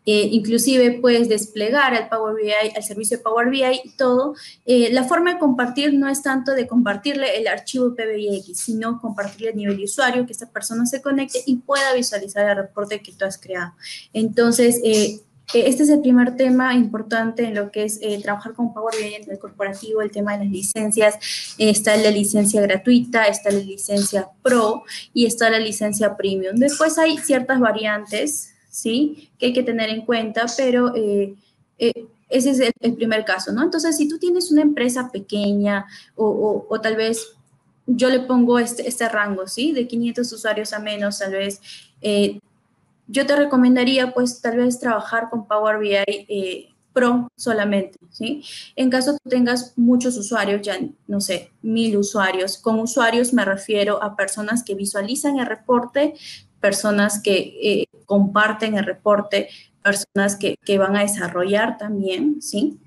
eh, 0.09 0.29
inclusive 0.31 0.99
puedes 1.01 1.27
desplegar 1.27 1.93
al 1.93 2.07
Power 2.07 2.33
BI, 2.33 2.49
al 2.73 2.81
servicio 2.81 3.17
de 3.17 3.23
Power 3.23 3.49
BI 3.49 3.81
y 3.83 3.89
todo. 3.97 4.35
Eh, 4.65 4.87
la 4.93 5.03
forma 5.03 5.33
de 5.33 5.39
compartir 5.39 5.93
no 5.93 6.07
es 6.07 6.23
tanto 6.23 6.53
de 6.53 6.65
compartirle 6.65 7.37
el 7.37 7.45
archivo 7.45 7.93
PBIX, 7.93 8.57
sino 8.57 9.01
compartirle 9.01 9.49
a 9.49 9.53
nivel 9.53 9.75
de 9.75 9.83
usuario, 9.83 10.25
que 10.25 10.31
esta 10.31 10.49
persona 10.49 10.85
se 10.85 11.01
conecte 11.01 11.39
y 11.45 11.57
pueda 11.57 11.93
visualizar 11.93 12.49
el 12.49 12.55
reporte 12.55 13.01
que 13.01 13.11
tú 13.11 13.25
has 13.25 13.37
creado. 13.37 13.73
Entonces, 14.13 14.79
eh, 14.81 15.19
este 15.53 15.83
es 15.83 15.89
el 15.89 15.99
primer 15.99 16.37
tema 16.37 16.73
importante 16.73 17.43
en 17.43 17.55
lo 17.55 17.69
que 17.69 17.83
es 17.83 17.99
trabajar 18.23 18.53
con 18.53 18.73
Power 18.73 18.95
BI 18.95 19.13
en 19.13 19.29
el 19.29 19.39
corporativo, 19.39 20.01
el 20.01 20.11
tema 20.11 20.37
de 20.37 20.45
las 20.45 20.53
licencias. 20.53 21.15
está 21.57 21.97
la 21.97 22.11
licencia 22.11 22.61
gratuita, 22.61 23.25
está 23.25 23.51
la 23.51 23.59
licencia 23.59 24.29
Pro 24.41 24.83
y 25.13 25.25
está 25.25 25.49
la 25.49 25.59
licencia 25.59 26.15
Premium. 26.15 26.55
Después 26.55 26.97
hay 26.97 27.17
ciertas 27.17 27.59
variantes 27.59 28.53
¿sí? 28.77 29.31
Que 29.39 29.47
hay 29.47 29.53
que 29.53 29.63
tener 29.63 29.89
en 29.89 30.05
cuenta, 30.05 30.45
pero 30.55 30.95
eh, 30.95 31.33
eh, 31.79 32.05
ese 32.29 32.51
es 32.51 32.73
el, 32.79 32.93
primer 32.93 33.25
caso, 33.25 33.51
¿no? 33.51 33.63
Entonces, 33.63 33.97
si 33.97 34.07
tú 34.07 34.19
tienes 34.19 34.51
una 34.51 34.61
empresa 34.61 35.09
pequeña 35.11 35.87
o, 36.15 36.79
tal 36.81 36.95
vez 36.95 37.33
yo 37.87 38.09
le 38.09 38.19
pongo 38.19 38.59
este, 38.59 38.87
este, 38.87 39.09
rango, 39.09 39.47
¿sí? 39.47 39.71
De 39.71 39.87
500 39.87 40.31
usuarios 40.31 40.73
a 40.73 40.79
menos, 40.79 41.17
tal 41.17 41.31
vez, 41.31 41.59
eh, 42.01 42.39
yo 43.07 43.25
te 43.25 43.35
recomendaría, 43.35 44.13
pues, 44.13 44.41
tal 44.41 44.57
vez 44.57 44.79
trabajar 44.79 45.29
con 45.31 45.47
Power 45.47 45.79
BI 45.79 46.69
Pro 46.93 47.29
solamente, 47.35 47.97
¿sí? 48.11 48.43
En 48.75 48.91
caso 48.91 49.13
tú 49.13 49.29
tengas 49.29 49.73
muchos 49.75 50.17
usuarios, 50.17 50.61
ya, 50.61 50.77
no 51.07 51.19
sé, 51.19 51.49
mil 51.63 51.97
usuarios, 51.97 52.59
con 52.59 52.79
usuarios 52.79 53.33
me 53.33 53.43
refiero 53.43 54.03
a 54.03 54.15
personas 54.15 54.63
que 54.63 54.75
visualizan 54.75 55.39
el 55.39 55.47
reporte, 55.47 56.13
personas 56.59 57.21
que 57.21 57.87
comparten 58.07 58.77
el 58.77 58.85
reporte, 58.85 59.49
personas 59.83 60.35
que, 60.35 60.57
van 60.79 60.95
a 60.95 61.01
desarrollar 61.01 61.77
también, 61.77 62.41
¿sí? 62.41 62.79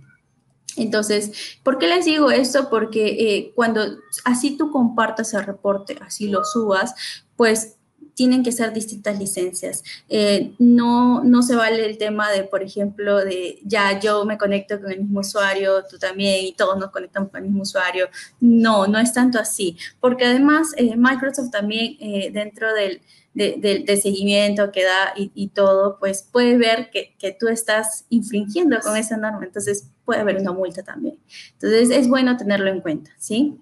Entonces, 0.76 1.58
¿por 1.62 1.78
qué 1.78 1.86
les 1.86 2.04
digo 2.04 2.30
esto? 2.30 2.68
Porque 2.70 3.06
eh, 3.06 3.52
cuando 3.54 3.82
así 4.24 4.56
tú 4.56 4.70
compartas 4.70 5.34
el 5.34 5.44
reporte, 5.44 5.98
así 6.00 6.28
lo 6.28 6.44
subas, 6.44 6.94
pues 7.36 7.76
tienen 8.14 8.42
que 8.42 8.52
ser 8.52 8.72
distintas 8.72 9.18
licencias. 9.18 9.82
Eh, 10.08 10.52
no, 10.58 11.22
no 11.24 11.42
se 11.42 11.54
vale 11.54 11.84
el 11.84 11.98
tema 11.98 12.30
de, 12.30 12.44
por 12.44 12.62
ejemplo, 12.62 13.18
de 13.18 13.58
ya 13.64 13.98
yo 13.98 14.24
me 14.24 14.38
conecto 14.38 14.80
con 14.80 14.90
el 14.90 15.00
mismo 15.00 15.20
usuario, 15.20 15.84
tú 15.88 15.98
también, 15.98 16.44
y 16.46 16.52
todos 16.52 16.78
nos 16.78 16.90
conectamos 16.90 17.30
con 17.30 17.40
el 17.40 17.46
mismo 17.46 17.62
usuario. 17.62 18.08
No, 18.40 18.86
no 18.86 18.98
es 18.98 19.12
tanto 19.12 19.38
así, 19.38 19.76
porque 20.00 20.26
además 20.26 20.68
Microsoft 20.96 21.50
también 21.50 21.96
dentro 22.32 22.72
del, 22.74 23.00
de, 23.34 24.00
seguimiento 24.00 24.72
que 24.72 24.84
da 24.84 25.14
y, 25.16 25.48
todo, 25.48 25.98
pues 25.98 26.28
puede 26.30 26.56
ver 26.56 26.90
que, 26.90 27.14
que, 27.18 27.32
tú 27.32 27.48
estás 27.48 28.04
infringiendo 28.08 28.78
con 28.80 28.96
esa 28.96 29.16
norma, 29.16 29.44
entonces 29.44 29.88
puede 30.04 30.20
haber 30.20 30.36
una 30.36 30.52
multa 30.52 30.82
también. 30.82 31.18
Entonces 31.52 31.90
es 31.90 32.08
bueno 32.08 32.36
tenerlo 32.36 32.70
en 32.70 32.80
cuenta, 32.80 33.12
¿sí? 33.18 33.60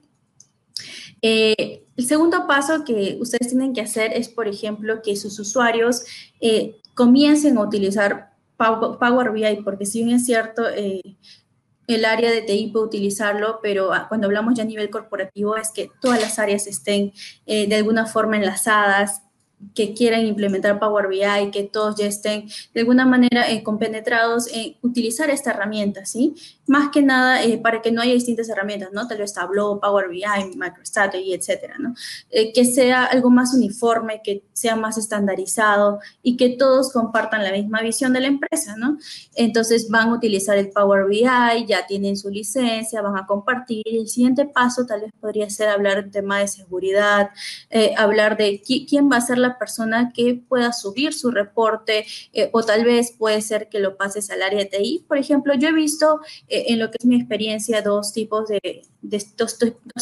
Eh, 1.23 1.85
el 1.97 2.07
segundo 2.07 2.47
paso 2.47 2.85
que 2.85 3.19
ustedes 3.21 3.49
tienen 3.49 3.73
que 3.73 3.81
hacer 3.81 4.13
es, 4.13 4.29
por 4.29 4.47
ejemplo, 4.47 5.03
que 5.03 5.17
sus 5.17 5.39
usuarios 5.39 6.05
eh, 6.41 6.77
comiencen 6.95 7.59
a 7.59 7.63
utilizar 7.63 8.33
Power 8.57 9.33
BI, 9.33 9.63
porque 9.65 9.87
si 9.87 10.03
bien 10.03 10.17
es 10.17 10.27
cierto, 10.27 10.69
eh, 10.69 11.17
el 11.87 12.05
área 12.05 12.31
de 12.31 12.43
TI 12.43 12.69
puede 12.73 12.87
utilizarlo, 12.87 13.61
pero 13.63 13.93
ah, 13.93 14.07
cuando 14.09 14.27
hablamos 14.27 14.55
ya 14.55 14.63
a 14.63 14.67
nivel 14.67 14.91
corporativo 14.91 15.57
es 15.57 15.71
que 15.71 15.91
todas 16.01 16.21
las 16.21 16.39
áreas 16.39 16.67
estén 16.67 17.13
de 17.47 17.75
alguna 17.75 18.05
forma 18.05 18.37
enlazadas, 18.37 19.23
que 19.75 19.95
quieran 19.95 20.25
implementar 20.27 20.79
Power 20.79 21.09
BI, 21.09 21.51
que 21.53 21.65
todos 21.65 21.97
ya 21.97 22.07
estén 22.07 22.49
de 22.75 22.81
alguna 22.81 23.05
manera 23.05 23.51
eh, 23.51 23.63
compenetrados 23.63 24.49
en 24.53 24.77
utilizar 24.83 25.31
esta 25.31 25.51
herramienta, 25.51 26.05
¿sí? 26.07 26.35
Más 26.67 26.91
que 26.91 27.03
nada 27.03 27.43
eh, 27.43 27.59
para 27.59 27.83
que 27.83 27.91
no 27.91 28.01
haya 28.01 28.13
distintas 28.13 28.49
herramientas, 28.49 28.91
¿no? 28.93 29.09
Tal 29.09 29.19
vez 29.19 29.35
Tableau, 29.35 29.81
Power 29.81 30.09
BI, 30.09 30.23
MicroStrategy, 30.57 31.35
etcétera, 31.35 31.75
¿no? 31.79 31.95
Eh, 32.31 32.53
que 32.53 32.65
sea 32.65 33.05
algo 33.05 33.31
más 33.31 33.53
uniforme, 33.53 34.21
que 34.23 34.45
sea 34.53 34.77
más 34.77 34.97
estandarizado 34.97 35.99
y 36.23 36.37
que 36.37 36.51
todos 36.51 36.93
compartan 36.93 37.43
la 37.43 37.53
misma 37.53 37.81
visión 37.81 38.13
de 38.13 38.21
la 38.21 38.29
empresa, 38.29 38.77
¿no? 38.77 38.99
Entonces 39.35 39.89
van 39.89 40.11
a 40.11 40.15
utilizar 40.15 40.57
el 40.57 40.71
Power 40.71 41.07
BI, 41.07 41.25
ya 41.67 41.87
tienen 41.87 42.17
su 42.17 42.31
licencia, 42.31 43.03
van 43.03 43.17
a 43.17 43.27
compartir. 43.27 43.83
El 43.87 44.09
siguiente 44.09 44.45
paso 44.45 44.87
tal 44.87 45.01
vez 45.01 45.13
podría 45.21 45.51
ser 45.51 45.69
hablar 45.69 46.03
del 46.03 46.13
tema 46.13 46.39
de 46.39 46.49
seguridad, 46.49 47.31
hablar 47.97 48.37
de 48.37 48.63
quién 48.65 49.11
va 49.11 49.17
a 49.17 49.21
ser 49.21 49.39
la 49.39 49.48
persona 49.57 50.13
que 50.13 50.35
pueda 50.35 50.73
subir 50.73 51.15
su 51.15 51.31
reporte 51.31 52.05
eh, 52.33 52.51
o 52.53 52.63
tal 52.63 52.85
vez 52.85 53.13
puede 53.13 53.41
ser 53.41 53.69
que 53.69 53.79
lo 53.79 53.97
pases 53.97 54.31
al 54.31 54.43
área 54.43 54.59
de 54.59 54.67
TI. 54.67 55.05
Por 55.07 55.17
ejemplo, 55.17 55.55
yo 55.55 55.69
he 55.69 55.73
visto 55.73 56.21
eh, 56.49 56.67
en 56.69 56.79
lo 56.79 56.91
que 56.91 56.99
es 56.99 57.07
mi 57.07 57.17
experiencia 57.17 57.81
dos 57.81 58.13
tipos 58.13 58.49
de, 58.49 58.83
dos, 59.01 59.59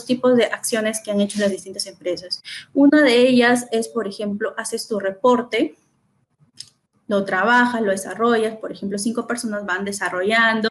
tipos 0.06 0.36
de 0.36 0.44
acciones 0.46 1.00
que 1.04 1.10
han 1.10 1.20
hecho 1.20 1.38
las 1.38 1.50
distintas 1.50 1.86
empresas. 1.86 2.42
Una 2.74 3.02
de 3.02 3.28
ellas 3.28 3.66
es, 3.70 3.88
por 3.88 4.08
ejemplo, 4.08 4.54
haces 4.56 4.88
tu 4.88 4.98
reporte 4.98 5.76
lo 7.08 7.24
trabajas, 7.24 7.82
lo 7.82 7.90
desarrollas, 7.90 8.56
por 8.56 8.72
ejemplo, 8.72 8.98
cinco 8.98 9.26
personas 9.26 9.64
van 9.64 9.84
desarrollando, 9.84 10.68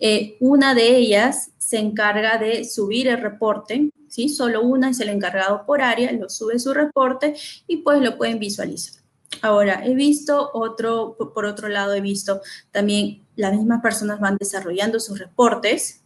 eh, 0.00 0.36
una 0.40 0.74
de 0.74 0.96
ellas 0.96 1.50
se 1.58 1.78
encarga 1.78 2.38
de 2.38 2.64
subir 2.64 3.08
el 3.08 3.20
reporte, 3.20 3.90
¿sí? 4.08 4.28
Solo 4.28 4.62
una 4.62 4.90
es 4.90 5.00
el 5.00 5.08
encargado 5.08 5.64
por 5.66 5.82
área, 5.82 6.12
lo 6.12 6.28
sube 6.28 6.58
su 6.58 6.72
reporte 6.74 7.34
y 7.66 7.78
pues 7.78 8.00
lo 8.00 8.16
pueden 8.16 8.38
visualizar. 8.38 9.02
Ahora, 9.42 9.84
he 9.84 9.94
visto 9.94 10.50
otro, 10.54 11.16
por 11.34 11.44
otro 11.44 11.68
lado, 11.68 11.94
he 11.94 12.00
visto 12.00 12.40
también 12.70 13.22
las 13.36 13.52
mismas 13.52 13.82
personas 13.82 14.20
van 14.20 14.36
desarrollando 14.38 15.00
sus 15.00 15.18
reportes 15.18 16.02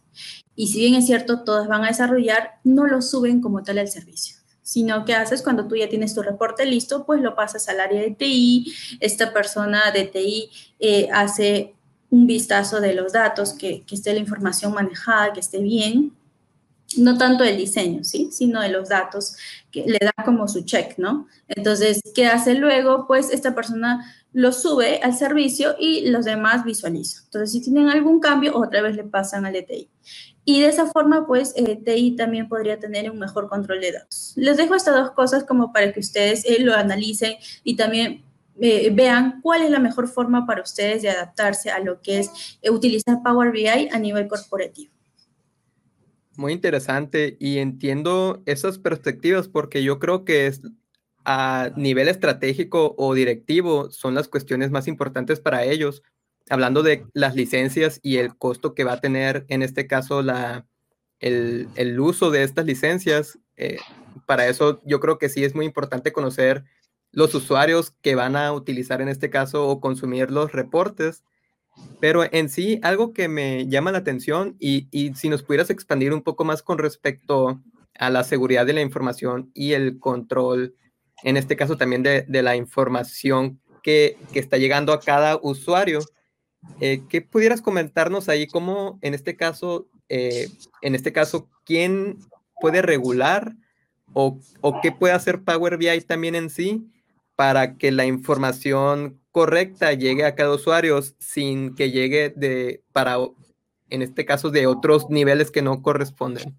y 0.55 0.67
si 0.67 0.79
bien 0.79 0.95
es 0.95 1.05
cierto, 1.05 1.43
todas 1.43 1.67
van 1.67 1.83
a 1.85 1.89
desarrollar, 1.89 2.59
no 2.63 2.87
lo 2.87 3.01
suben 3.01 3.39
como 3.39 3.63
tal 3.63 3.77
al 3.77 3.87
servicio 3.87 4.38
sino 4.69 5.03
que 5.03 5.15
haces 5.15 5.41
cuando 5.41 5.67
tú 5.67 5.75
ya 5.75 5.89
tienes 5.89 6.13
tu 6.13 6.21
reporte 6.21 6.63
listo, 6.63 7.03
pues 7.03 7.21
lo 7.21 7.33
pasas 7.33 7.67
al 7.69 7.79
área 7.79 8.03
de 8.03 8.11
TI, 8.11 8.71
esta 8.99 9.33
persona 9.33 9.89
de 9.91 10.05
TI 10.05 10.51
eh, 10.79 11.09
hace 11.11 11.73
un 12.11 12.27
vistazo 12.27 12.79
de 12.79 12.93
los 12.93 13.13
datos, 13.13 13.53
que, 13.53 13.81
que, 13.81 13.95
esté 13.95 14.13
la 14.13 14.19
información 14.19 14.71
manejada, 14.71 15.33
que 15.33 15.39
esté 15.39 15.57
bien, 15.57 16.13
no 16.97 17.17
tanto 17.17 17.43
el 17.43 17.57
diseño, 17.57 18.03
¿sí? 18.03 18.29
Sino 18.31 18.61
de 18.61 18.69
los 18.69 18.89
datos, 18.89 19.37
que 19.71 19.85
le 19.87 19.97
da 19.99 20.13
como 20.23 20.47
su 20.47 20.61
check, 20.61 20.99
¿no? 20.99 21.27
Entonces, 21.47 21.99
¿qué 22.13 22.27
hace 22.27 22.53
luego? 22.53 23.07
Pues 23.07 23.31
esta 23.31 23.55
persona 23.55 24.05
lo 24.31 24.51
sube 24.51 24.99
al 25.01 25.15
servicio 25.15 25.75
y 25.79 26.09
los 26.09 26.25
demás 26.25 26.63
visualizan. 26.63 27.23
Entonces, 27.25 27.51
si 27.51 27.61
tienen 27.61 27.89
algún 27.89 28.19
cambio, 28.19 28.55
otra 28.55 28.81
vez 28.81 28.95
le 28.95 29.03
pasan 29.03 29.45
al 29.45 29.53
DTI. 29.53 29.89
Y 30.45 30.61
de 30.61 30.67
esa 30.67 30.87
forma, 30.87 31.27
pues, 31.27 31.53
eh, 31.55 31.75
TI 31.83 32.15
también 32.15 32.47
podría 32.47 32.79
tener 32.79 33.09
un 33.11 33.19
mejor 33.19 33.49
control 33.49 33.81
de 33.81 33.91
datos. 33.91 34.33
Les 34.35 34.57
dejo 34.57 34.75
estas 34.75 34.95
dos 34.95 35.11
cosas 35.11 35.43
como 35.43 35.71
para 35.73 35.91
que 35.91 35.99
ustedes 35.99 36.45
eh, 36.45 36.63
lo 36.63 36.73
analicen 36.73 37.35
y 37.63 37.75
también 37.75 38.23
eh, 38.59 38.89
vean 38.91 39.41
cuál 39.41 39.61
es 39.61 39.71
la 39.71 39.79
mejor 39.79 40.07
forma 40.07 40.45
para 40.45 40.61
ustedes 40.61 41.01
de 41.01 41.09
adaptarse 41.09 41.71
a 41.71 41.79
lo 41.79 42.01
que 42.01 42.19
es 42.19 42.59
utilizar 42.69 43.21
Power 43.23 43.51
BI 43.51 43.67
a 43.67 43.99
nivel 43.99 44.27
corporativo. 44.27 44.91
Muy 46.35 46.53
interesante 46.53 47.35
y 47.39 47.57
entiendo 47.57 48.41
esas 48.45 48.79
perspectivas 48.79 49.47
porque 49.47 49.83
yo 49.83 49.99
creo 49.99 50.23
que 50.23 50.47
es 50.47 50.61
a 51.25 51.71
nivel 51.75 52.07
estratégico 52.07 52.95
o 52.97 53.13
directivo 53.13 53.91
son 53.91 54.15
las 54.15 54.27
cuestiones 54.27 54.71
más 54.71 54.87
importantes 54.87 55.39
para 55.39 55.63
ellos. 55.63 56.03
Hablando 56.49 56.81
de 56.81 57.05
las 57.13 57.35
licencias 57.35 57.99
y 58.01 58.17
el 58.17 58.35
costo 58.35 58.73
que 58.73 58.83
va 58.83 58.93
a 58.93 59.01
tener 59.01 59.45
en 59.49 59.61
este 59.61 59.85
caso 59.87 60.21
la, 60.21 60.65
el, 61.19 61.67
el 61.75 61.99
uso 61.99 62.31
de 62.31 62.43
estas 62.43 62.65
licencias, 62.65 63.37
eh, 63.57 63.77
para 64.25 64.47
eso 64.47 64.81
yo 64.85 64.99
creo 64.99 65.19
que 65.19 65.29
sí 65.29 65.43
es 65.43 65.53
muy 65.53 65.65
importante 65.65 66.11
conocer 66.11 66.63
los 67.11 67.33
usuarios 67.35 67.91
que 68.01 68.15
van 68.15 68.35
a 68.35 68.51
utilizar 68.53 69.01
en 69.01 69.09
este 69.09 69.29
caso 69.29 69.67
o 69.67 69.79
consumir 69.79 70.31
los 70.31 70.51
reportes. 70.51 71.23
Pero 71.99 72.23
en 72.31 72.49
sí, 72.49 72.79
algo 72.83 73.13
que 73.13 73.27
me 73.27 73.67
llama 73.67 73.91
la 73.91 73.99
atención 73.99 74.55
y, 74.59 74.87
y 74.91 75.13
si 75.15 75.29
nos 75.29 75.43
pudieras 75.43 75.69
expandir 75.69 76.13
un 76.13 76.23
poco 76.23 76.43
más 76.43 76.61
con 76.61 76.77
respecto 76.77 77.61
a 77.97 78.09
la 78.09 78.23
seguridad 78.23 78.65
de 78.65 78.73
la 78.73 78.81
información 78.81 79.51
y 79.53 79.73
el 79.73 79.99
control 79.99 80.75
en 81.23 81.37
este 81.37 81.55
caso 81.55 81.77
también 81.77 82.03
de, 82.03 82.25
la 82.41 82.55
información 82.55 83.59
que, 83.83 84.17
está 84.33 84.57
llegando 84.57 84.93
a 84.93 84.99
cada 84.99 85.39
usuario. 85.41 85.99
Eh, 86.81 87.01
¿Qué 87.09 87.21
pudieras 87.21 87.61
comentarnos 87.61 88.29
ahí? 88.29 88.47
¿Cómo 88.47 88.99
en 89.01 89.13
este 89.13 89.35
caso, 89.35 89.87
eh, 90.09 90.49
en 90.81 90.95
este 90.95 91.13
caso, 91.13 91.49
quién 91.65 92.17
puede 92.59 92.81
regular 92.81 93.53
o, 94.13 94.39
o, 94.61 94.81
qué 94.81 94.91
puede 94.91 95.13
hacer 95.13 95.43
Power 95.43 95.77
BI 95.77 96.01
también 96.01 96.35
en 96.35 96.49
sí 96.49 96.87
para 97.35 97.77
que 97.77 97.91
la 97.91 98.05
información 98.05 99.21
correcta 99.31 99.93
llegue 99.93 100.25
a 100.25 100.35
cada 100.35 100.53
usuario 100.55 100.99
sin 101.19 101.75
que 101.75 101.91
llegue 101.91 102.33
de 102.35 102.83
para 102.91 103.17
en 103.89 104.01
este 104.01 104.25
caso 104.25 104.49
de 104.49 104.67
otros 104.67 105.09
niveles 105.09 105.51
que 105.51 105.61
no 105.61 105.81
corresponden? 105.81 106.57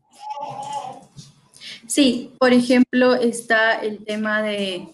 Sí, 1.91 2.31
por 2.39 2.53
ejemplo, 2.53 3.17
está 3.17 3.75
el 3.81 4.05
tema 4.05 4.43
de, 4.43 4.91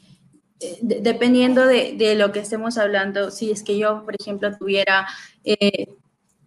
dependiendo 0.81 1.67
de, 1.67 2.15
lo 2.17 2.33
que 2.33 2.39
estemos 2.39 2.79
hablando, 2.79 3.31
si 3.31 3.51
es 3.51 3.63
que 3.63 3.77
yo, 3.77 4.03
por 4.03 4.15
ejemplo, 4.19 4.57
tuviera 4.57 5.07
eh, 5.45 5.95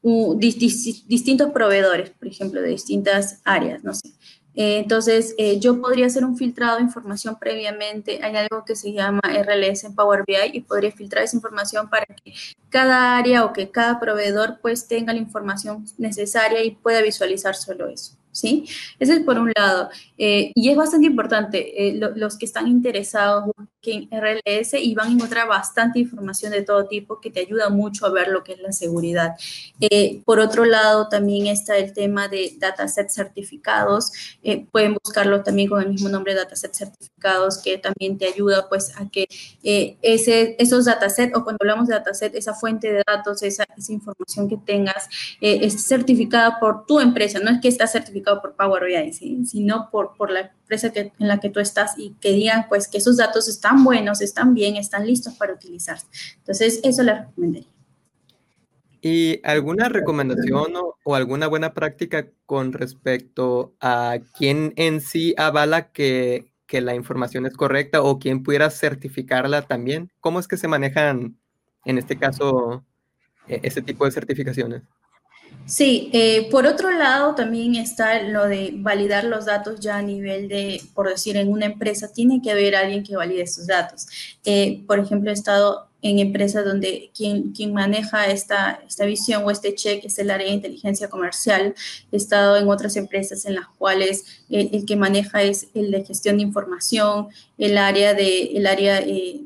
distintos 0.02 1.52
proveedores, 1.52 2.10
por 2.10 2.28
ejemplo, 2.28 2.64
de 2.64 2.70
distintas 2.70 3.42
áreas, 3.44 3.84
no 3.84 3.94
sé. 3.94 4.10
Eh, 4.56 4.80
entonces, 4.80 5.36
eh, 5.38 5.60
yo 5.60 5.80
podría 5.80 6.08
hacer 6.08 6.26
un 6.26 6.36
filtrado 6.36 6.78
de 6.78 6.84
información 6.84 7.38
previamente. 7.40 8.20
Hay 8.24 8.36
algo 8.36 8.66
que 8.66 8.76
se 8.76 8.92
llama 8.92 9.22
RLS 9.24 9.84
en 9.84 9.94
Power 9.94 10.24
BI 10.26 10.34
y 10.52 10.62
podría 10.62 10.92
filtrar 10.92 11.26
esa 11.26 11.36
información 11.36 11.92
para 11.92 12.08
que 12.08 12.34
cada 12.70 13.18
área 13.18 13.46
o 13.46 13.54
que 13.54 13.70
cada 13.70 14.00
proveedor 14.00 14.58
pues 14.64 14.88
tenga 14.88 15.14
la 15.14 15.20
información 15.20 15.86
necesaria 16.00 16.64
y 16.64 16.72
pueda 16.72 17.04
visualizar 17.04 17.54
solo 17.54 17.88
eso. 17.88 18.19
¿Sí? 18.32 18.66
Ese 19.00 19.14
es 19.14 19.20
por 19.22 19.40
un 19.40 19.52
lado. 19.56 19.90
Eh, 20.18 20.52
y 20.56 20.70
es 20.70 20.78
bastante 20.78 21.08
importante, 21.08 21.88
eh, 21.90 22.00
los 22.16 22.38
que 22.38 22.46
están 22.46 22.68
interesados 22.68 23.46
en 23.84 24.10
RLS 24.12 24.74
y 24.74 24.94
van 24.94 25.10
a 25.10 25.12
encontrar 25.14 25.48
bastante 25.48 26.00
información 26.00 26.52
de 26.52 26.64
todo 26.64 26.88
tipo 26.88 27.20
que 27.22 27.32
te 27.32 27.40
ayuda 27.40 27.70
mucho 27.70 28.06
a 28.06 28.12
ver 28.12 28.28
lo 28.28 28.44
que 28.44 28.54
es 28.54 28.60
la 28.60 28.72
seguridad. 28.72 29.36
Eh, 29.80 30.22
por 30.26 30.40
otro 30.40 30.66
lado, 30.66 31.08
también 31.08 31.48
está 31.48 31.78
el 31.78 31.94
tema 31.94 32.28
de 32.28 32.56
datasets 32.58 33.14
certificados. 33.14 34.12
pueden 34.72 34.96
buscarlo 35.02 35.44
también 35.44 35.70
con 35.70 35.82
el 35.82 35.90
mismo 35.90 36.10
nombre, 36.10 36.36
datasets 36.36 36.78
certificados, 36.78 37.58
que 37.60 37.78
también 37.78 38.18
te 38.18 38.28
ayuda 38.28 38.68
pues 38.68 38.92
a 38.98 39.10
que 39.10 39.28
ese, 39.64 40.56
esos 40.60 40.86
datasets, 40.86 41.36
o 41.36 41.44
cuando 41.44 41.60
hablamos 41.62 41.88
de 41.88 41.96
dataset, 41.96 42.36
esa 42.36 42.54
fuente 42.54 42.92
de 42.92 43.04
datos, 43.08 43.42
esa, 43.44 43.66
esa 43.78 43.94
información 43.94 44.50
que 44.50 44.58
tengas, 44.58 45.08
es 45.42 45.86
certificada 45.86 46.60
por 46.60 46.86
tu 46.86 47.00
empresa, 47.00 47.40
no 47.40 47.50
es 47.52 47.62
que 47.62 47.68
está 47.68 47.88
certificada 47.88 48.42
por 48.42 48.56
Power 48.56 48.84
BI, 48.86 49.46
sino 49.46 49.90
por, 49.90 50.16
por 50.16 50.32
la 50.32 50.42
empresa 50.42 50.92
que, 50.92 51.12
en 51.18 51.28
la 51.28 51.40
que 51.40 51.50
tú 51.50 51.60
estás 51.60 51.98
y 51.98 52.16
que 52.22 52.32
digan 52.32 52.68
pues 52.70 52.88
que 52.88 53.00
esos 53.00 53.18
datos 53.18 53.48
están 53.48 53.69
buenos, 53.78 54.22
están 54.22 54.54
bien, 54.54 54.76
están 54.76 55.06
listos 55.06 55.34
para 55.36 55.54
utilizarse. 55.54 56.08
Entonces, 56.38 56.80
eso 56.84 57.04
le 57.04 57.14
recomendaría. 57.16 57.70
¿Y 59.02 59.40
alguna 59.46 59.88
recomendación 59.88 60.74
o, 61.04 61.16
alguna 61.16 61.48
buena 61.48 61.74
práctica 61.74 62.28
con 62.46 62.74
respecto 62.74 63.74
a 63.80 64.18
quién 64.38 64.74
en 64.76 65.00
sí 65.00 65.34
avala 65.38 65.92
que, 65.92 66.52
que, 66.68 66.82
la 66.82 66.96
información 66.96 67.46
es 67.46 67.56
correcta 67.56 68.02
o 68.02 68.20
quién 68.20 68.44
pudiera 68.44 68.70
certificarla 68.70 69.62
también? 69.62 70.12
¿Cómo 70.20 70.40
es 70.40 70.50
que 70.50 70.58
se 70.58 70.68
manejan 70.68 71.38
en 71.86 71.98
este 71.98 72.18
caso 72.18 72.84
e, 73.48 73.62
ese 73.64 73.82
tipo 73.82 74.04
de 74.04 74.12
certificaciones? 74.12 74.82
Sí, 75.66 76.10
eh, 76.14 76.48
por 76.50 76.66
otro 76.66 76.90
lado 76.92 77.36
también 77.36 77.76
está 77.76 78.24
lo 78.24 78.48
de 78.48 78.72
validar 78.74 79.24
los 79.26 79.46
datos 79.46 79.80
ya 79.80 79.98
a 79.98 80.02
nivel 80.02 80.48
de, 80.48 80.82
por 80.96 81.08
decir, 81.08 81.38
en 81.38 81.52
una 81.52 81.68
empresa 81.68 82.12
tiene 82.12 82.42
que 82.42 82.52
haber 82.52 82.76
alguien 82.76 83.04
que 83.04 83.16
valide 83.16 83.44
esos 83.44 83.68
datos. 83.68 84.08
Eh, 84.46 84.84
por 84.88 84.98
ejemplo, 84.98 85.30
he 85.30 85.34
estado 85.34 85.90
en 86.02 86.20
empresas 86.20 86.66
donde 86.66 87.12
quien, 87.16 87.52
quien 87.52 87.74
maneja 87.74 88.28
esta, 88.28 88.82
esta 88.88 89.06
visión 89.06 89.44
o 89.44 89.52
este 89.52 89.76
check 89.76 90.06
es 90.06 90.18
el 90.18 90.32
área 90.32 90.48
de 90.48 90.54
inteligencia 90.54 91.10
comercial. 91.10 91.76
He 92.12 92.18
estado 92.18 92.58
en 92.58 92.70
otras 92.70 92.96
empresas 92.96 93.46
en 93.46 93.56
las 93.56 93.68
cuales 93.78 94.44
el, 94.50 94.86
que 94.86 94.96
maneja 94.96 95.44
es 95.44 95.68
el 95.74 95.92
de 95.92 96.06
gestión 96.06 96.38
de 96.38 96.44
información, 96.44 97.28
el 97.58 97.78
área 97.78 98.14
de, 98.14 98.44
el 98.56 98.66
área 98.66 99.00
eh, 99.00 99.42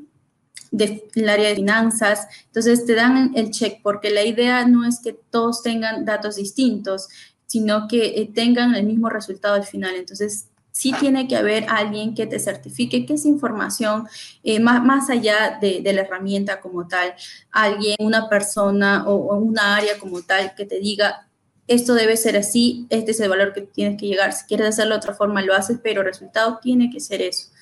del 0.73 1.29
área 1.29 1.49
de 1.49 1.55
finanzas. 1.55 2.27
Entonces 2.47 2.85
te 2.85 2.95
dan 2.95 3.31
el 3.35 3.51
check 3.51 3.81
porque 3.81 4.09
la 4.09 4.23
idea 4.23 4.65
no 4.65 4.85
es 4.85 4.99
que 4.99 5.13
todos 5.13 5.61
tengan 5.61 6.03
datos 6.03 6.35
distintos, 6.35 7.07
sino 7.45 7.87
que 7.87 8.19
eh, 8.19 8.31
tengan 8.33 8.75
el 8.75 8.85
mismo 8.85 9.09
resultado 9.09 9.53
al 9.53 9.63
final. 9.63 9.95
Entonces 9.95 10.47
sí 10.71 10.91
tiene 10.99 11.27
que 11.27 11.37
haber 11.37 11.65
alguien 11.69 12.15
que 12.15 12.25
te 12.25 12.39
certifique 12.39 13.05
que 13.05 13.13
esa 13.13 13.27
información, 13.27 14.07
eh, 14.43 14.59
más, 14.59 14.83
más, 14.83 15.09
allá 15.11 15.59
de, 15.61 15.81
la 15.93 16.01
herramienta 16.01 16.59
como 16.59 16.87
tal, 16.87 17.13
alguien, 17.51 17.95
una 17.99 18.27
persona 18.27 19.07
o, 19.07 19.13
o, 19.13 19.37
una 19.37 19.75
área 19.75 19.99
como 19.99 20.23
tal 20.23 20.55
que 20.55 20.65
te 20.65 20.79
diga, 20.79 21.27
esto 21.67 21.93
debe 21.93 22.17
ser 22.17 22.35
así, 22.35 22.87
este 22.89 23.11
es 23.11 23.19
el 23.19 23.29
valor 23.29 23.53
que 23.53 23.61
tienes 23.61 23.99
que 23.99 24.07
llegar. 24.07 24.33
Si 24.33 24.45
quieres 24.45 24.69
hacerlo 24.69 24.95
de 24.95 24.97
otra 24.97 25.13
forma, 25.13 25.43
lo 25.43 25.53
haces, 25.53 25.77
pero 25.81 26.01
el 26.01 26.07
resultado 26.07 26.59
tiene 26.61 26.89
que 26.89 26.99
ser 26.99 27.21
eso. 27.21 27.52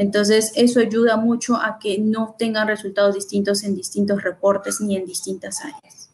Entonces, 0.00 0.52
eso 0.56 0.80
ayuda 0.80 1.18
mucho 1.18 1.56
a 1.56 1.78
que 1.78 1.98
no 1.98 2.34
tengan 2.38 2.66
resultados 2.66 3.16
distintos 3.16 3.62
en 3.64 3.76
distintos 3.76 4.22
reportes 4.22 4.80
ni 4.80 4.96
en 4.96 5.04
distintas 5.04 5.60
áreas. 5.62 6.10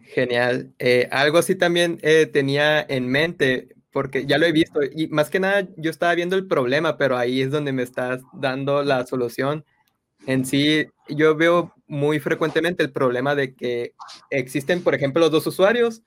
Genial. 0.00 0.72
Eh, 0.80 1.08
algo 1.12 1.38
así 1.38 1.54
también 1.54 2.00
eh, 2.02 2.26
tenía 2.26 2.84
en 2.88 3.06
mente, 3.06 3.68
porque 3.92 4.26
ya 4.26 4.36
lo 4.36 4.46
he 4.46 4.52
visto, 4.52 4.80
y 4.82 5.06
más 5.06 5.30
que 5.30 5.38
nada 5.38 5.68
yo 5.76 5.92
estaba 5.92 6.12
viendo 6.16 6.34
el 6.34 6.48
problema, 6.48 6.96
pero 6.96 7.16
ahí 7.16 7.40
es 7.40 7.52
donde 7.52 7.72
me 7.72 7.84
estás 7.84 8.20
dando 8.32 8.82
la 8.82 9.06
solución. 9.06 9.64
En 10.26 10.44
sí, 10.44 10.88
yo 11.08 11.36
veo 11.36 11.72
muy 11.86 12.18
frecuentemente 12.18 12.82
el 12.82 12.90
problema 12.90 13.36
de 13.36 13.54
que 13.54 13.94
existen, 14.28 14.82
por 14.82 14.96
ejemplo, 14.96 15.20
los 15.20 15.30
dos 15.30 15.46
usuarios 15.46 16.02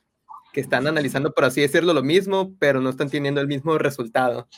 que 0.51 0.59
están 0.59 0.87
analizando, 0.87 1.33
por 1.33 1.45
así 1.45 1.61
decirlo, 1.61 1.93
lo 1.93 2.03
mismo, 2.03 2.53
pero 2.59 2.81
no 2.81 2.89
están 2.89 3.09
teniendo 3.09 3.39
el 3.39 3.47
mismo 3.47 3.77
resultado. 3.77 4.49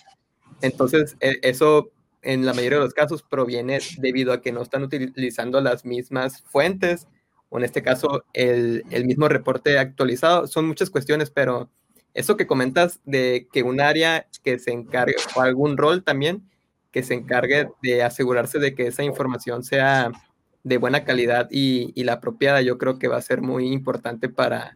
Entonces, 0.61 1.15
e, 1.19 1.37
eso 1.43 1.91
en 2.27 2.45
la 2.45 2.53
mayoría 2.53 2.79
de 2.79 2.83
los 2.83 2.93
casos 2.93 3.23
proviene 3.23 3.79
debido 3.99 4.33
a 4.33 4.41
que 4.41 4.51
no 4.51 4.61
están 4.61 4.83
utilizando 4.83 5.61
las 5.61 5.85
mismas 5.85 6.41
fuentes, 6.41 7.07
o 7.47 7.57
en 7.57 7.63
este 7.63 7.81
caso 7.81 8.25
el, 8.33 8.83
el, 8.91 9.05
mismo 9.05 9.29
reporte 9.29 9.79
actualizado. 9.79 10.45
Son 10.45 10.67
muchas 10.67 10.89
cuestiones, 10.89 11.31
pero 11.31 11.69
eso 12.13 12.35
que 12.35 12.45
comentas 12.45 12.99
de 13.05 13.47
que 13.53 13.63
un 13.63 13.79
área 13.79 14.27
que 14.43 14.59
se 14.59 14.71
encargue, 14.71 15.15
o 15.37 15.41
algún 15.41 15.77
rol 15.77 16.03
también, 16.03 16.43
que 16.91 17.01
se 17.01 17.13
encargue 17.13 17.69
de 17.81 18.03
asegurarse 18.03 18.59
de 18.59 18.75
que 18.75 18.87
esa 18.87 19.03
información 19.03 19.63
sea 19.63 20.11
de 20.65 20.77
buena 20.77 21.05
calidad 21.05 21.47
y, 21.49 21.93
y 21.95 22.03
la 22.03 22.13
apropiada, 22.13 22.61
yo 22.61 22.77
creo 22.77 22.99
que 22.99 23.07
va 23.07 23.15
a 23.15 23.21
ser 23.21 23.41
muy 23.41 23.71
importante 23.71 24.27
para, 24.27 24.75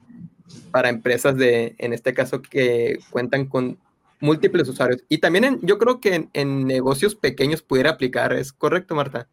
para 0.71 0.87
empresas 0.87 1.35
de, 1.35 1.75
en 1.79 1.91
este 1.91 2.13
caso, 2.13 2.41
que 2.41 2.99
cuentan 3.09 3.45
con 3.45 3.77
múltiples 4.21 4.69
usuarios. 4.69 5.03
Y 5.09 5.17
también 5.17 5.59
yo 5.63 5.77
creo 5.77 5.99
que 5.99 6.29
en, 6.31 6.65
negocios 6.65 7.15
pequeños 7.15 7.61
pudiera 7.61 7.89
aplicar, 7.89 8.31
¿es 8.31 8.53
correcto, 8.53 8.95
Marta? 8.95 9.27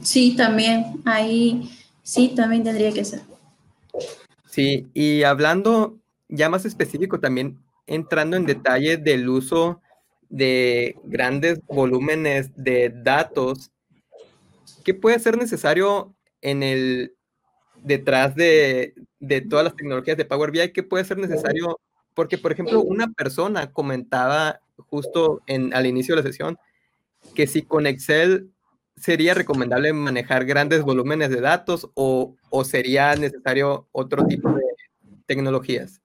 Sí, 0.00 0.34
también, 0.36 1.02
ahí 1.04 1.70
sí, 2.02 2.32
también 2.34 2.64
tendría 2.64 2.92
que 2.92 3.04
ser. 3.04 3.20
Sí, 4.46 4.88
y 4.94 5.22
hablando 5.22 5.98
ya 6.28 6.48
más 6.48 6.64
específico, 6.64 7.20
también 7.20 7.60
entrando 7.86 8.36
en 8.36 8.46
detalle 8.46 8.96
del 8.96 9.28
uso 9.28 9.80
de 10.28 10.96
grandes 11.04 11.60
volúmenes 11.66 12.50
de 12.56 12.92
datos, 12.94 13.70
¿qué 14.84 14.94
puede 14.94 15.18
ser 15.18 15.36
necesario 15.36 16.14
en 16.40 16.62
el 16.62 17.14
detrás 17.82 18.34
de, 18.34 18.94
de 19.20 19.42
todas 19.42 19.64
las 19.64 19.76
tecnologías 19.76 20.16
de 20.16 20.24
Power 20.24 20.50
BI? 20.50 20.72
¿Qué 20.72 20.82
puede 20.82 21.04
ser 21.04 21.18
necesario 21.18 21.78
porque, 22.14 22.38
por 22.38 22.52
ejemplo, 22.52 22.80
una 22.80 23.08
persona 23.12 23.72
comentaba 23.72 24.60
justo 24.88 25.42
en, 25.46 25.74
al 25.74 25.86
inicio 25.86 26.14
de 26.14 26.22
la 26.22 26.28
sesión 26.28 26.58
que 27.34 27.46
si 27.46 27.62
con 27.62 27.86
Excel 27.86 28.50
sería 28.96 29.34
recomendable 29.34 29.92
manejar 29.92 30.44
grandes 30.44 30.82
volúmenes 30.82 31.30
de 31.30 31.40
datos 31.40 31.90
o, 31.94 32.36
o 32.50 32.64
sería 32.64 33.16
necesario 33.16 33.88
otro 33.92 34.26
tipo 34.26 34.50
de 34.50 34.62
tecnologías. 35.26 36.00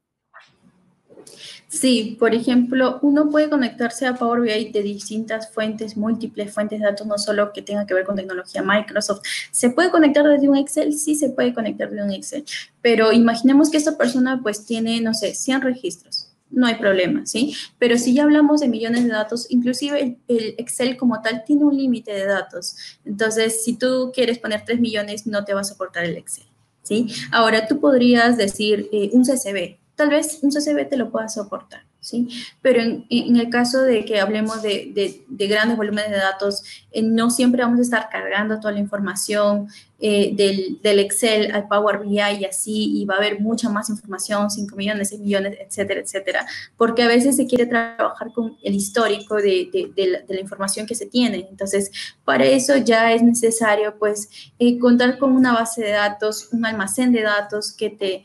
Sí, 1.69 2.17
por 2.19 2.33
ejemplo, 2.33 2.97
uno 3.03 3.29
puede 3.29 3.47
conectarse 3.47 4.07
a 4.07 4.15
Power 4.15 4.41
BI 4.41 4.71
de 4.71 4.81
distintas 4.81 5.51
fuentes, 5.51 5.95
múltiples 5.95 6.51
fuentes 6.51 6.79
de 6.79 6.85
datos, 6.85 7.05
no 7.05 7.19
solo 7.19 7.53
que 7.53 7.61
tenga 7.61 7.85
que 7.85 7.93
ver 7.93 8.05
con 8.05 8.15
tecnología 8.15 8.63
Microsoft. 8.63 9.21
¿Se 9.51 9.69
puede 9.69 9.91
conectar 9.91 10.25
desde 10.25 10.49
un 10.49 10.57
Excel? 10.57 10.93
Sí, 10.93 11.13
se 11.13 11.29
puede 11.29 11.53
conectar 11.53 11.91
desde 11.91 12.03
un 12.03 12.11
Excel, 12.11 12.43
pero 12.81 13.11
imaginemos 13.13 13.69
que 13.69 13.77
esta 13.77 13.99
persona 13.99 14.39
pues 14.41 14.65
tiene, 14.65 14.99
no 14.99 15.13
sé, 15.13 15.35
100 15.35 15.61
registros. 15.61 16.31
No 16.49 16.65
hay 16.65 16.75
problema, 16.75 17.27
¿sí? 17.27 17.55
Pero 17.77 17.99
si 17.99 18.15
ya 18.15 18.23
hablamos 18.23 18.61
de 18.61 18.67
millones 18.67 19.03
de 19.03 19.11
datos, 19.11 19.45
inclusive 19.51 20.17
el, 20.27 20.55
Excel 20.57 20.97
como 20.97 21.21
tal 21.21 21.43
tiene 21.45 21.65
un 21.65 21.77
límite 21.77 22.11
de 22.11 22.25
datos. 22.25 22.75
Entonces, 23.05 23.63
si 23.63 23.77
tú 23.77 24.11
quieres 24.11 24.39
poner 24.39 24.65
3 24.65 24.79
millones, 24.79 25.27
no 25.27 25.45
te 25.45 25.53
va 25.53 25.61
a 25.61 25.63
soportar 25.63 26.05
el 26.05 26.17
Excel, 26.17 26.47
¿sí? 26.81 27.05
Ahora, 27.31 27.67
tú 27.67 27.79
podrías 27.79 28.37
decir 28.37 28.89
eh, 28.91 29.11
un 29.13 29.23
CSV, 29.23 29.78
tal 29.99 30.09
vez 30.09 30.39
un 30.43 30.49
CSV 30.49 30.87
te 30.87 30.95
lo 30.95 31.11
pueda 31.11 31.27
soportar, 31.27 31.81
¿sí? 31.99 32.29
Pero 32.61 32.81
en, 32.81 33.05
el 33.09 33.49
caso 33.49 33.81
de 33.81 34.05
que 34.05 34.21
hablemos 34.21 34.61
de, 34.61 35.25
grandes 35.27 35.75
volúmenes 35.75 36.11
de 36.11 36.15
datos, 36.15 36.63
eh, 36.91 37.01
no 37.01 37.29
siempre 37.29 37.61
vamos 37.61 37.79
a 37.79 37.83
estar 37.83 38.09
cargando 38.09 38.59
toda 38.59 38.73
la 38.73 38.79
información 38.79 39.67
eh, 40.01 40.33
del, 40.81 40.99
Excel 40.99 41.51
al 41.51 41.67
Power 41.67 41.99
BI 41.99 42.19
y 42.39 42.45
así, 42.45 43.01
y 43.01 43.05
va 43.05 43.15
a 43.15 43.17
haber 43.17 43.41
mucha 43.41 43.69
más 43.69 43.89
información, 43.89 44.49
5 44.49 44.75
millones, 44.75 45.09
6 45.09 45.21
millones, 45.21 45.57
etcétera, 45.59 45.99
etcétera, 45.99 46.45
porque 46.77 47.03
a 47.03 47.07
veces 47.07 47.35
se 47.35 47.47
quiere 47.47 47.65
trabajar 47.65 48.31
con 48.33 48.57
el 48.63 48.75
histórico 48.75 49.35
de, 49.35 49.91
la, 50.27 50.39
información 50.39 50.85
que 50.85 50.95
se 50.95 51.05
tiene. 51.05 51.47
Entonces, 51.49 51.91
para 52.23 52.45
eso 52.45 52.77
ya 52.77 53.11
es 53.11 53.21
necesario, 53.21 53.97
pues, 53.99 54.29
eh, 54.57 54.79
contar 54.79 55.17
con 55.17 55.33
una 55.33 55.53
base 55.53 55.81
de 55.81 55.91
datos, 55.91 56.47
un 56.53 56.65
almacén 56.65 57.11
de 57.11 57.23
datos 57.23 57.73
que 57.73 57.89
te 57.89 58.23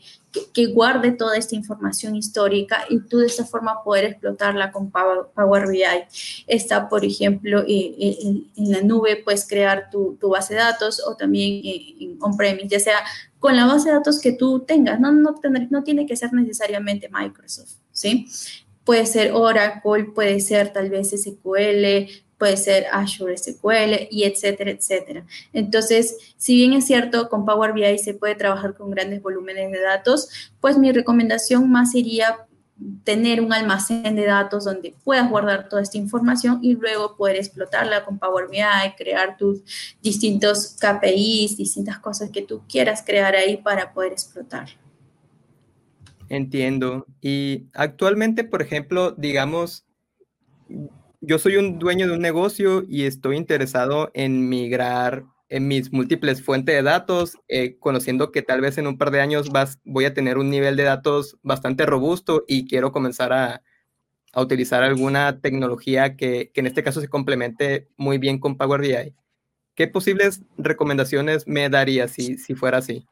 que, 0.53 0.67
guarde 0.67 1.11
toda 1.11 1.37
esta 1.37 1.55
información 1.55 2.15
histórica 2.15 2.85
y 2.89 2.99
tú 2.99 3.19
de 3.19 3.27
esta 3.27 3.45
forma 3.45 3.83
poder 3.83 4.05
explotarla 4.05 4.71
con 4.71 4.91
Power, 4.91 5.67
BI. 5.67 5.83
Está, 6.47 6.89
por 6.89 7.05
ejemplo, 7.05 7.61
eh, 7.61 7.95
eh, 7.99 8.43
en, 8.57 8.71
la 8.71 8.81
nube, 8.81 9.21
puedes 9.23 9.47
crear 9.47 9.89
tu, 9.89 10.17
base 10.21 10.53
de 10.53 10.59
datos 10.59 11.01
o 11.05 11.15
también 11.15 11.61
en, 11.63 12.17
on-premise, 12.21 12.67
ya 12.67 12.79
sea 12.79 13.03
con 13.39 13.55
la 13.55 13.65
base 13.65 13.89
de 13.89 13.95
datos 13.95 14.19
que 14.19 14.31
tú 14.31 14.61
tengas. 14.61 14.99
No, 14.99 15.11
no, 15.11 15.35
no 15.69 15.83
tiene 15.83 16.05
que 16.05 16.15
ser 16.15 16.33
necesariamente 16.33 17.09
Microsoft, 17.09 17.73
¿sí? 17.91 18.27
Puede 18.83 19.05
ser 19.05 19.31
Oracle, 19.33 20.05
puede 20.13 20.39
ser 20.39 20.71
tal 20.71 20.89
vez 20.89 21.09
SQL, 21.09 22.07
puede 22.37 22.57
ser 22.57 22.85
Azure 22.91 23.37
SQL 23.37 24.07
y 24.11 24.23
etcétera, 24.23 24.71
etcétera. 24.71 25.25
Entonces, 25.53 26.17
si 26.37 26.55
bien 26.55 26.73
es 26.73 26.85
cierto, 26.85 27.29
con 27.29 27.45
Power 27.45 27.73
BI 27.73 27.97
se 27.97 28.13
puede 28.13 28.35
trabajar 28.35 28.75
con 28.75 28.91
grandes 28.91 29.21
volúmenes 29.21 29.71
de 29.71 29.81
datos, 29.81 30.29
pues 30.59 30.77
mi 30.77 30.91
recomendación 30.91 31.69
más 31.69 31.91
sería 31.91 32.45
tener 33.03 33.41
un 33.41 33.53
almacén 33.53 34.15
de 34.15 34.25
datos 34.25 34.65
donde 34.65 34.93
puedas 35.03 35.29
guardar 35.29 35.69
toda 35.69 35.81
esta 35.81 35.97
información 35.97 36.59
y 36.61 36.75
luego 36.75 37.15
poder 37.15 37.37
explotarla 37.37 38.03
con 38.03 38.19
Power 38.19 38.47
BI, 38.49 38.95
crear 38.97 39.37
tus 39.37 39.61
distintos 40.01 40.75
KPIs, 40.79 41.57
distintas 41.57 41.99
cosas 41.99 42.29
que 42.31 42.41
tú 42.41 42.63
quieras 42.67 43.03
crear 43.05 43.35
ahí 43.35 43.57
para 43.57 43.93
poder 43.93 44.11
explotar. 44.11 44.69
Entiendo. 46.27 47.05
Y 47.21 47.67
actualmente, 47.73 48.43
por 48.43 48.61
ejemplo, 48.61 49.11
digamos, 49.11 49.85
yo 51.21 51.39
soy 51.39 51.57
un 51.57 51.79
dueño 51.79 52.07
de 52.07 52.13
un 52.13 52.21
negocio 52.21 52.83
y 52.87 53.03
estoy 53.03 53.37
interesado 53.37 54.11
en 54.13 54.49
migrar 54.49 55.25
en 55.49 55.67
mis 55.67 55.91
múltiples 55.93 56.41
fuentes 56.41 56.75
de 56.75 56.81
datos, 56.81 57.37
eh, 57.47 57.77
conociendo 57.79 58.31
que 58.31 58.41
tal 58.41 58.61
vez 58.61 58.77
en 58.77 58.87
un 58.87 58.97
par 58.97 59.11
de 59.11 59.21
años 59.21 59.49
vas, 59.51 59.79
voy 59.83 60.05
a 60.05 60.13
tener 60.13 60.37
un 60.37 60.49
nivel 60.49 60.75
de 60.75 60.83
datos 60.83 61.37
bastante 61.43 61.85
robusto 61.85 62.43
y 62.47 62.67
quiero 62.67 62.91
comenzar 62.91 63.31
a, 63.33 63.61
a 64.33 64.41
utilizar 64.41 64.83
alguna 64.83 65.39
tecnología 65.39 66.15
que, 66.15 66.51
que, 66.53 66.59
en 66.61 66.67
este 66.67 66.83
caso 66.83 67.01
se 67.01 67.07
complemente 67.07 67.87
muy 67.97 68.17
bien 68.17 68.39
con 68.39 68.57
Power 68.57 68.81
BI. 68.81 69.13
¿Qué 69.75 69.87
posibles 69.87 70.41
recomendaciones 70.57 71.47
me 71.47 71.69
darías 71.69 72.11
si, 72.11 72.37
si 72.37 72.55
fuera 72.55 72.79
así? 72.79 73.05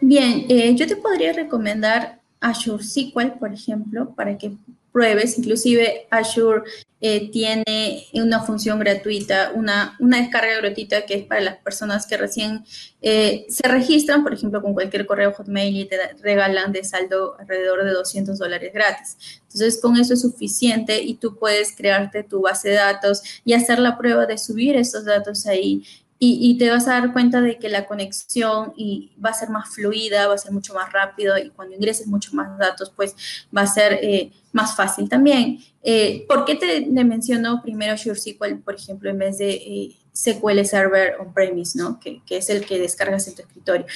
Bien, 0.00 0.46
eh, 0.48 0.74
yo 0.74 0.86
te 0.86 0.96
podría 0.96 1.32
recomendar 1.32 2.20
Azure 2.40 2.82
SQL, 2.82 3.38
por 3.38 3.54
ejemplo, 3.54 4.14
para 4.14 4.36
que 4.36 4.52
pruebes. 4.92 5.38
Inclusive 5.38 6.06
Azure 6.10 6.62
eh, 7.00 7.30
tiene 7.32 8.06
una 8.12 8.42
función 8.42 8.78
gratuita, 8.78 9.50
una, 9.54 9.96
una 9.98 10.18
descarga 10.18 10.58
gratuita 10.58 11.04
que 11.04 11.14
es 11.14 11.24
para 11.24 11.40
las 11.40 11.56
personas 11.56 12.06
que 12.06 12.16
recién 12.16 12.64
eh, 13.00 13.44
se 13.48 13.66
registran, 13.66 14.22
por 14.22 14.32
ejemplo, 14.32 14.62
con 14.62 14.72
cualquier 14.72 15.04
correo 15.06 15.32
Hotmail 15.32 15.76
y 15.76 15.84
te 15.86 15.98
regalan 16.22 16.70
de 16.70 16.84
saldo 16.84 17.34
alrededor 17.40 17.84
de 17.84 17.90
200 17.90 18.38
dólares 18.38 18.72
gratis. 18.72 19.16
Entonces, 19.42 19.80
con 19.80 19.96
eso 19.96 20.14
es 20.14 20.20
suficiente 20.20 21.02
y 21.02 21.14
tú 21.14 21.36
puedes 21.36 21.74
crearte 21.74 22.22
tu 22.22 22.42
base 22.42 22.68
de 22.68 22.76
datos 22.76 23.22
y 23.44 23.54
hacer 23.54 23.80
la 23.80 23.98
prueba 23.98 24.26
de 24.26 24.38
subir 24.38 24.76
esos 24.76 25.04
datos 25.04 25.46
ahí 25.46 25.82
y, 26.24 26.56
te 26.56 26.70
vas 26.70 26.86
a 26.86 26.92
dar 26.92 27.12
cuenta 27.12 27.40
de 27.40 27.58
que 27.58 27.68
la 27.68 27.84
conexión 27.84 28.72
y 28.76 29.10
va 29.22 29.30
a 29.30 29.34
ser 29.34 29.50
más 29.50 29.74
fluida, 29.74 30.28
va 30.28 30.34
a 30.34 30.38
ser 30.38 30.52
mucho 30.52 30.72
más 30.72 30.92
rápido 30.92 31.36
y 31.36 31.50
cuando 31.50 31.74
ingreses 31.74 32.06
mucho 32.06 32.30
más 32.36 32.56
datos, 32.58 32.92
pues 32.94 33.16
va 33.54 33.62
a 33.62 33.66
ser 33.66 33.94
eh, 33.94 34.30
más 34.52 34.76
fácil 34.76 35.08
también. 35.08 35.58
Eh, 35.82 36.24
¿Por 36.28 36.44
qué 36.44 36.54
te, 36.54 36.86
menciono 36.86 37.60
primero 37.60 37.98
SureSQL, 37.98 38.60
por 38.64 38.76
ejemplo, 38.76 39.10
en 39.10 39.18
vez 39.18 39.38
de 39.38 39.50
eh, 39.50 39.96
SQL 40.14 40.64
Server 40.64 41.16
on-premise, 41.18 41.76
¿no? 41.76 41.98
Que, 41.98 42.22
que, 42.24 42.36
es 42.36 42.48
el 42.50 42.64
que 42.64 42.78
descargas 42.78 43.26
en 43.26 43.34
tu 43.34 43.42
escritorio? 43.42 43.86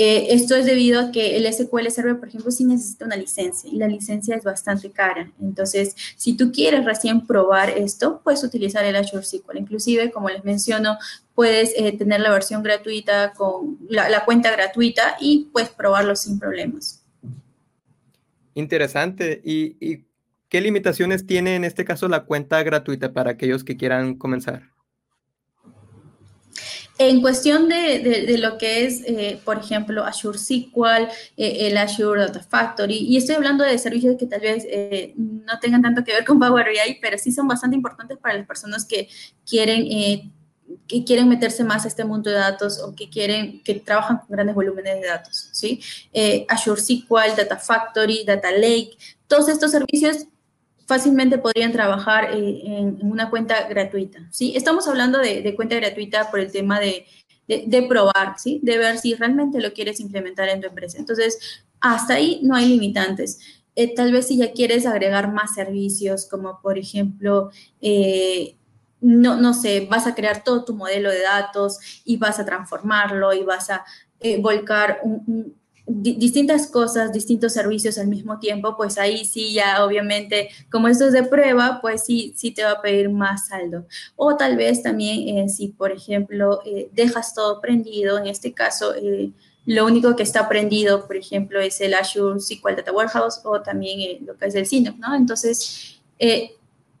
Eh, 0.00 0.32
esto 0.32 0.54
es 0.54 0.64
debido 0.64 1.00
a 1.00 1.10
que 1.10 1.36
el 1.36 1.52
SQL 1.52 1.90
Server, 1.90 2.20
por 2.20 2.28
ejemplo, 2.28 2.52
sí 2.52 2.64
necesita 2.64 3.04
una 3.04 3.16
licencia 3.16 3.68
y 3.68 3.76
la 3.76 3.88
licencia 3.88 4.36
es 4.36 4.44
bastante 4.44 4.92
cara. 4.92 5.32
Entonces, 5.40 5.96
si 6.16 6.36
tú 6.36 6.52
quieres 6.52 6.84
recién 6.84 7.26
probar 7.26 7.70
esto, 7.70 8.20
puedes 8.22 8.44
utilizar 8.44 8.84
el 8.84 8.94
Azure 8.94 9.24
SQL. 9.24 9.58
Inclusive, 9.58 10.12
como 10.12 10.28
les 10.28 10.44
menciono, 10.44 10.98
puedes 11.34 11.72
eh, 11.76 11.90
tener 11.98 12.20
la 12.20 12.30
versión 12.30 12.62
gratuita 12.62 13.32
con 13.32 13.76
la, 13.88 14.24
cuenta 14.24 14.52
gratuita 14.52 15.16
y 15.20 15.48
puedes 15.52 15.70
probarlo 15.70 16.14
sin 16.14 16.38
problemas. 16.38 17.02
Interesante. 18.54 19.40
¿Y 19.44 20.04
qué 20.48 20.60
limitaciones 20.60 21.26
tiene 21.26 21.56
en 21.56 21.64
este 21.64 21.84
caso 21.84 22.06
la 22.06 22.24
cuenta 22.24 22.62
gratuita 22.62 23.12
para 23.12 23.32
aquellos 23.32 23.64
que 23.64 23.76
quieran 23.76 24.14
comenzar? 24.14 24.77
En 26.98 27.20
cuestión 27.20 27.68
de, 27.68 28.36
lo 28.38 28.58
que 28.58 28.84
es, 28.84 29.02
eh, 29.06 29.40
por 29.44 29.58
ejemplo, 29.58 30.04
Azure 30.04 30.36
SQL, 30.36 31.08
eh, 31.36 31.68
el 31.68 31.76
Azure 31.76 32.22
Data 32.22 32.40
Factory, 32.40 32.96
y 32.96 33.16
estoy 33.16 33.36
hablando 33.36 33.62
de 33.62 33.78
servicios 33.78 34.16
que 34.18 34.26
tal 34.26 34.40
vez 34.40 34.66
eh, 34.68 35.14
no 35.16 35.60
tengan 35.60 35.80
tanto 35.80 36.02
que 36.02 36.12
ver 36.12 36.24
con 36.24 36.40
Power 36.40 36.66
BI, 36.66 36.98
pero 37.00 37.16
sí 37.16 37.30
son 37.30 37.46
bastante 37.46 37.76
importantes 37.76 38.18
para 38.18 38.34
las 38.34 38.46
personas 38.48 38.84
que 38.84 39.08
quieren, 39.48 40.32
que 40.88 41.04
quieren 41.04 41.28
meterse 41.28 41.62
más 41.62 41.84
a 41.84 41.88
este 41.88 42.04
mundo 42.04 42.30
de 42.30 42.36
datos 42.36 42.80
o 42.80 42.92
que 42.96 43.08
quieren, 43.08 43.62
que 43.62 43.74
trabajan 43.76 44.18
con 44.18 44.30
grandes 44.30 44.56
volúmenes 44.56 45.00
de 45.00 45.06
datos, 45.06 45.50
¿sí? 45.52 45.80
Azure 46.48 46.80
SQL, 46.80 47.36
Data 47.36 47.58
Factory, 47.58 48.24
Data 48.24 48.50
Lake, 48.50 48.98
todos 49.28 49.48
estos 49.48 49.70
servicios 49.70 50.26
fácilmente 50.88 51.36
podrían 51.36 51.70
trabajar 51.70 52.30
eh, 52.32 52.62
en, 52.64 52.98
una 53.02 53.28
cuenta 53.28 53.68
gratuita, 53.68 54.26
¿sí? 54.30 54.54
Estamos 54.56 54.88
hablando 54.88 55.18
de, 55.18 55.54
cuenta 55.54 55.76
gratuita 55.76 56.30
por 56.30 56.40
el 56.40 56.50
tema 56.50 56.80
de, 56.80 57.04
probar, 57.86 58.38
¿sí? 58.38 58.58
De 58.62 58.78
ver 58.78 58.96
si 58.96 59.14
realmente 59.14 59.60
lo 59.60 59.74
quieres 59.74 60.00
implementar 60.00 60.48
en 60.48 60.62
tu 60.62 60.68
empresa. 60.68 60.96
Entonces, 60.96 61.62
hasta 61.78 62.14
ahí 62.14 62.40
no 62.42 62.56
hay 62.56 62.68
limitantes. 62.70 63.38
Eh, 63.76 63.94
tal 63.94 64.12
vez 64.12 64.28
si 64.28 64.38
ya 64.38 64.52
quieres 64.52 64.86
agregar 64.86 65.30
más 65.30 65.54
servicios, 65.54 66.26
como 66.26 66.58
por 66.62 66.78
ejemplo, 66.78 67.50
eh, 67.82 68.56
no, 69.02 69.36
no 69.36 69.52
sé, 69.52 69.86
vas 69.90 70.06
a 70.06 70.14
crear 70.14 70.42
todo 70.42 70.64
tu 70.64 70.74
modelo 70.74 71.10
de 71.10 71.20
datos 71.20 72.02
y 72.06 72.16
vas 72.16 72.38
a 72.38 72.46
transformarlo 72.46 73.34
y 73.34 73.44
vas 73.44 73.68
a 73.68 73.84
volcar 74.40 75.00
un, 75.04 75.57
distintas 75.88 76.66
cosas, 76.66 77.12
distintos 77.12 77.54
servicios 77.54 77.96
al 77.98 78.08
mismo 78.08 78.38
tiempo, 78.38 78.76
pues 78.76 78.98
ahí 78.98 79.24
sí 79.24 79.52
ya 79.52 79.84
obviamente, 79.84 80.50
como 80.70 80.88
esto 80.88 81.06
es 81.06 81.12
de 81.12 81.22
prueba, 81.22 81.78
pues 81.80 82.04
sí, 82.04 82.34
sí 82.36 82.50
te 82.50 82.62
va 82.62 82.72
a 82.72 82.82
pedir 82.82 83.08
más 83.08 83.48
saldo. 83.48 83.86
O 84.14 84.36
tal 84.36 84.56
vez 84.56 84.82
también 84.82 85.38
eh, 85.38 85.48
si, 85.48 85.68
por 85.68 85.90
ejemplo, 85.90 86.60
eh, 86.66 86.90
dejas 86.92 87.34
todo 87.34 87.60
prendido, 87.60 88.18
en 88.18 88.26
este 88.26 88.52
caso, 88.52 88.94
eh, 88.94 89.30
lo 89.64 89.86
único 89.86 90.14
que 90.14 90.22
está 90.22 90.48
prendido, 90.48 91.06
por 91.06 91.16
ejemplo, 91.16 91.60
es 91.60 91.80
el 91.80 91.94
Azure 91.94 92.38
SQL 92.38 92.76
Data 92.76 92.92
Warehouse 92.92 93.40
o 93.44 93.60
también 93.62 94.24
lo 94.26 94.36
que 94.36 94.46
es 94.46 94.54
el 94.54 94.66
Synop, 94.66 94.96
¿no? 94.98 95.14
Entonces, 95.14 96.00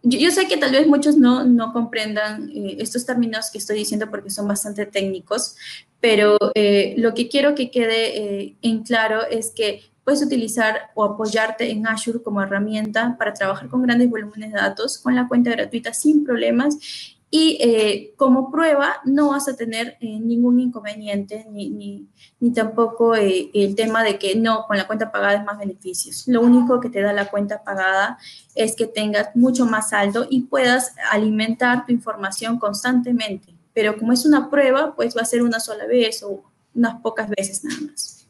yo, 0.02 0.30
sé 0.30 0.46
que 0.46 0.56
tal 0.56 0.72
vez 0.72 0.86
muchos 0.86 1.16
no, 1.16 1.72
comprendan 1.72 2.50
estos 2.54 3.04
términos 3.04 3.50
que 3.50 3.58
estoy 3.58 3.78
diciendo 3.78 4.08
porque 4.10 4.30
son 4.30 4.46
bastante 4.46 4.86
técnicos, 4.86 5.56
pero 6.00 6.36
eh, 6.54 6.94
lo 6.98 7.14
que 7.14 7.28
quiero 7.28 7.54
que 7.54 7.70
quede 7.70 8.16
eh, 8.16 8.56
en 8.62 8.82
claro 8.82 9.26
es 9.28 9.50
que 9.50 9.82
puedes 10.04 10.22
utilizar 10.22 10.90
o 10.94 11.04
apoyarte 11.04 11.70
en 11.70 11.86
Azure 11.86 12.22
como 12.22 12.40
herramienta 12.40 13.16
para 13.18 13.34
trabajar 13.34 13.68
con 13.68 13.82
grandes 13.82 14.08
volúmenes 14.08 14.52
de 14.52 14.58
datos 14.58 14.98
con 14.98 15.14
la 15.14 15.28
cuenta 15.28 15.50
gratuita 15.50 15.92
sin 15.92 16.24
problemas 16.24 17.17
y 17.30 17.58
eh, 17.60 18.14
como 18.16 18.50
prueba 18.50 18.96
no 19.04 19.30
vas 19.30 19.48
a 19.48 19.56
tener 19.56 19.98
ningún 20.00 20.60
inconveniente 20.60 21.46
ni, 21.50 21.68
ni, 21.68 22.08
ni 22.40 22.52
tampoco 22.52 23.14
el 23.14 23.74
tema 23.76 24.02
de 24.02 24.18
que 24.18 24.34
no, 24.34 24.64
con 24.66 24.78
la 24.78 24.86
cuenta 24.86 25.12
pagada 25.12 25.34
es 25.34 25.44
más 25.44 25.58
beneficios. 25.58 26.26
Lo 26.26 26.40
único 26.40 26.80
que 26.80 26.88
te 26.88 27.02
da 27.02 27.12
la 27.12 27.30
cuenta 27.30 27.62
pagada 27.62 28.18
es 28.54 28.74
que 28.74 28.86
tengas 28.86 29.36
mucho 29.36 29.66
más 29.66 29.90
saldo 29.90 30.26
y 30.30 30.42
puedas 30.42 30.94
alimentar 31.10 31.84
tu 31.84 31.92
información 31.92 32.58
constantemente 32.58 33.58
pero 33.78 33.96
como 33.96 34.12
es 34.12 34.26
una 34.26 34.50
prueba, 34.50 34.92
pues 34.96 35.16
va 35.16 35.20
a 35.20 35.24
ser 35.24 35.40
una 35.40 35.60
sola 35.60 35.86
vez 35.86 36.24
o 36.24 36.42
unas 36.74 37.00
pocas 37.00 37.30
veces 37.30 37.62
nada 37.62 37.80
más. 37.82 38.26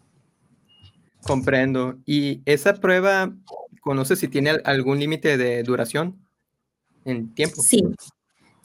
Comprendo. 1.22 1.96
¿Y 2.04 2.42
esa 2.44 2.74
prueba, 2.74 3.34
conoce 3.80 4.14
si 4.14 4.28
tiene 4.28 4.60
algún 4.64 4.98
límite 4.98 5.38
de 5.38 5.62
duración 5.62 6.18
en 7.06 7.32
tiempo? 7.32 7.62
Sí, 7.62 7.82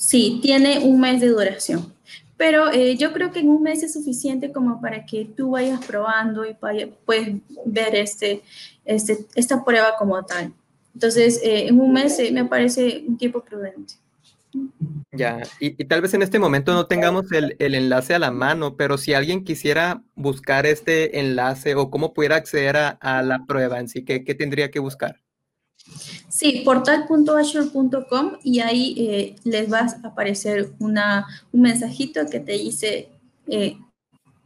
sí, 0.03 0.39
tiene 0.41 0.79
un 0.79 0.99
mes 0.99 1.21
de 1.21 1.27
duración. 1.27 1.93
Pero 2.35 2.71
eh, 2.71 2.97
yo 2.97 3.13
creo 3.13 3.31
que 3.31 3.39
en 3.39 3.49
un 3.49 3.63
mes 3.63 3.83
es 3.83 3.93
suficiente 3.93 4.51
como 4.51 4.81
para 4.81 5.05
que 5.05 5.25
tú 5.25 5.51
vayas 5.51 5.85
probando 5.85 6.45
y 6.45 6.53
puedes 6.55 7.35
ver 7.65 7.95
este, 7.95 8.41
este, 8.85 9.25
esta 9.35 9.63
prueba 9.63 9.95
como 9.97 10.23
tal. 10.25 10.51
Entonces, 10.93 11.39
eh, 11.43 11.67
en 11.67 11.79
un 11.79 11.93
mes 11.93 12.19
eh, 12.19 12.31
me 12.31 12.45
parece 12.45 13.03
un 13.07 13.17
tiempo 13.17 13.41
prudente. 13.41 13.95
Ya, 15.11 15.41
y, 15.59 15.71
tal 15.85 16.01
vez 16.01 16.13
en 16.13 16.21
este 16.21 16.37
momento 16.37 16.73
no 16.73 16.85
tengamos 16.85 17.31
el, 17.31 17.55
enlace 17.59 18.13
a 18.13 18.19
la 18.19 18.29
mano, 18.29 18.75
pero 18.75 18.97
si 18.97 19.13
alguien 19.13 19.43
quisiera 19.43 20.03
buscar 20.15 20.65
este 20.65 21.19
enlace 21.19 21.75
o 21.75 21.89
cómo 21.89 22.13
pudiera 22.13 22.35
acceder 22.35 22.77
a, 22.77 23.21
la 23.23 23.45
prueba 23.47 23.79
en 23.79 23.87
sí, 23.87 24.03
¿qué, 24.03 24.19
tendría 24.35 24.69
que 24.69 24.79
buscar? 24.79 25.22
Sí, 26.29 26.61
portal.azure.com 26.65 28.37
y 28.43 28.59
ahí 28.59 28.95
eh, 28.97 29.35
les 29.43 29.71
va 29.71 29.79
a 29.79 30.07
aparecer 30.07 30.71
una, 30.79 31.27
un 31.51 31.61
mensajito 31.61 32.25
que 32.29 32.39
te 32.39 32.53
dice, 32.53 33.09
eh, 33.47 33.77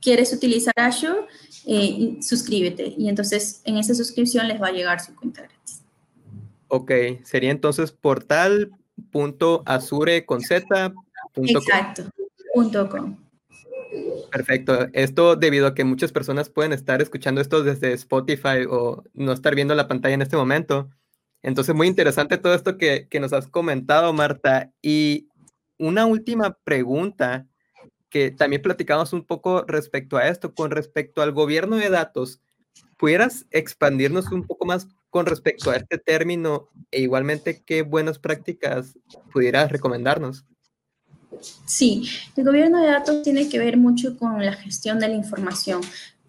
¿quieres 0.02 0.34
utilizar 0.34 0.74
Azure? 0.78 1.28
Eh, 1.66 2.18
suscríbete. 2.22 2.94
Y 2.98 3.10
entonces 3.10 3.62
en 3.64 3.78
esa 3.78 3.94
suscripción 3.94 4.48
les 4.48 4.62
va 4.62 4.68
a 4.68 4.72
llegar 4.72 5.00
su 5.00 5.16
cuenta 5.16 5.44
gratis. 5.44 5.82
Ok, 6.70 6.92
sería 7.24 7.52
entonces 7.52 7.92
portal 7.92 8.72
punto 9.12 9.64
azure 9.66 10.26
con 10.26 10.42
z. 10.42 10.94
Exacto, 11.36 12.04
punto 12.54 12.90
com. 12.90 13.18
Perfecto. 14.32 14.88
Esto 14.94 15.36
debido 15.36 15.68
a 15.68 15.76
que 15.76 15.84
muchas 15.84 16.12
personas 16.12 16.50
pueden 16.50 16.74
estar 16.74 17.02
escuchando 17.02 17.40
esto 17.40 17.64
desde 17.64 17.94
Spotify 17.94 18.66
o 18.70 19.04
no 19.14 19.32
estar 19.32 19.56
viendo 19.56 19.76
la 19.76 19.88
pantalla 19.88 20.16
en 20.16 20.22
este 20.22 20.36
momento. 20.36 20.90
Entonces, 21.44 21.76
muy 21.76 21.88
interesante 21.88 22.38
todo 22.38 22.54
esto 22.54 22.78
que, 22.78 23.08
que 23.08 23.20
nos 23.20 23.34
has 23.34 23.48
comentado, 23.48 24.12
Marta. 24.14 24.72
Y 24.82 25.30
una 25.78 26.06
última 26.06 26.58
pregunta 26.64 27.48
que 28.10 28.32
también 28.32 28.62
platicamos 28.62 29.14
un 29.14 29.26
poco 29.26 29.64
respecto 29.64 30.18
a 30.18 30.28
esto, 30.28 30.54
con 30.54 30.72
respecto 30.72 31.22
al 31.22 31.32
gobierno 31.32 31.76
de 31.76 31.90
datos. 31.90 32.42
¿Pudieras 32.98 33.46
expandirnos 33.52 34.32
un 34.32 34.46
poco 34.46 34.66
más 34.66 34.88
con 35.10 35.26
respecto 35.26 35.72
a 35.72 35.76
este 35.76 35.98
término 35.98 36.70
e 36.92 37.02
igualmente 37.02 37.64
qué 37.66 37.82
buenas 37.82 38.20
prácticas 38.20 38.98
pudieras 39.32 39.72
recomendarnos? 39.72 40.46
Sí, 41.66 42.10
el 42.36 42.46
gobierno 42.46 42.82
de 42.82 42.88
datos 42.88 43.22
tiene 43.22 43.50
que 43.50 43.60
ver 43.60 43.78
mucho 43.78 44.18
con 44.18 44.44
la 44.44 44.54
gestión 44.54 45.00
de 45.00 45.10
la 45.10 45.16
información, 45.16 45.82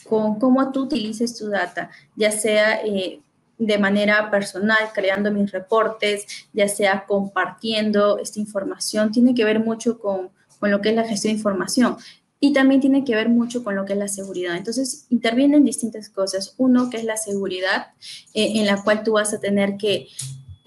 con 0.04 0.38
cómo 0.38 0.72
tú 0.72 0.84
utilices 0.84 1.36
tu 1.36 1.48
data, 1.48 1.90
ya 2.16 2.30
sea 2.30 2.84
eh, 2.84 3.20
de 3.59 3.78
manera 3.78 4.30
personal, 4.30 4.78
creando 4.94 5.32
mis 5.32 5.50
reportes, 5.50 6.26
ya 6.52 6.68
sea 6.68 7.04
compartiendo 7.06 8.18
esta 8.18 8.38
información, 8.40 9.11
tiene 9.12 9.34
que 9.34 9.44
ver 9.44 9.61
mucho 9.61 9.98
con, 9.98 10.30
con 10.61 10.70
lo 10.70 10.80
que 10.80 10.90
es 10.90 10.94
la 10.94 11.04
gestión 11.04 11.32
de 11.32 11.38
información 11.38 11.96
y 12.40 12.52
también 12.52 12.80
tiene 12.80 13.04
que 13.04 13.14
ver 13.14 13.28
mucho 13.28 13.64
con 13.64 13.74
lo 13.74 13.84
que 13.84 13.94
es 13.94 13.98
la 13.98 14.09
seguridad. 14.09 14.56
Entonces, 14.56 15.06
intervienen 15.11 15.64
distintas 15.64 16.09
cosas. 16.09 16.54
Uno, 16.56 16.88
que 16.88 16.98
es 16.98 17.04
la 17.04 17.16
seguridad, 17.16 17.88
eh, 18.32 18.52
en 18.56 18.66
la 18.66 18.82
cual 18.82 19.02
tú 19.02 19.12
vas 19.12 19.34
a 19.34 19.40
tener 19.40 19.76
que, 19.76 20.09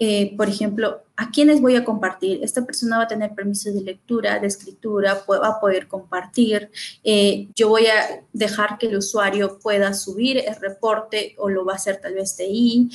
eh, 0.04 0.34
por 0.36 0.48
ejemplo, 0.48 1.04
¿a 1.16 1.30
quiénes 1.30 1.60
voy 1.60 1.76
a 1.76 1.84
compartir? 1.84 2.40
Esta 2.42 2.66
persona 2.66 2.96
va 2.98 3.04
a 3.04 3.06
tener 3.06 3.36
permisos 3.36 3.72
de 3.72 3.82
lectura, 3.82 4.40
de 4.40 4.48
escritura, 4.48 5.22
va 5.30 5.46
a 5.46 5.60
poder 5.60 5.86
compartir. 5.86 6.72
Eh, 7.04 7.46
yo 7.54 7.68
voy 7.68 7.86
a 7.86 8.24
dejar 8.32 8.78
que 8.78 8.88
el 8.88 8.96
usuario 8.96 9.60
pueda 9.60 9.94
subir 9.94 10.38
el 10.38 10.56
reporte 10.56 11.36
o 11.38 11.48
lo 11.48 11.64
va 11.64 11.74
a 11.74 11.76
hacer 11.76 12.00
tal 12.00 12.14
vez 12.14 12.34
TI 12.34 12.90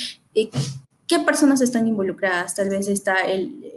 ¿Qué 1.08 1.20
personas 1.20 1.62
están 1.62 1.88
involucradas? 1.88 2.56
Tal 2.56 2.70
vez 2.70 2.90
está 2.90 3.16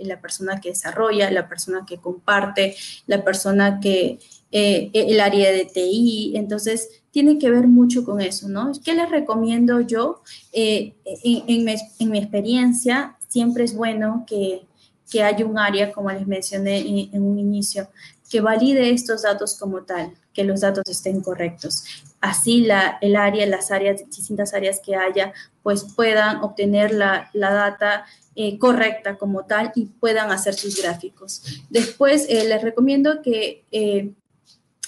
la 0.01 0.21
persona 0.21 0.61
que 0.61 0.71
desarrolla, 0.71 1.31
la 1.31 1.49
persona 1.49 1.87
que 1.87 1.99
comparte, 1.99 2.75
la 3.07 3.23
persona 3.23 3.79
que, 3.79 4.19
eh, 4.51 4.91
el 4.93 5.21
área 5.21 5.53
de 5.53 5.65
TI. 5.65 6.33
Entonces, 6.35 7.03
tiene 7.13 7.39
que 7.39 7.49
ver 7.49 7.69
mucho 7.69 8.05
con 8.05 8.21
eso, 8.21 8.49
¿no? 8.49 8.73
¿Qué 8.85 8.95
les 8.95 9.09
recomiendo 9.09 9.81
yo? 9.81 10.23
Eh, 10.53 10.95
en, 11.23 11.65
mi, 11.65 12.19
experiencia, 12.19 13.17
siempre 13.31 13.65
es 13.65 13.75
bueno 13.75 14.25
que, 14.27 14.67
que 15.11 15.23
haya 15.23 15.47
un 15.47 15.59
área, 15.59 15.91
como 15.93 16.11
les 16.11 16.27
mencioné 16.27 17.09
en 17.13 17.23
un 17.23 17.39
inicio, 17.39 17.89
que 18.29 18.41
valide 18.41 18.91
estos 18.91 19.23
datos 19.23 19.59
como 19.59 19.83
tal, 19.83 20.13
que 20.33 20.45
los 20.45 20.61
datos 20.61 20.85
estén 20.89 21.21
correctos. 21.21 21.85
Así 22.21 22.61
la, 22.61 22.99
el 23.01 23.17
área, 23.17 23.47
las 23.47 23.71
áreas, 23.71 24.03
distintas 24.09 24.55
áreas 24.55 24.81
que 24.85 24.95
haya, 24.95 25.33
pues 25.63 25.85
puedan 25.97 26.43
obtener 26.43 26.93
la, 26.93 27.31
la 27.33 27.53
data 27.53 28.05
eh, 28.37 28.59
correcta 28.59 29.17
como 29.19 29.45
tal 29.47 29.73
y 29.75 29.87
puedan 29.87 30.31
hacer 30.31 30.55
sus 30.55 30.81
gráficos. 30.81 31.43
Después, 31.71 32.27
eh, 32.29 32.45
les 32.47 32.63
recomiendo 32.63 33.23
que 33.23 33.65
eh, 33.73 34.13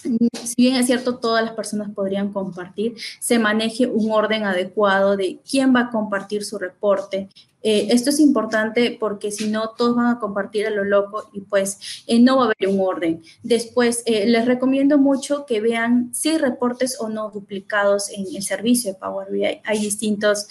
si 0.02 0.54
bien 0.56 0.76
es 0.76 0.86
cierto, 0.86 1.18
todas 1.18 1.44
las 1.44 1.54
personas 1.54 1.90
podrían 1.94 2.32
compartir, 2.32 2.94
se 3.20 3.38
maneje 3.38 3.86
un 3.86 4.10
orden 4.10 4.44
adecuado 4.44 5.16
de 5.16 5.38
quién 5.48 5.74
va 5.74 5.80
a 5.80 5.90
compartir 5.90 6.44
su 6.44 6.58
reporte. 6.58 7.28
Eh, 7.62 7.88
esto 7.90 8.10
es 8.10 8.18
importante 8.18 8.96
porque 8.98 9.30
si 9.30 9.48
no, 9.48 9.70
todos 9.70 9.94
van 9.94 10.06
a 10.06 10.18
compartir 10.18 10.66
a 10.66 10.70
lo 10.70 10.84
loco 10.84 11.30
y 11.32 11.42
pues 11.42 12.02
eh, 12.08 12.18
no 12.18 12.36
va 12.36 12.42
a 12.42 12.46
haber 12.46 12.68
un 12.68 12.80
orden. 12.80 13.22
Después, 13.42 14.02
eh, 14.06 14.26
les 14.26 14.46
recomiendo 14.46 14.98
mucho 14.98 15.46
que 15.46 15.60
vean 15.60 16.12
si 16.12 16.30
hay 16.30 16.38
reportes 16.38 16.96
o 17.00 17.08
no 17.08 17.30
duplicados 17.30 18.10
en 18.10 18.26
el 18.34 18.42
servicio 18.42 18.92
de 18.92 18.98
Power 18.98 19.30
BI. 19.30 19.60
Hay 19.64 19.78
distintos 19.78 20.48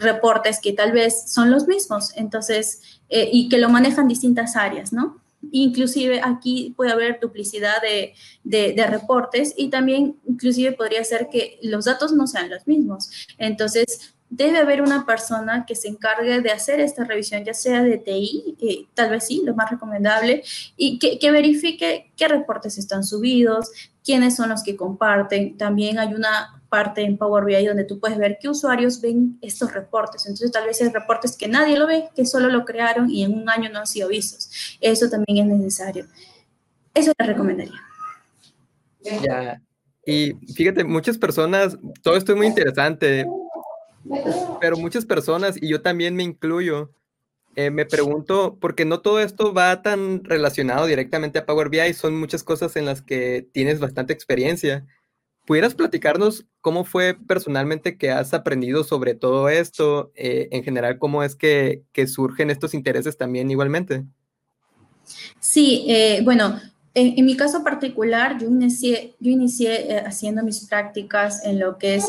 reportes 0.00 0.60
que 0.60 0.72
tal 0.72 0.92
vez 0.92 1.30
son 1.30 1.50
los 1.50 1.68
mismos, 1.68 2.12
entonces, 2.16 2.80
y 3.08 3.48
que 3.48 3.58
lo 3.58 3.68
manejan 3.68 4.08
distintas 4.08 4.56
áreas, 4.56 4.92
¿no? 4.92 5.20
Inclusive 5.52 6.20
aquí 6.22 6.74
puede 6.76 6.92
haber 6.92 7.20
duplicidad 7.20 7.80
de, 7.82 8.14
de, 8.44 8.86
reportes 8.86 9.54
y 9.56 9.68
también 9.68 10.16
inclusive 10.28 10.72
podría 10.72 11.04
ser 11.04 11.28
que 11.30 11.58
los 11.62 11.84
datos 11.84 12.12
no 12.12 12.26
sean 12.26 12.50
los 12.50 12.66
mismos. 12.66 13.10
Entonces, 13.38 14.14
debe 14.28 14.58
haber 14.58 14.82
una 14.82 15.06
persona 15.06 15.64
que 15.66 15.74
se 15.74 15.88
encargue 15.88 16.40
de 16.40 16.50
hacer 16.50 16.80
esta 16.80 17.04
revisión, 17.04 17.44
ya 17.44 17.54
sea 17.54 17.82
de 17.82 17.98
TI, 17.98 18.88
tal 18.94 19.10
vez 19.10 19.26
sí, 19.26 19.42
lo 19.44 19.54
más 19.54 19.70
recomendable, 19.70 20.42
y 20.76 20.98
que, 20.98 21.18
que, 21.18 21.30
verifique 21.30 22.12
qué 22.16 22.28
reportes 22.28 22.76
están 22.78 23.04
subidos, 23.04 23.70
quiénes 24.04 24.36
son 24.36 24.48
los 24.48 24.62
que 24.62 24.76
comparten. 24.76 25.56
También 25.56 25.98
hay 25.98 26.14
una 26.14 26.62
parte 26.76 27.00
en 27.00 27.16
Power 27.16 27.42
BI 27.46 27.64
donde 27.64 27.84
tú 27.84 27.98
puedes 27.98 28.18
ver 28.18 28.36
qué 28.38 28.50
usuarios 28.50 29.00
ven 29.00 29.38
estos 29.40 29.72
reportes. 29.72 30.26
Entonces, 30.26 30.52
tal 30.52 30.66
vez 30.66 30.78
hay 30.82 30.90
reportes 30.90 31.34
que 31.34 31.48
nadie 31.48 31.78
lo 31.78 31.86
ve, 31.86 32.10
que 32.14 32.26
solo 32.26 32.50
lo 32.50 32.66
crearon 32.66 33.08
y 33.08 33.24
en 33.24 33.32
un 33.32 33.48
año 33.48 33.70
no 33.70 33.78
han 33.78 33.86
sido 33.86 34.10
vistos. 34.10 34.76
Eso 34.78 35.08
también 35.08 35.50
es 35.50 35.58
necesario. 35.58 36.04
Eso 36.92 37.14
te 37.16 37.24
recomendaría. 37.24 37.80
Ya. 39.22 39.62
Y 40.04 40.34
fíjate, 40.54 40.84
muchas 40.84 41.16
personas, 41.16 41.78
todo 42.02 42.14
esto 42.14 42.32
es 42.32 42.36
muy 42.36 42.46
interesante, 42.46 43.24
pero 44.60 44.76
muchas 44.76 45.06
personas, 45.06 45.56
y 45.58 45.68
yo 45.68 45.80
también 45.80 46.14
me 46.14 46.24
incluyo, 46.24 46.90
eh, 47.54 47.70
me 47.70 47.86
pregunto, 47.86 48.58
porque 48.60 48.84
no 48.84 49.00
todo 49.00 49.20
esto 49.20 49.54
va 49.54 49.80
tan 49.80 50.24
relacionado 50.24 50.84
directamente 50.84 51.38
a 51.38 51.46
Power 51.46 51.70
BI, 51.70 51.94
son 51.94 52.20
muchas 52.20 52.44
cosas 52.44 52.76
en 52.76 52.84
las 52.84 53.00
que 53.00 53.48
tienes 53.52 53.80
bastante 53.80 54.12
experiencia. 54.12 54.84
¿Pudieras 55.46 55.76
platicarnos 55.76 56.44
cómo 56.60 56.84
fue 56.84 57.14
personalmente 57.14 57.96
que 57.96 58.10
has 58.10 58.34
aprendido 58.34 58.82
sobre 58.82 59.14
todo 59.14 59.48
esto? 59.48 60.10
Eh, 60.16 60.48
en 60.50 60.64
general, 60.64 60.98
¿cómo 60.98 61.22
es 61.22 61.36
que, 61.36 61.84
surgen 62.08 62.50
estos 62.50 62.74
intereses 62.74 63.16
también 63.16 63.48
igualmente? 63.48 64.04
Sí, 65.38 65.84
eh, 65.88 66.20
bueno, 66.24 66.60
en, 66.94 67.24
mi 67.24 67.36
caso 67.36 67.62
particular, 67.62 68.38
yo 68.40 68.48
inicié, 68.48 69.14
yo 69.20 69.30
inicié 69.30 69.92
eh, 69.92 70.02
haciendo 70.04 70.42
mis 70.42 70.66
prácticas 70.66 71.44
en 71.44 71.60
lo 71.60 71.78
que 71.78 71.94
es 71.94 72.06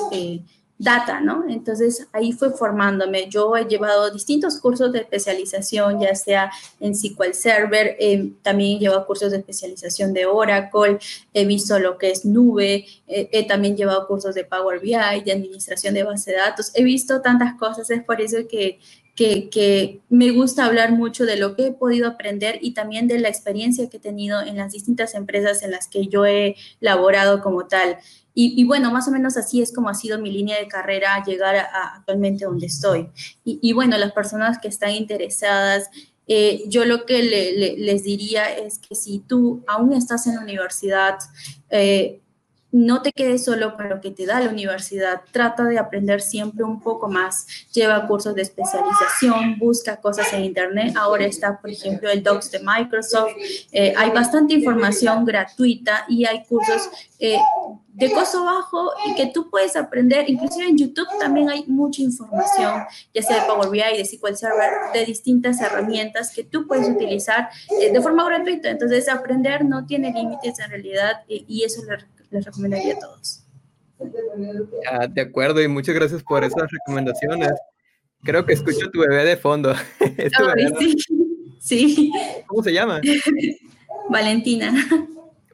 data, 0.79 1.19
¿no? 1.21 1.45
Entonces 1.49 2.07
ahí 2.13 2.33
fue 2.33 2.51
formándome. 2.51 3.29
Yo 3.29 3.55
he 3.55 3.65
llevado 3.65 4.11
distintos 4.11 4.59
cursos 4.59 4.91
de 4.91 4.99
especialización, 4.99 5.99
ya 5.99 6.13
sea 6.15 6.51
en 6.79 6.95
SQL 6.95 7.33
Server, 7.33 7.95
eh, 7.99 8.31
también 8.43 8.79
llevado 8.79 9.05
cursos 9.05 9.31
de 9.31 9.37
especialización 9.37 10.13
de 10.13 10.25
Oracle, 10.25 10.99
he 11.33 11.45
visto 11.45 11.79
lo 11.79 11.97
que 11.97 12.11
es 12.11 12.25
nube, 12.25 12.85
he 13.07 13.47
también 13.47 13.75
llevado 13.75 14.07
cursos 14.07 14.35
de 14.35 14.43
Power 14.43 14.79
BI, 14.79 15.21
de 15.25 15.31
administración 15.31 15.93
de 15.93 16.03
base 16.03 16.31
de 16.31 16.37
datos, 16.37 16.71
he 16.73 16.83
visto 16.83 17.21
tantas 17.21 17.55
cosas, 17.57 17.89
es 17.89 18.03
por 18.03 18.21
eso 18.21 18.37
que, 18.49 18.79
que, 19.17 19.49
que 19.49 20.01
me 20.09 20.29
gusta 20.31 20.65
hablar 20.65 20.91
mucho 20.91 21.25
de 21.25 21.37
lo 21.37 21.55
que 21.55 21.67
he 21.67 21.71
podido 21.71 22.07
aprender 22.07 22.59
y 22.61 22.75
también 22.75 23.07
de 23.07 23.19
la 23.19 23.29
experiencia 23.29 23.89
que 23.89 23.97
he 23.97 23.99
tenido 23.99 24.41
en 24.41 24.57
las 24.57 24.73
distintas 24.73 25.15
empresas 25.15 25.63
en 25.63 25.71
las 25.71 25.87
que 25.87 26.07
yo 26.07 26.25
he 26.25 26.55
laborado 26.79 27.41
como 27.41 27.65
tal. 27.65 27.97
Y, 28.39 28.63
bueno, 28.65 28.91
más 28.91 29.07
o 29.07 29.11
menos 29.11 29.35
así 29.35 29.63
es 29.63 29.73
como 29.73 29.89
ha 29.89 29.95
sido 29.95 30.19
mi 30.19 30.29
línea 30.29 30.59
de 30.59 30.67
carrera 30.67 31.23
llegar 31.25 31.55
a, 31.55 31.95
actualmente 31.95 32.45
donde 32.45 32.67
estoy. 32.67 33.09
Y, 33.43 33.73
bueno, 33.73 33.97
las 33.97 34.11
personas 34.11 34.59
que 34.59 34.67
están 34.67 34.91
interesadas, 34.91 35.89
eh, 36.27 36.63
yo 36.67 36.85
lo 36.85 37.07
que 37.07 37.23
les 37.79 38.03
diría 38.03 38.55
es 38.55 38.77
que 38.77 38.93
si 38.93 39.17
tú 39.17 39.63
aún 39.65 39.91
estás 39.93 40.27
en 40.27 40.35
la 40.35 40.41
universidad, 40.41 41.17
eh, 41.71 42.21
no 42.71 43.01
te 43.01 43.11
quedes 43.11 43.45
solo 43.45 43.75
con 43.75 43.89
lo 43.89 44.01
que 44.01 44.11
te 44.11 44.25
da 44.25 44.39
la 44.39 44.49
universidad, 44.49 45.21
trata 45.31 45.63
de 45.63 45.79
aprender 45.79 46.21
siempre 46.21 46.63
un 46.63 46.81
poco 46.81 47.07
más, 47.07 47.47
lleva 47.73 48.05
cursos 48.07 48.35
de 48.35 48.41
especialización, 48.41 49.57
busca 49.57 49.97
cosas 49.97 50.31
en 50.33 50.43
internet, 50.43 50.93
ahora 50.95 51.25
está, 51.25 51.59
por 51.59 51.69
ejemplo, 51.69 52.09
el 52.09 52.21
Docs 52.21 52.51
de 52.51 52.59
Microsoft, 52.59 53.31
eh, 53.71 53.93
hay 53.97 54.11
bastante 54.11 54.53
información 54.53 55.25
gratuita 55.25 56.05
y 56.07 56.25
hay 56.25 56.43
cursos 56.45 56.89
eh, 57.19 57.39
de 57.97 58.11
costo 58.11 58.45
bajo 58.45 58.91
y 59.07 59.15
que 59.15 59.27
tú 59.27 59.49
puedes 59.49 59.75
aprender, 59.75 60.29
inclusive 60.29 60.67
en 60.67 60.77
YouTube 60.77 61.07
también 61.19 61.49
hay 61.49 61.65
mucha 61.65 62.03
información, 62.03 62.83
ya 63.11 63.21
sea 63.23 63.41
de 63.41 63.47
Power 63.47 63.71
BI, 63.71 63.79
de 63.79 64.05
SQL 64.05 64.35
Server, 64.35 64.71
de 64.93 65.03
distintas 65.03 65.59
herramientas 65.61 66.31
que 66.31 66.43
tú 66.43 66.67
puedes 66.67 66.87
utilizar 66.87 67.49
eh, 67.81 67.91
de 67.91 68.01
forma 68.01 68.23
gratuita, 68.23 68.69
entonces 68.69 69.09
aprender 69.09 69.65
no 69.65 69.87
tiene 69.87 70.13
límites 70.13 70.59
en 70.59 70.69
realidad 70.69 71.23
y 71.27 71.63
eso 71.63 71.81
es 71.81 72.05
les 72.29 72.45
recomendaría 72.45 72.93
a 72.93 72.99
todos. 72.99 73.43
de 75.09 75.21
acuerdo, 75.21 75.61
y 75.61 75.67
muchas 75.67 75.95
gracias 75.95 76.21
por 76.21 76.43
esas 76.43 76.69
recomendaciones. 76.69 77.51
Creo 78.23 78.45
que 78.45 78.53
escucho 78.53 78.91
tu 78.91 78.99
bebé 78.99 79.23
de 79.23 79.37
fondo. 79.37 79.73
sí. 81.59 82.11
¿Cómo 82.45 82.61
se 82.61 82.73
llama? 82.73 83.01
Valentina. 84.09 84.73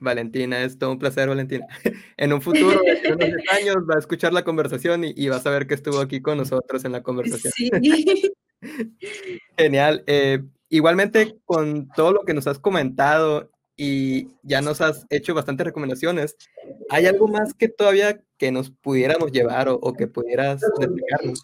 Valentina, 0.03 0.61
es 0.63 0.77
todo 0.77 0.91
un 0.91 0.99
placer, 0.99 1.27
Valentina. 1.27 1.65
En 2.17 2.31
un 2.31 2.41
futuro, 2.41 2.79
en 2.85 3.15
unos 3.15 3.41
años, 3.51 3.77
va 3.89 3.95
a 3.95 3.99
escuchar 3.99 4.33
la 4.33 4.43
conversación 4.43 5.03
y, 5.03 5.27
vas 5.29 5.45
a 5.45 5.49
ver 5.49 5.65
que 5.65 5.73
estuvo 5.73 5.99
aquí 5.99 6.21
con 6.21 6.37
nosotros 6.37 6.85
en 6.85 6.91
la 6.91 7.01
conversación. 7.01 7.51
Sí. 7.55 8.31
Genial. 9.57 10.03
Eh, 10.07 10.43
igualmente, 10.69 11.35
con 11.45 11.89
todo 11.89 12.13
lo 12.13 12.23
que 12.23 12.33
nos 12.33 12.47
has 12.47 12.59
comentado 12.59 13.49
y 13.75 14.27
ya 14.43 14.61
nos 14.61 14.81
has 14.81 15.05
hecho 15.09 15.33
bastantes 15.33 15.65
recomendaciones. 15.65 16.37
¿Hay 16.89 17.07
algo 17.07 17.27
más 17.27 17.53
que 17.53 17.67
todavía 17.67 18.21
que 18.37 18.51
nos 18.51 18.69
pudiéramos 18.69 19.31
llevar 19.31 19.67
o, 19.69 19.93
que 19.93 20.07
pudieras 20.07 20.61
explicarnos? 20.63 21.41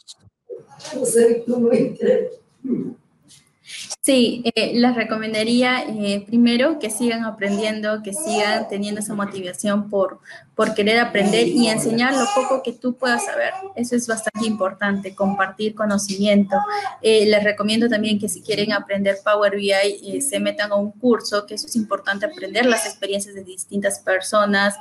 Sí, 4.02 4.42
eh, 4.56 4.72
les 4.74 4.96
recomendaría 4.96 5.84
eh, 5.84 6.24
primero 6.26 6.80
que 6.80 6.90
sigan 6.90 7.26
aprendiendo, 7.26 8.02
que 8.02 8.14
sigan 8.14 8.68
teniendo 8.68 9.02
esa 9.02 9.14
motivación 9.14 9.90
por, 9.90 10.20
por 10.56 10.74
querer 10.74 11.00
aprender 11.00 11.48
y 11.48 11.68
enseñar 11.68 12.14
lo 12.14 12.26
poco 12.36 12.64
que 12.64 12.74
tú 12.74 12.96
puedas 12.96 13.26
saber. 13.26 13.54
Eso 13.76 13.96
es 13.96 14.08
bastante 14.08 14.48
importante, 14.48 15.14
compartir 15.14 15.76
conocimiento. 15.76 16.58
Eh, 17.02 17.26
les 17.28 17.44
recomiendo 17.44 17.88
también 17.88 18.20
que 18.20 18.28
si 18.28 18.42
quieren 18.42 18.74
aprender 18.74 19.18
Power 19.24 19.56
BI, 19.56 19.72
eh, 19.72 20.22
se 20.22 20.40
metan 20.40 20.72
a 20.72 20.76
un 20.76 20.92
curso, 20.92 21.46
que 21.46 21.56
eso 21.56 21.68
es 21.68 21.76
importante, 21.76 22.26
aprender 22.26 22.66
las 22.66 22.86
experiencias 22.86 23.36
de 23.36 23.44
distintas 23.44 24.00
personas, 24.00 24.76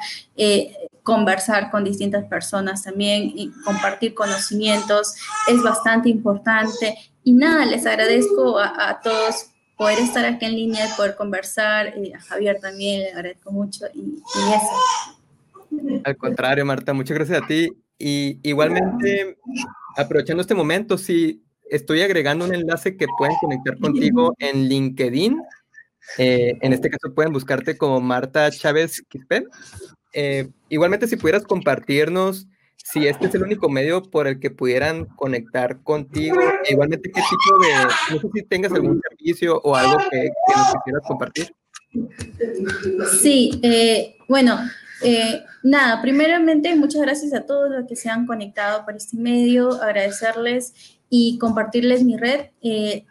conversar 1.09 1.71
con 1.71 1.85
distintas 1.85 2.27
personas 2.27 2.83
también 2.83 3.33
y 3.35 3.51
compartir 3.65 4.13
conocimientos 4.13 5.15
es 5.49 5.63
bastante 5.63 6.11
importante 6.11 6.99
y 7.25 7.33
nada, 7.33 7.65
les 7.65 7.87
agradezco 7.87 8.59
a, 8.59 9.01
todos 9.03 9.47
poder 9.79 10.01
estar 10.01 10.27
aquí 10.27 10.45
en 10.45 10.53
línea 10.53 10.87
y 10.87 10.97
poder 10.99 11.17
conversar. 11.17 11.95
Y 11.97 12.13
a 12.13 12.21
Javier 12.21 12.61
también 12.61 13.01
le 13.01 13.13
agradezco 13.13 13.51
mucho 13.51 13.87
y, 13.95 14.21
eso. 14.35 16.03
Al 16.05 16.17
contrario, 16.19 16.67
Marta, 16.67 16.93
muchas 16.93 17.15
gracias 17.15 17.43
a 17.43 17.47
ti. 17.47 17.71
Y 17.99 18.39
igualmente, 18.47 19.39
aprovechando 19.97 20.43
este 20.43 20.55
momento, 20.55 20.99
si 20.99 21.43
estoy 21.71 22.03
agregando 22.03 22.45
un 22.45 22.55
enlace 22.55 22.99
que 22.99 23.07
pueden 23.17 23.37
conectar 23.41 23.79
contigo 23.79 24.35
en 24.39 24.69
LinkedIn. 24.69 25.41
Eh, 26.19 26.53
en 26.61 26.73
este 26.75 26.91
caso 26.91 27.15
pueden 27.15 27.33
buscarte 27.33 27.79
como 27.79 27.99
Marta 27.99 28.51
Chávez 28.51 29.03
Quispe. 29.09 29.45
Eh, 30.21 30.49
igualmente, 30.69 31.07
si 31.07 31.17
pudieras 31.17 31.45
compartirnos 31.45 32.49
si 32.85 33.07
este 33.07 33.27
es 33.27 33.35
el 33.35 33.43
único 33.43 33.69
medio 33.69 34.03
por 34.03 34.27
el 34.27 34.41
que 34.41 34.51
pudieran 34.51 35.05
conectar 35.05 35.83
contigo. 35.83 36.41
E 36.65 36.73
igualmente, 36.73 37.11
¿qué 37.11 37.21
tipo 37.21 37.59
de, 37.61 38.15
no 38.15 38.21
sé 38.21 38.29
si 38.35 38.43
tengas 38.45 38.73
algún 38.73 39.01
servicio 39.09 39.61
o 39.63 39.77
algo 39.77 39.99
que, 40.11 40.31
nos 40.57 40.73
quisieras 40.73 41.03
compartir? 41.07 41.55
Sí, 43.21 43.61
eh, 43.63 44.17
bueno, 44.29 44.59
eh, 45.03 45.45
nada, 45.63 46.03
primeramente 46.03 46.75
muchas 46.75 47.03
gracias 47.03 47.33
a 47.33 47.47
todos 47.47 47.71
los 47.71 47.87
que 47.87 47.95
se 47.95 48.09
han 48.09 48.27
conectado 48.27 48.85
por 48.85 48.97
este 48.97 49.17
medio, 49.17 49.81
agradecerles 49.83 50.99
y 51.09 51.39
compartirles 51.39 52.03
mi 52.03 52.17
red. 52.17 52.47
Eh, 52.63 53.05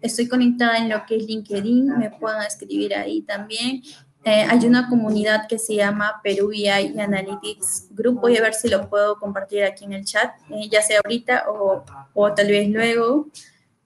estoy 0.00 0.28
conectada 0.28 0.78
en 0.78 0.88
lo 0.88 1.04
que 1.06 1.16
es 1.16 1.26
LinkedIn, 1.26 1.98
me 1.98 2.10
pueden 2.10 2.42
escribir 2.42 2.94
ahí 2.94 3.22
también. 3.22 3.82
Eh, 4.24 4.46
hay 4.48 4.66
una 4.66 4.88
comunidad 4.88 5.46
que 5.46 5.58
se 5.58 5.74
llama 5.74 6.20
Perú 6.22 6.48
BI 6.48 6.68
Analytics 6.68 7.88
Group. 7.90 8.20
Voy 8.20 8.36
a 8.36 8.42
ver 8.42 8.54
si 8.54 8.68
lo 8.68 8.88
puedo 8.88 9.18
compartir 9.18 9.64
aquí 9.64 9.84
en 9.84 9.92
el 9.92 10.04
chat, 10.04 10.32
ya 10.70 10.80
sea 10.80 11.00
ahorita 11.04 11.44
o, 11.48 11.84
o 12.14 12.34
tal 12.34 12.48
vez 12.48 12.68
luego. 12.70 13.28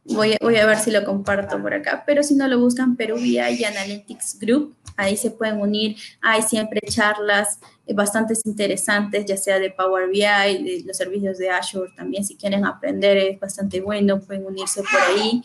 Voy, 0.05 0.37
voy, 0.41 0.57
a 0.57 0.65
ver 0.65 0.79
si 0.79 0.91
lo 0.91 1.05
comparto 1.05 1.61
por 1.61 1.75
acá, 1.75 2.03
pero 2.07 2.23
si 2.23 2.35
no 2.35 2.49
lo 2.49 2.59
buscan 2.59 2.97
Perú 2.97 3.17
BI 3.17 3.39
Analytics 3.39 4.39
Group, 4.39 4.75
ahí 4.97 5.17
se 5.17 5.31
pueden 5.31 5.61
unir. 5.61 5.97
Hay 6.23 6.41
siempre 6.43 6.81
charlas 6.89 7.59
bastante 7.95 8.35
interesantes, 8.45 9.27
ya 9.27 9.37
sea 9.37 9.59
de 9.59 9.71
Power 9.71 10.09
BI, 10.09 10.21
de 10.21 10.83
los 10.87 10.97
servicios 10.97 11.37
de 11.37 11.51
Azure 11.51 11.91
también, 11.97 12.25
si 12.25 12.37
quieren 12.37 12.65
aprender 12.65 13.17
es 13.19 13.41
bastante 13.41 13.81
bueno, 13.81 14.21
pueden 14.21 14.47
unirse 14.47 14.83
por 14.83 15.01
ahí. 15.01 15.43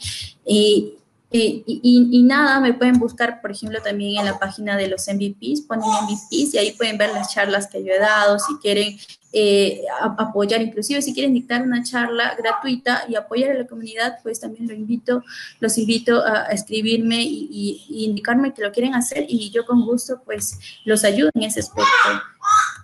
Y, 1.36 2.23
nada, 2.23 2.59
me 2.59 2.73
pueden 2.73 2.99
buscar, 2.99 3.41
por 3.41 3.51
ejemplo, 3.51 3.81
también 3.81 4.19
en 4.19 4.25
la 4.25 4.38
página 4.38 4.77
de 4.77 4.88
los 4.88 5.07
MVPs, 5.07 5.61
ponen 5.61 5.89
MVPs 5.89 6.53
y 6.53 6.57
ahí 6.59 6.71
pueden 6.73 6.97
ver 6.97 7.11
las 7.11 7.34
charlas 7.34 7.67
que 7.67 7.84
yo 7.84 7.91
he 7.91 7.99
dado, 7.99 8.38
si 8.38 8.55
quieren 8.57 8.97
eh, 9.31 9.81
apoyar, 9.99 10.61
inclusive 10.61 11.01
si 11.01 11.11
quieren 11.11 11.34
dictar 11.34 11.63
una 11.63 11.81
charla 11.81 12.36
gratuita 12.38 13.05
y 13.09 13.15
apoyar 13.15 13.51
a 13.51 13.55
la 13.55 13.65
comunidad, 13.65 14.19
pues 14.21 14.39
también 14.39 14.67
lo 14.67 14.75
invito, 14.75 15.23
los 15.59 15.79
invito 15.79 16.23
a, 16.23 16.45
escribirme 16.51 17.23
y, 17.23 17.84
indicarme 17.89 18.53
que 18.53 18.61
lo 18.61 18.71
quieren 18.71 18.93
hacer 18.93 19.25
y 19.27 19.49
yo 19.49 19.65
con 19.65 19.84
gusto 19.86 20.21
pues 20.23 20.59
los 20.86 21.03
ayudo 21.03 21.31
en 21.34 21.43
ese 21.43 21.61
aspecto. 21.61 21.89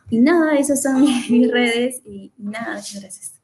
Y 0.09 0.17
nada, 0.17 0.55
esas 0.55 0.81
son 0.81 1.01
mis, 1.29 1.51
redes 1.51 2.01
y, 2.03 2.31
y 2.35 2.43
nada, 2.43 2.73
gracias. 2.73 3.38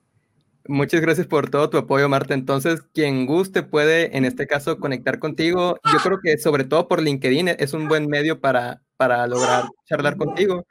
Muchas 0.68 1.00
gracias 1.02 1.28
por 1.28 1.52
todo 1.52 1.70
tu 1.70 1.78
apoyo, 1.78 2.10
Marta. 2.10 2.34
Entonces, 2.34 2.82
quien 2.94 3.28
guste 3.28 3.62
puede, 3.62 4.18
en 4.18 4.26
este 4.26 4.48
caso, 4.48 4.80
conectar 4.80 5.20
contigo. 5.20 5.78
Yo 5.92 6.00
creo 6.00 6.20
que 6.24 6.40
sobre 6.40 6.64
todo 6.64 6.88
por 6.88 7.04
LinkedIn 7.04 7.50
es 7.50 7.74
un 7.74 7.88
buen 7.88 8.08
medio 8.08 8.42
para, 8.42 8.82
para 8.98 9.28
lograr 9.28 9.66
charlar 9.88 10.18
contigo. 10.18 10.66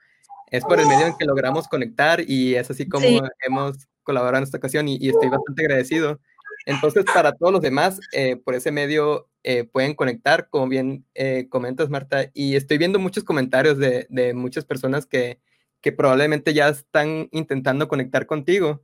Es 0.50 0.64
por 0.64 0.80
el 0.80 0.88
medio 0.88 1.06
en 1.06 1.16
que 1.16 1.24
logramos 1.24 1.68
conectar 1.68 2.20
y 2.26 2.56
es 2.56 2.68
así 2.70 2.88
como 2.88 3.06
hemos 3.46 3.86
colaborado 4.02 4.38
en 4.38 4.44
esta 4.44 4.58
ocasión 4.58 4.88
y, 4.88 5.08
estoy 5.08 5.28
bastante 5.28 5.62
agradecido. 5.62 6.18
Entonces, 6.66 7.04
para 7.04 7.32
todos 7.32 7.52
los 7.52 7.62
demás, 7.62 8.00
eh, 8.12 8.34
por 8.36 8.54
ese 8.54 8.72
medio 8.72 9.28
eh, 9.44 9.62
pueden 9.62 9.94
conectar, 9.94 10.48
como 10.48 10.66
bien 10.66 11.06
eh, 11.14 11.46
comentas, 11.48 11.88
Marta. 11.88 12.30
Y 12.34 12.56
estoy 12.56 12.78
viendo 12.78 12.98
muchos 12.98 13.22
comentarios 13.22 13.78
de, 13.78 14.06
de 14.10 14.34
muchas 14.34 14.64
personas 14.64 15.06
que, 15.06 15.38
que 15.80 15.92
probablemente 15.92 16.52
ya 16.52 16.68
están 16.68 17.28
intentando 17.30 17.86
conectar 17.86 18.26
contigo. 18.26 18.82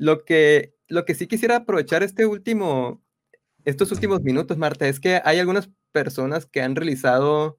Lo 0.00 0.24
que, 0.24 0.74
lo 0.88 1.04
que 1.04 1.14
sí 1.14 1.26
quisiera 1.26 1.56
aprovechar 1.56 2.02
este 2.02 2.24
último, 2.24 3.02
estos 3.66 3.92
últimos 3.92 4.22
minutos, 4.22 4.56
Marta, 4.56 4.88
es 4.88 4.98
que 4.98 5.20
hay 5.26 5.38
algunas 5.38 5.68
personas 5.92 6.46
que 6.46 6.62
han 6.62 6.74
realizado 6.74 7.58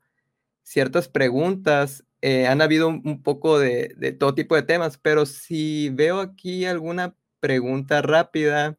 ciertas 0.64 1.08
preguntas, 1.08 2.04
eh, 2.22 2.48
han 2.48 2.64
habido 2.64 2.88
un, 2.88 3.22
poco 3.22 3.60
de, 3.60 3.94
de, 3.96 4.12
todo 4.12 4.34
tipo 4.34 4.56
de 4.56 4.64
temas, 4.64 4.98
pero 4.98 5.28
si 5.28 5.90
veo 5.90 6.20
aquí 6.20 6.66
alguna 6.66 7.16
pregunta 7.40 8.02
rápida, 8.02 8.76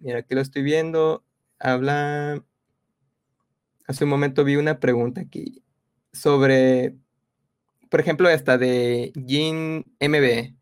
mira, 0.00 0.20
aquí 0.20 0.34
lo 0.34 0.40
estoy 0.40 0.62
viendo, 0.62 1.26
habla, 1.58 2.42
hace 3.86 4.04
un 4.04 4.10
momento 4.10 4.44
vi 4.44 4.56
una 4.56 4.80
pregunta 4.80 5.20
aquí 5.20 5.62
sobre, 6.10 6.96
por 7.90 8.00
ejemplo, 8.00 8.30
esta 8.30 8.56
de 8.56 9.12
Jin 9.26 9.84
MB. 10.00 10.56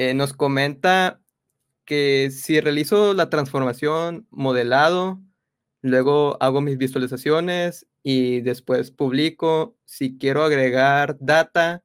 Eh, 0.00 0.14
nos 0.14 0.32
comenta 0.32 1.20
que 1.84 2.30
si 2.30 2.58
realizo 2.58 3.12
la 3.12 3.28
transformación 3.28 4.26
modelado, 4.30 5.20
luego 5.82 6.42
hago 6.42 6.62
mis 6.62 6.78
visualizaciones 6.78 7.86
y 8.02 8.40
después 8.40 8.92
publico. 8.92 9.76
Si 9.84 10.16
quiero 10.16 10.42
agregar 10.42 11.18
data, 11.20 11.84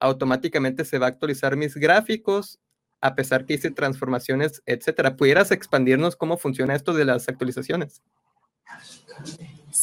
automáticamente 0.00 0.84
se 0.84 0.98
va 0.98 1.06
a 1.06 1.10
actualizar 1.10 1.54
mis 1.56 1.76
gráficos 1.76 2.58
a 3.00 3.14
pesar 3.14 3.46
que 3.46 3.54
hice 3.54 3.70
transformaciones, 3.70 4.60
etcétera. 4.66 5.14
¿Pudieras 5.14 5.52
expandirnos 5.52 6.16
cómo 6.16 6.38
funciona 6.38 6.74
esto 6.74 6.94
de 6.94 7.04
las 7.04 7.28
actualizaciones? 7.28 8.02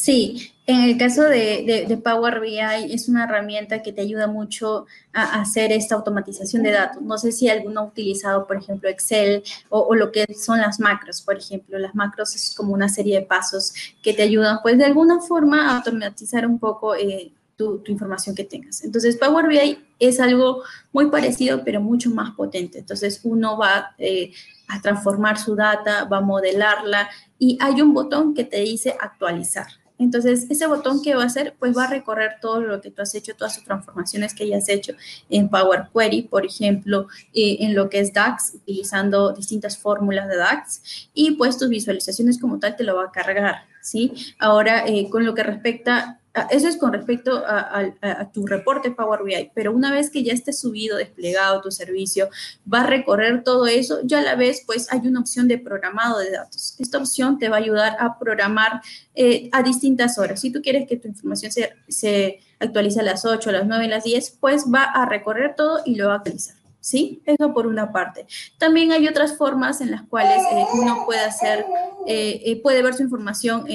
Sí, 0.04 0.52
en 0.68 0.82
el 0.82 0.98
caso 0.98 1.24
de, 1.24 1.98
Power 2.04 2.42
BI 2.42 2.60
es 2.94 3.08
una 3.08 3.24
herramienta 3.24 3.82
que 3.82 3.94
te 3.94 4.02
ayuda 4.02 4.28
mucho 4.28 4.86
a 5.14 5.40
hacer 5.40 5.72
esta 5.72 5.96
automatización 5.96 6.62
de 6.62 6.72
datos. 6.72 7.02
No 7.02 7.18
sé 7.18 7.32
si 7.32 7.48
alguno 7.48 7.80
ha 7.80 7.84
utilizado, 7.86 8.46
por 8.46 8.58
ejemplo, 8.58 8.90
Excel 8.90 9.44
o, 9.70 9.96
lo 9.96 10.12
que 10.12 10.26
son 10.34 10.60
las 10.60 10.82
macros, 10.82 11.22
por 11.22 11.38
ejemplo. 11.38 11.80
Las 11.80 11.96
macros 11.96 12.36
es 12.36 12.54
como 12.54 12.74
una 12.74 12.90
serie 12.90 13.22
de 13.22 13.26
pasos 13.26 13.74
que 14.02 14.14
te 14.14 14.24
ayudan, 14.24 14.60
pues, 14.62 14.78
de 14.78 14.84
alguna 14.84 15.22
forma 15.22 15.70
a 15.70 15.78
automatizar 15.78 16.46
un 16.46 16.60
poco 16.60 16.96
eh, 16.96 17.32
tu, 17.56 17.82
información 17.88 18.36
que 18.36 18.44
tengas. 18.44 18.84
Entonces, 18.84 19.16
Power 19.16 19.48
BI 19.48 19.80
es 20.00 20.20
algo 20.20 20.64
muy 20.92 21.10
parecido, 21.10 21.64
pero 21.64 21.80
mucho 21.80 22.10
más 22.10 22.32
potente. 22.32 22.80
Entonces, 22.80 23.22
uno 23.24 23.58
va 23.58 23.96
eh, 23.98 24.34
a 24.68 24.82
transformar 24.82 25.40
su 25.40 25.56
data, 25.56 26.04
va 26.04 26.18
a 26.18 26.22
modelarla 26.22 27.10
y 27.40 27.58
hay 27.62 27.82
un 27.82 27.94
botón 27.94 28.34
que 28.34 28.44
te 28.44 28.60
dice 28.60 28.98
actualizar. 29.00 29.68
Entonces, 30.04 30.46
ese 30.50 30.68
botón 30.68 31.02
que 31.02 31.16
va 31.16 31.24
a 31.24 31.28
hacer, 31.28 31.56
pues 31.58 31.76
va 31.76 31.86
a 31.86 31.90
recorrer 31.90 32.34
todo 32.42 32.62
lo 32.62 32.82
que 32.82 32.92
tú 32.92 33.02
has 33.02 33.16
hecho, 33.16 33.36
todas 33.36 33.56
tus 33.56 33.64
transformaciones 33.64 34.34
que 34.34 34.44
hayas 34.44 34.68
hecho 34.70 34.94
en 35.30 35.50
Power 35.50 35.86
Query, 35.94 36.24
por 36.24 36.46
ejemplo, 36.46 37.08
eh, 37.34 37.58
en 37.62 37.74
lo 37.74 37.90
que 37.90 38.00
es 38.00 38.14
DAX, 38.14 38.56
utilizando 38.56 39.32
distintas 39.34 39.78
fórmulas 39.78 40.28
de 40.28 40.38
DAX, 40.38 41.10
y 41.14 41.32
pues 41.32 41.58
tus 41.58 41.70
visualizaciones 41.70 42.40
como 42.40 42.60
tal 42.60 42.76
te 42.76 42.84
lo 42.84 42.96
va 42.96 43.06
a 43.06 43.12
cargar, 43.12 43.66
¿sí? 43.82 44.14
Ahora, 44.40 44.86
eh, 44.86 45.10
con 45.10 45.26
lo 45.26 45.34
que 45.34 45.44
respecta 45.44 46.20
eso 46.50 46.68
es 46.68 46.78
con 46.78 46.94
respecto 46.94 47.44
a, 47.46 48.32
tu 48.34 48.48
reporte 48.48 48.90
Power 48.92 49.24
BI, 49.24 49.52
pero 49.54 49.72
una 49.72 49.92
vez 49.92 50.10
que 50.10 50.24
ya 50.24 50.34
esté 50.34 50.52
subido, 50.52 50.98
desplegado 50.98 51.62
tu 51.62 51.70
servicio, 51.70 52.30
va 52.72 52.82
a 52.82 52.88
recorrer 52.88 53.44
todo 53.44 53.68
eso, 53.68 54.00
ya 54.04 54.20
a 54.20 54.24
la 54.24 54.36
vez 54.36 54.64
pues 54.66 54.92
hay 54.92 55.08
una 55.08 55.20
opción 55.20 55.48
de 55.48 55.60
programado 55.60 56.20
de 56.20 56.32
datos. 56.32 56.76
Esta 56.80 56.98
opción 56.98 57.38
te 57.38 57.50
va 57.50 57.58
a 57.58 57.60
ayudar 57.60 57.98
a 58.00 58.18
programar 58.18 58.82
eh, 59.14 59.50
a 59.52 59.62
distintas 59.62 60.18
horas. 60.18 60.42
Si 60.42 60.52
tú 60.52 60.62
quieres 60.62 60.88
que 60.88 60.98
tu 60.98 61.08
información 61.08 61.52
se, 61.52 61.74
se 61.88 62.40
actualice 62.60 63.02
a 63.02 63.04
las 63.04 63.26
8, 63.26 63.50
a 63.50 63.54
las 63.54 63.68
9, 63.68 63.86
a 63.86 63.90
las 63.90 64.04
10, 64.04 64.38
pues 64.40 64.66
va 64.74 64.84
a 64.84 65.06
recorrer 65.06 65.54
todo 65.56 65.82
y 65.86 65.96
lo 65.96 66.08
va 66.08 66.14
a 66.14 66.18
actualizar. 66.18 66.56
¿sí? 66.80 67.22
Eso 67.26 67.54
por 67.54 67.68
una 67.68 67.92
parte. 67.92 68.26
También 68.58 68.92
hay 68.92 69.08
otras 69.08 69.38
formas 69.38 69.82
en 69.82 69.92
las 69.92 70.02
cuales 70.02 70.42
eh, 70.52 70.66
uno 70.74 71.04
puede 71.06 71.22
hacer, 71.22 71.66
eh, 72.08 72.60
puede 72.62 72.82
ver 72.82 72.96
su 72.96 73.04
información 73.04 73.66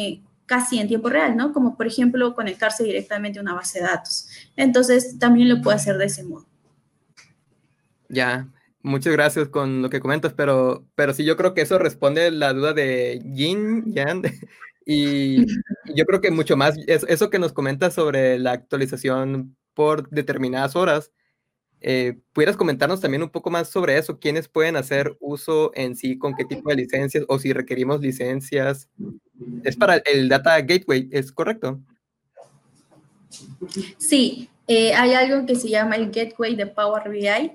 casi 0.49 0.81
en 0.81 0.89
tiempo 0.89 1.11
real, 1.11 1.37
¿no? 1.37 1.53
Como 1.53 1.77
por 1.77 1.87
ejemplo 1.87 2.35
conectarse 2.35 2.83
directamente 2.83 3.39
a 3.39 3.43
una 3.43 3.55
base 3.55 3.79
de 3.79 3.85
datos. 3.85 4.27
Entonces, 4.57 5.19
también 5.19 5.49
lo 5.49 5.63
puede 5.63 5.77
hacer 5.77 5.97
de 5.99 6.07
ese 6.07 6.25
modo. 6.25 6.47
Ya, 8.09 8.49
muchas 8.83 9.13
gracias 9.13 9.49
con 9.49 9.83
lo 9.83 9.91
que 9.91 10.01
comentas, 10.01 10.33
pero, 10.33 10.87
pero 10.95 11.13
sí, 11.13 11.25
yo 11.25 11.37
creo 11.37 11.53
que 11.53 11.61
eso 11.61 11.79
responde 11.79 12.31
la 12.31 12.55
duda 12.55 12.73
de 12.73 13.23
Jin, 13.35 13.93
Yan, 13.93 14.23
y 14.87 15.45
yo 15.95 16.05
creo 16.07 16.21
que 16.21 16.31
mucho 16.31 16.57
más, 16.57 16.77
eso 16.87 17.31
que 17.31 17.39
nos 17.39 17.53
comentas 17.53 17.95
sobre 17.95 18.39
la 18.39 18.53
actualización 18.53 19.55
por 19.75 20.09
determinadas 20.09 20.75
horas, 20.75 21.13
eh, 21.81 22.19
¿Pudieras 22.33 22.57
comentarnos 22.57 23.01
también 23.01 23.23
un 23.23 23.31
poco 23.31 23.51
más 23.51 23.69
sobre 23.69 23.99
eso? 23.99 24.19
¿Quiénes 24.19 24.49
pueden 24.49 24.77
hacer 24.77 25.17
uso 25.21 25.71
en 25.75 25.95
sí? 25.95 26.19
¿Con 26.19 26.35
qué 26.35 26.45
tipo 26.45 26.71
de 26.71 26.77
licencias? 26.77 27.25
¿O 27.29 27.39
si 27.39 27.53
requerimos 27.53 28.01
licencias? 28.01 28.89
Es 29.63 29.77
para 29.77 29.97
el 29.97 30.29
Data 30.29 30.61
Gateway, 30.61 31.09
¿es 31.11 31.31
correcto? 31.33 31.81
Sí, 33.99 34.49
eh, 34.67 34.95
hay 34.95 35.13
algo 35.13 35.47
que 35.47 35.55
se 35.55 35.69
llama 35.69 35.97
el 35.97 36.11
Gateway 36.11 36.57
de 36.57 36.67
Power 36.67 37.09
BI, 37.11 37.53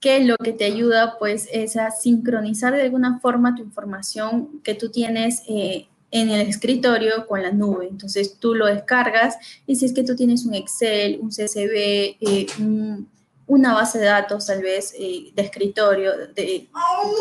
que 0.00 0.24
lo 0.24 0.36
que 0.36 0.52
te 0.52 0.64
ayuda 0.64 1.16
pues 1.18 1.48
es 1.52 1.76
a 1.76 1.90
sincronizar 1.90 2.74
de 2.74 2.82
alguna 2.82 3.18
forma 3.20 3.54
tu 3.54 3.62
información 3.62 4.60
que 4.62 4.74
tú 4.74 4.90
tienes 4.90 5.42
eh, 5.48 5.88
en 6.10 6.30
el 6.30 6.46
escritorio 6.46 7.26
con 7.26 7.42
la 7.42 7.50
nube. 7.50 7.88
Entonces 7.88 8.38
tú 8.38 8.54
lo 8.54 8.66
descargas 8.66 9.36
y 9.66 9.76
si 9.76 9.86
es 9.86 9.92
que 9.92 10.04
tú 10.04 10.14
tienes 10.14 10.44
un 10.44 10.54
Excel, 10.54 11.18
un 11.20 11.30
CSV, 11.30 12.60
un 12.60 13.08
una 13.46 13.74
base 13.74 13.98
de 13.98 14.06
datos 14.06 14.46
tal 14.46 14.62
vez 14.62 14.92
eh, 14.98 15.30
de 15.34 15.42
escritorio, 15.42 16.12
de, 16.34 16.68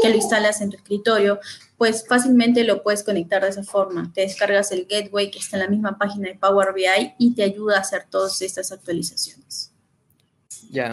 que 0.01 0.09
lo 0.09 0.15
instalas 0.15 0.61
en 0.61 0.71
tu 0.71 0.77
escritorio, 0.77 1.39
pues 1.77 2.05
fácilmente 2.07 2.63
lo 2.63 2.81
puedes 2.81 3.03
conectar 3.03 3.43
de 3.43 3.49
esa 3.49 3.63
forma. 3.63 4.11
Te 4.13 4.21
descargas 4.21 4.71
el 4.71 4.87
gateway 4.89 5.29
que 5.29 5.39
está 5.39 5.57
en 5.57 5.63
la 5.63 5.69
misma 5.69 5.97
página 5.97 6.29
de 6.29 6.35
Power 6.35 6.73
BI 6.73 7.13
y 7.19 7.35
te 7.35 7.43
ayuda 7.43 7.77
a 7.77 7.81
hacer 7.81 8.05
todas 8.09 8.41
estas 8.41 8.71
actualizaciones. 8.71 9.71
Ya. 10.71 10.91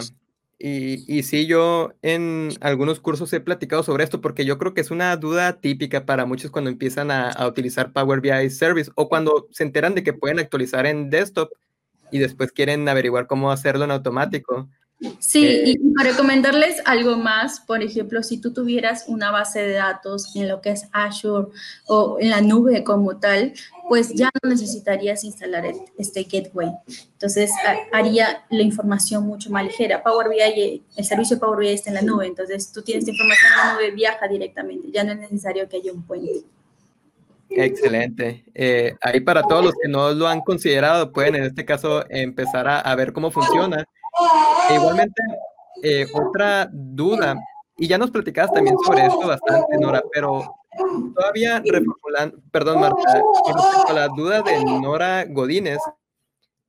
Y, 0.59 1.03
y 1.13 1.23
sí, 1.23 1.45
yo 1.45 1.93
en 2.01 2.51
algunos 2.61 2.99
cursos 2.99 3.33
he 3.33 3.41
platicado 3.41 3.83
sobre 3.83 4.03
esto 4.03 4.21
porque 4.21 4.45
yo 4.45 4.57
creo 4.57 4.73
que 4.73 4.81
es 4.81 4.91
una 4.91 5.15
duda 5.17 5.59
típica 5.59 6.05
para 6.05 6.25
muchos 6.25 6.51
cuando 6.51 6.69
empiezan 6.69 7.11
a, 7.11 7.31
a 7.31 7.47
utilizar 7.47 7.91
Power 7.91 8.21
BI 8.21 8.49
Service 8.49 8.91
o 8.95 9.09
cuando 9.09 9.47
se 9.51 9.63
enteran 9.63 9.95
de 9.95 10.03
que 10.03 10.13
pueden 10.13 10.39
actualizar 10.39 10.85
en 10.85 11.09
desktop 11.09 11.49
y 12.11 12.19
después 12.19 12.51
quieren 12.51 12.87
averiguar 12.87 13.25
cómo 13.25 13.51
hacerlo 13.51 13.83
en 13.83 13.91
automático. 13.91 14.69
Sí, 15.19 15.61
y 15.65 15.71
eh, 15.71 15.79
para 15.95 16.11
recomendarles 16.11 16.81
algo 16.85 17.17
más, 17.17 17.59
por 17.59 17.83
ejemplo, 17.83 18.23
si 18.23 18.37
tú 18.37 18.53
tuvieras 18.53 19.05
una 19.07 19.31
base 19.31 19.61
de 19.61 19.73
datos 19.73 20.33
en 20.35 20.47
lo 20.47 20.61
que 20.61 20.71
es 20.71 20.87
Azure 20.93 21.49
o 21.87 22.17
en 22.19 22.29
la 22.29 22.41
nube 22.41 22.83
como 22.83 23.17
tal, 23.17 23.53
pues 23.89 24.13
ya 24.13 24.29
no 24.41 24.49
necesitarías 24.49 25.23
instalar 25.23 25.65
este 25.97 26.23
gateway. 26.23 26.71
Entonces, 27.13 27.51
haría 27.91 28.45
la 28.49 28.61
información 28.61 29.25
mucho 29.25 29.49
más 29.49 29.65
ligera. 29.65 30.01
Power 30.01 30.29
BI, 30.29 30.83
el 30.95 31.05
servicio 31.05 31.37
Power 31.37 31.59
BI 31.59 31.69
está 31.73 31.89
en 31.89 31.95
la 31.95 32.01
nube, 32.01 32.25
entonces 32.25 32.71
tú 32.71 32.81
tienes 32.81 33.07
información 33.07 33.51
en 33.51 33.67
la 33.67 33.73
nube, 33.73 33.91
viaja 33.91 34.27
directamente, 34.27 34.89
ya 34.91 35.03
no 35.03 35.11
es 35.11 35.19
necesario 35.19 35.67
que 35.67 35.77
haya 35.77 35.91
un 35.91 36.03
puente. 36.03 36.43
Excelente. 37.49 38.45
Eh, 38.55 38.95
ahí 39.01 39.19
para 39.19 39.43
todos 39.43 39.65
los 39.65 39.73
que 39.75 39.89
no 39.89 40.11
lo 40.11 40.27
han 40.27 40.41
considerado, 40.41 41.11
pueden 41.11 41.35
en 41.35 41.43
este 41.43 41.65
caso 41.65 42.05
empezar 42.09 42.67
a, 42.67 42.79
a 42.79 42.95
ver 42.95 43.11
cómo 43.11 43.31
funciona 43.31 43.85
e 44.69 44.75
igualmente, 44.75 45.21
eh, 45.83 46.05
otra 46.13 46.69
duda, 46.71 47.35
y 47.77 47.87
ya 47.87 47.97
nos 47.97 48.11
platicabas 48.11 48.51
también 48.53 48.75
sobre 48.85 49.05
esto 49.05 49.27
bastante, 49.27 49.77
Nora, 49.79 50.03
pero 50.13 50.55
todavía 51.15 51.61
reformulando, 51.65 52.39
perdón, 52.51 52.81
Marta, 52.81 53.21
con 53.43 53.53
respecto 53.53 53.87
a 53.89 53.93
la 53.93 54.07
duda 54.07 54.41
de 54.41 54.63
Nora 54.63 55.25
Godínez, 55.25 55.79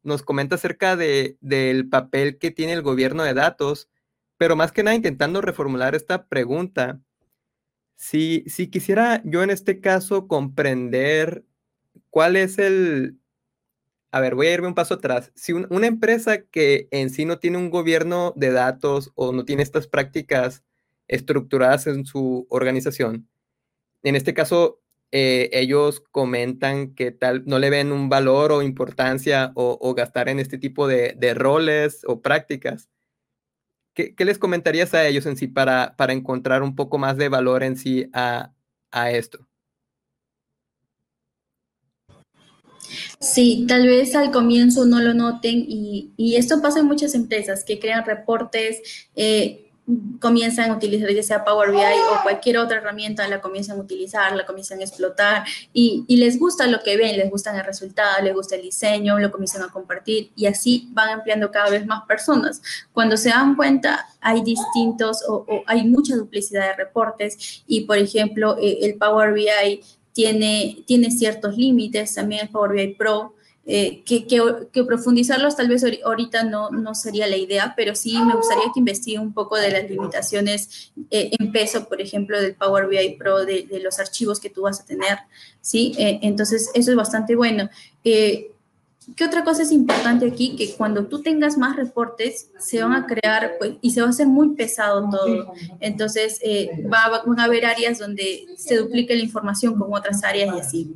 nos 0.03 0.23
comenta 0.23 0.57
acerca 0.57 0.97
de, 0.97 1.39
del 1.41 1.89
papel 1.89 2.39
que 2.39 2.51
tiene 2.51 2.73
el 2.73 2.83
gobierno 2.83 3.23
de 3.23 3.35
datos, 3.35 3.89
pero 4.37 4.57
más 4.57 4.73
que 4.73 4.83
nada 4.83 4.95
intentando 4.95 5.41
reformular 5.41 5.95
esta 5.95 6.27
pregunta. 6.27 7.01
Si, 7.97 8.45
si 8.47 8.69
quisiera 8.69 9.23
yo 9.25 9.43
en 9.43 9.51
este 9.51 9.81
caso 9.81 10.29
comprender 10.29 11.45
cuál 12.11 12.37
es 12.37 12.59
el, 12.59 13.19
a 14.15 14.21
ver, 14.21 14.37
voy 14.37 14.47
a 14.47 14.55
irme 14.55 14.69
un 14.69 14.77
paso 14.77 14.95
atrás. 14.95 15.33
Si 15.35 15.53
una 15.53 15.89
empresa 15.89 16.43
que 16.43 16.87
en 16.93 17.11
sí 17.11 17.25
no 17.25 17.41
tiene 17.41 17.59
un 17.59 17.69
gobierno 17.69 18.33
de 18.37 18.53
datos 18.53 19.11
o 19.17 19.33
no 19.33 19.45
tiene 19.45 19.65
estas 19.65 19.89
prácticas 19.89 20.63
estructuradas 21.09 21.89
en 21.89 22.07
su 22.07 22.47
organización, 22.49 23.29
en 24.05 24.15
este 24.15 24.33
caso, 24.33 24.81
eh, 25.11 25.51
ellos 25.53 26.01
comentan 26.13 26.95
que 26.95 27.11
tal 27.11 27.43
no 27.47 27.59
le 27.59 27.71
ven 27.71 27.91
un 27.91 28.09
valor 28.09 28.53
o 28.53 28.63
importancia 28.63 29.51
o, 29.57 29.95
gastar 29.95 30.29
en 30.29 30.39
este 30.39 30.59
tipo 30.59 30.87
de, 30.87 31.35
roles 31.35 32.03
o 32.07 32.23
prácticas. 32.23 32.89
¿Qué, 33.95 34.15
les 34.19 34.39
comentarías 34.39 34.95
a 34.95 35.05
ellos 35.09 35.27
en 35.27 35.37
sí 35.37 35.49
para, 35.49 35.97
para 35.97 36.13
encontrar 36.13 36.63
un 36.63 36.77
poco 36.77 36.99
más 36.99 37.17
de 37.17 37.29
valor 37.29 37.65
en 37.65 37.77
sí 37.77 38.09
a, 38.13 38.53
a 38.93 39.11
esto? 39.11 39.49
Sí, 43.19 43.65
tal 43.69 43.87
vez 43.87 44.15
al 44.15 44.31
comienzo 44.31 44.85
no 44.85 45.01
lo 45.01 45.15
noten 45.15 45.65
y, 45.69 46.13
esto 46.37 46.61
pasa 46.61 46.81
en 46.81 46.87
muchas 46.87 47.15
empresas 47.15 47.65
que 47.65 47.79
crean 47.79 48.05
reportes, 48.05 49.09
eh, 49.15 49.65
comienzan 50.19 50.71
a 50.71 50.77
utilizar 50.77 51.11
ya 51.11 51.23
sea 51.23 51.45
Power 51.45 51.71
BI 51.71 51.77
o 51.79 52.23
cualquier 52.23 52.57
otra 52.57 52.79
herramienta, 52.79 53.29
la 53.29 53.41
comienzan 53.41 53.79
a 53.79 53.83
utilizar, 53.83 54.35
la 54.35 54.47
comienzan 54.47 54.81
a 54.81 54.85
explotar 54.85 55.45
y, 55.73 56.05
les 56.09 56.39
gusta 56.39 56.67
lo 56.67 56.81
que 56.83 56.97
ven, 56.97 57.19
les 57.19 57.31
gusta 57.31 57.57
el 57.57 57.65
resultado, 57.65 58.23
les 58.23 58.35
gusta 58.35 58.57
el 58.57 58.63
diseño, 58.63 59.19
lo 59.19 59.31
comienzan 59.31 59.63
a 59.63 59.69
compartir 59.69 60.31
y 60.37 60.47
así 60.47 60.89
van 60.93 61.11
empleando 61.11 61.51
cada 61.51 61.71
vez 61.71 61.85
más 61.87 62.05
personas. 62.07 62.63
Cuando 62.93 63.17
se 63.17 63.29
dan 63.29 63.57
cuenta, 63.57 64.07
hay 64.21 64.43
distintos 64.43 65.23
o, 65.29 65.45
hay 65.67 65.85
mucha 65.85 66.17
duplicidad 66.17 66.69
de 66.69 66.77
reportes 66.77 67.63
y, 67.67 67.83
por 67.83 67.99
ejemplo, 67.99 68.57
eh, 68.59 68.79
el 68.83 68.95
Power 68.95 69.35
BI 69.35 69.83
tiene, 70.15 70.85
tiene 70.87 71.11
ciertos 71.11 71.59
límites, 71.59 72.15
también 72.15 72.43
el 72.43 72.49
Power 72.49 72.73
BI 72.73 72.95
Pro, 72.95 73.35
eh, 73.67 74.03
que, 74.05 74.27
que, 74.27 74.85
profundizarlos 74.85 75.57
tal 75.57 75.69
vez 75.69 75.83
ahorita 76.05 76.45
no, 76.45 76.69
no 76.71 76.95
sería 76.95 77.27
la 77.27 77.37
idea, 77.37 77.73
pero 77.75 77.95
sí 77.95 78.15
me 78.19 78.35
gustaría 78.35 78.65
que 78.75 78.81
investigue 78.81 79.19
un 79.19 79.33
poco 79.33 79.57
de 79.57 79.71
las 79.71 79.91
limitaciones 79.91 80.93
eh, 81.11 81.31
en 81.39 81.51
peso, 81.51 81.89
por 81.89 82.01
ejemplo, 82.01 82.41
del 82.41 82.55
Power 82.55 82.87
BI 82.89 83.17
Pro, 83.19 83.45
de, 83.45 83.63
de, 83.63 83.81
los 83.81 83.99
archivos 83.99 84.39
que 84.39 84.51
tú 84.51 84.63
vas 84.63 84.81
a 84.81 84.85
tener, 84.85 85.19
¿sí? 85.63 85.95
Eh, 85.99 86.21
entonces, 86.23 86.71
eso 86.75 86.91
es 86.91 86.97
bastante 86.97 87.37
bueno. 87.37 87.71
¿Qué 89.17 89.25
otra 89.25 89.45
cosa 89.45 89.63
es 89.63 89.73
importante 89.73 90.27
aquí? 90.27 90.57
Que 90.57 90.75
cuando 90.75 91.07
tú 91.07 91.21
tengas 91.21 91.59
más 91.59 91.77
reportes, 91.77 92.51
se 92.59 92.83
van 92.83 92.93
a 92.95 93.07
crear 93.07 93.57
pues, 93.59 93.75
y 93.81 93.91
se 93.91 94.01
va 94.01 94.07
a 94.07 94.11
hacer 94.11 94.27
muy 94.27 94.55
pesado 94.55 95.09
todo. 95.11 95.53
Entonces, 95.81 96.41
va, 96.93 97.23
van 97.25 97.41
a 97.41 97.45
haber 97.45 97.67
áreas 97.67 97.99
donde 97.99 98.47
se 98.57 98.77
duplique 98.77 99.15
la 99.15 99.23
información 99.23 99.79
con 99.79 99.93
otras 99.93 100.25
áreas 100.25 100.57
y 100.57 100.61
así. 100.61 100.95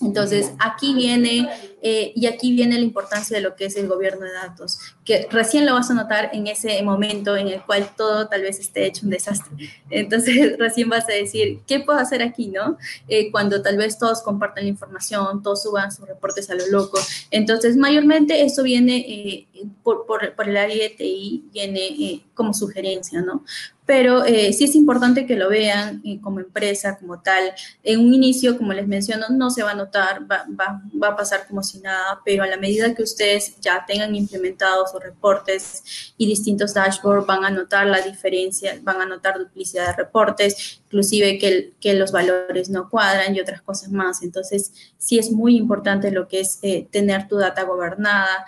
Entonces, 0.00 0.52
aquí 0.58 0.94
viene, 0.94 1.48
eh, 1.82 2.12
y 2.14 2.26
aquí 2.26 2.54
viene 2.54 2.74
la 2.74 2.84
importancia 2.84 3.36
de 3.36 3.42
lo 3.42 3.56
que 3.56 3.66
es 3.66 3.76
el 3.76 3.88
gobierno 3.88 4.24
de 4.24 4.32
datos, 4.32 4.78
que 5.04 5.28
recién 5.30 5.66
lo 5.66 5.74
vas 5.74 5.90
a 5.90 5.94
notar 5.94 6.30
en 6.32 6.46
ese 6.46 6.82
momento 6.82 7.36
en 7.36 7.48
el 7.48 7.62
cual 7.62 7.90
todo 7.96 8.26
tal 8.26 8.42
vez 8.42 8.58
esté 8.58 8.86
hecho 8.86 9.04
un 9.04 9.10
desastre. 9.10 9.70
Entonces, 9.90 10.56
recién 10.58 10.88
vas 10.88 11.08
a 11.08 11.12
decir, 11.12 11.60
¿qué 11.66 11.80
puedo 11.80 11.98
hacer 11.98 12.22
aquí, 12.22 12.48
no? 12.48 12.78
Eh, 13.08 13.30
cuando 13.30 13.60
tal 13.60 13.76
vez 13.76 13.98
todos 13.98 14.22
compartan 14.22 14.64
la 14.64 14.70
información, 14.70 15.42
todos 15.42 15.62
suban 15.62 15.92
sus 15.92 16.08
reportes 16.08 16.48
a 16.50 16.54
lo 16.54 16.66
loco. 16.68 16.98
Entonces, 17.30 17.76
mayormente 17.76 18.42
eso 18.42 18.62
viene 18.62 18.96
eh, 18.96 19.46
por, 19.82 20.06
por, 20.06 20.34
por, 20.34 20.48
el 20.48 20.56
área 20.56 20.76
de 20.76 20.90
TI, 20.90 21.44
viene 21.52 22.24
como 22.34 22.54
sugerencia, 22.54 23.20
¿no? 23.20 23.44
pero 23.86 24.24
eh, 24.24 24.52
sí 24.52 24.64
es 24.64 24.74
importante 24.74 25.26
que 25.26 25.36
lo 25.36 25.48
vean 25.48 26.00
eh, 26.04 26.18
como 26.22 26.40
empresa, 26.40 26.96
como 26.98 27.20
tal. 27.20 27.52
En 27.82 28.00
un 28.00 28.14
inicio, 28.14 28.56
como 28.56 28.72
les 28.72 28.86
menciono, 28.86 29.26
no 29.30 29.50
se 29.50 29.62
va 29.62 29.72
a 29.72 29.74
notar, 29.74 30.22
va, 30.30 30.46
va, 30.58 30.82
va, 31.00 31.08
a 31.08 31.16
pasar 31.16 31.46
como 31.46 31.62
si 31.62 31.80
nada, 31.80 32.20
pero 32.24 32.44
a 32.44 32.46
la 32.46 32.56
medida 32.56 32.94
que 32.94 33.02
ustedes 33.02 33.60
ya 33.60 33.84
tengan 33.86 34.14
implementados 34.14 34.93
sus 34.94 35.02
reportes 35.02 36.14
y 36.16 36.26
distintos 36.26 36.74
dashboards, 36.74 37.26
van 37.26 37.44
a 37.44 37.50
notar 37.50 37.86
la 37.86 38.00
diferencia, 38.00 38.78
van 38.82 39.00
a 39.00 39.06
notar 39.06 39.38
duplicidad 39.38 39.88
de 39.88 40.04
reportes, 40.04 40.80
inclusive 40.86 41.38
que, 41.38 41.72
que 41.80 41.94
los 41.94 42.12
valores 42.12 42.70
no 42.70 42.88
cuadran 42.88 43.34
y 43.34 43.40
otras 43.40 43.62
cosas 43.62 43.90
más. 43.90 44.22
Entonces, 44.22 44.72
sí 44.98 45.18
es 45.18 45.30
muy 45.30 45.56
importante 45.56 46.10
lo 46.10 46.28
que 46.28 46.40
es 46.40 46.58
eh, 46.62 46.86
tener 46.90 47.28
tu 47.28 47.36
data 47.36 47.64
gobernada, 47.64 48.44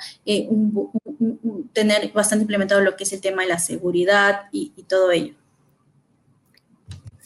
tener 1.73 2.13
bastante 2.13 2.43
implementado 2.43 2.81
lo 2.81 2.97
que 2.97 3.05
es 3.05 3.13
el 3.13 3.21
tema 3.21 3.43
de 3.43 3.49
la 3.49 3.59
seguridad 3.59 4.43
y 4.53 4.71
todo 4.89 5.11
ello. 5.11 5.35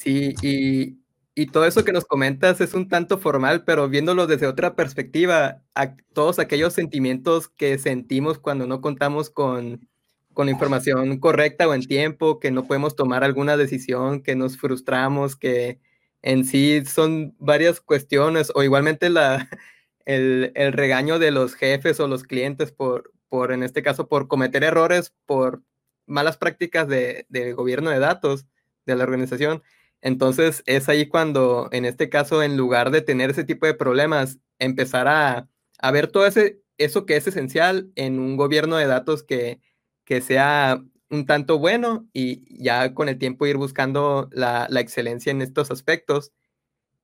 Sí, 0.01 0.35
y, 0.41 1.00
todo 1.47 1.65
eso 1.65 1.85
que 1.85 1.93
nos 1.93 2.05
comentas 2.05 2.61
es 2.61 2.75
un 2.75 2.89
tanto 2.89 3.19
formal, 3.19 3.65
pero 3.65 3.89
viéndolo 3.89 4.27
desde 4.27 4.47
otra 4.47 4.75
perspectiva, 4.75 5.63
a 5.75 5.95
todos 6.13 6.39
aquellos 6.39 6.73
sentimientos 6.73 7.49
que 7.49 7.79
sentimos 7.79 8.39
cuando 8.39 8.67
no 8.67 8.81
contamos 8.81 9.31
con, 9.31 9.89
con 10.33 10.49
información 10.49 11.19
correcta 11.19 11.69
o 11.69 11.75
en 11.75 11.87
tiempo, 11.87 12.41
que 12.41 12.51
no 12.51 12.67
podemos 12.67 12.97
tomar 12.97 13.25
alguna 13.25 13.57
decisión, 13.57 14.23
que 14.23 14.37
nos 14.37 14.57
frustramos, 14.57 15.37
que 15.37 15.81
en 16.23 16.45
sí 16.45 16.85
son 16.85 17.35
varias 17.39 17.81
cuestiones, 17.81 18.53
o 18.55 18.63
igualmente 18.63 19.09
la, 19.09 19.49
el, 20.05 20.53
regaño 20.73 21.19
de 21.19 21.31
los 21.31 21.55
jefes 21.55 22.01
o 22.01 22.09
los 22.09 22.25
clientes 22.25 22.73
por, 22.73 23.13
por, 23.29 23.53
en 23.53 23.63
este 23.63 23.83
caso, 23.83 24.09
por 24.09 24.29
cometer 24.29 24.65
errores, 24.65 25.15
por 25.27 25.63
malas 26.07 26.37
prácticas 26.37 26.89
de, 26.89 27.27
de 27.29 27.53
gobierno 27.53 27.91
de 27.91 27.99
datos 27.99 28.47
de 28.87 28.97
la 28.97 29.05
organización 29.05 29.63
entonces 30.03 30.63
es 30.67 30.89
ahí 30.89 31.07
cuando, 31.09 31.69
en 31.73 31.85
este 31.85 32.09
caso, 32.09 32.43
en 32.43 32.57
lugar 32.57 32.91
de 32.91 33.03
tener 33.03 33.31
ese 33.31 33.45
tipo 33.45 33.67
de 33.67 33.75
problemas, 33.75 34.39
empezar 34.59 35.09
a, 35.09 35.49
ver 35.93 36.09
todo 36.09 36.27
ese, 36.27 36.63
eso 36.79 37.07
que 37.07 37.17
es 37.17 37.27
esencial 37.27 37.91
en 37.97 38.19
un 38.19 38.37
gobierno 38.37 38.77
de 38.77 38.87
datos 38.87 39.23
que, 39.23 39.61
que 40.05 40.21
sea 40.21 40.83
un 41.11 41.27
tanto 41.27 41.59
bueno 41.59 42.09
y 42.13 42.63
ya 42.63 42.95
con 42.95 43.09
el 43.09 43.19
tiempo 43.19 43.47
ir 43.47 43.57
buscando 43.57 44.29
la, 44.33 44.69
excelencia 44.79 45.31
en 45.31 45.43
estos 45.43 45.71
aspectos. 45.71 46.33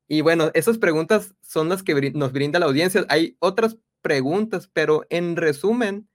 Y 0.09 0.20
bueno, 0.20 0.51
esas 0.55 0.78
preguntas 0.78 1.34
son 1.42 1.68
las 1.68 1.82
que 1.82 2.12
nos 2.12 2.32
brinda 2.32 2.61
la 2.61 2.66
audiencia. 2.66 3.05
Hay 3.09 3.36
otras 3.40 3.76
preguntas, 4.01 4.70
pero 4.72 5.05
en 5.11 5.36
resumen, 5.36 6.09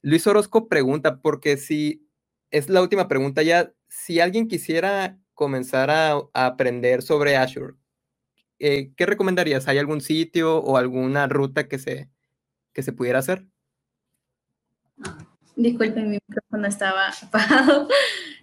Luis 0.00 0.26
Orozco 0.26 0.68
pregunta, 0.68 1.20
porque 1.20 1.58
si 1.58 2.08
es 2.50 2.70
la 2.70 2.82
última 2.82 3.08
pregunta 3.08 3.42
ya, 3.42 3.72
si 3.88 4.20
alguien 4.20 4.48
quisiera 4.48 5.18
comenzar 5.34 5.90
a, 5.90 6.20
aprender 6.34 7.02
sobre 7.02 7.36
Azure, 7.36 7.74
eh, 8.58 8.92
¿qué 8.96 9.06
recomendarías? 9.06 9.66
¿Hay 9.68 9.78
algún 9.78 10.00
sitio 10.00 10.58
o 10.58 10.76
alguna 10.76 11.26
ruta 11.26 11.68
que 11.68 11.78
se, 11.78 12.08
que 12.72 12.82
se 12.82 12.92
pudiera 12.92 13.18
hacer? 13.18 13.46
Disculpen 15.56 16.10
mi 16.10 16.18
cuando 16.48 16.68
estaba 16.68 17.08
apagado. 17.22 17.88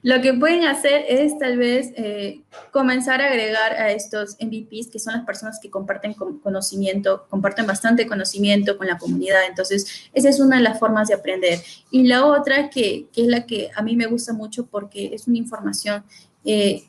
Lo 0.01 0.21
que 0.21 0.33
pueden 0.33 0.63
hacer 0.65 1.03
es 1.09 1.37
tal 1.37 1.57
vez 1.57 1.91
eh, 1.95 2.43
comenzar 2.71 3.21
a 3.21 3.27
agregar 3.27 3.73
a 3.73 3.91
estos 3.91 4.37
MVPs, 4.39 4.89
que 4.91 4.99
son 4.99 5.13
las 5.13 5.25
personas 5.25 5.59
que 5.61 5.69
comparten 5.69 6.13
conocimiento, 6.13 7.27
comparten 7.29 7.65
bastante 7.65 8.07
conocimiento 8.07 8.77
con 8.77 8.87
la 8.87 8.97
comunidad. 8.97 9.45
Entonces, 9.47 10.09
esa 10.13 10.29
es 10.29 10.39
una 10.39 10.57
de 10.57 10.63
las 10.63 10.79
formas 10.79 11.09
de 11.09 11.15
aprender. 11.15 11.59
Y 11.91 12.07
la 12.07 12.25
otra, 12.25 12.69
que, 12.69 13.07
que 13.11 13.23
es 13.23 13.27
la 13.27 13.45
que 13.45 13.71
a 13.75 13.81
mí 13.81 13.95
me 13.95 14.05
gusta 14.05 14.31
mucho 14.33 14.67
porque 14.67 15.13
es 15.13 15.27
una 15.27 15.37
información 15.37 16.05
eh, 16.45 16.85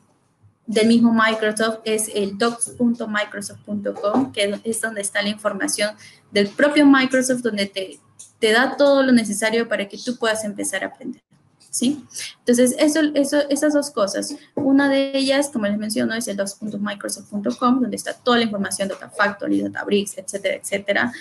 del 0.67 0.87
mismo 0.87 1.13
Microsoft, 1.13 1.81
es 1.85 2.09
el 2.15 2.39
docs.microsoft.com, 2.39 4.33
que 4.33 4.61
es 4.65 4.81
donde 4.81 5.01
está 5.01 5.21
la 5.23 5.31
información 5.31 5.97
del 6.31 6.49
propio 6.49 6.87
Microsoft, 6.87 7.41
donde 7.43 7.67
te 7.67 8.01
te 8.41 8.53
da 8.53 8.77
todo 8.77 9.03
lo 9.03 9.13
necesario 9.13 9.69
para 9.69 9.87
que 9.87 9.99
tú 9.99 10.17
puedas 10.17 10.45
empezar 10.45 10.83
a 10.83 10.89
aprender. 10.89 11.23
¿Sí? 11.71 12.05
Entonces, 12.41 12.75
eso, 12.81 13.01
eso, 13.15 13.49
esas 13.49 13.75
dos 13.75 13.93
cosas. 13.93 14.35
Una 14.57 14.89
de 14.89 15.13
ellas, 15.15 15.51
como 15.53 15.67
les 15.67 15.79
menciono, 15.79 16.15
es 16.15 16.27
el 16.27 16.37
2.microsoft.com, 16.37 17.81
donde 17.81 17.95
está 17.95 18.13
toda 18.13 18.39
la 18.39 18.45
información 18.45 18.89
Data 18.89 19.09
Factory, 19.09 19.63
Databricks, 19.63 20.19
etcétera, 20.19 20.57
etcétera. 20.57 21.13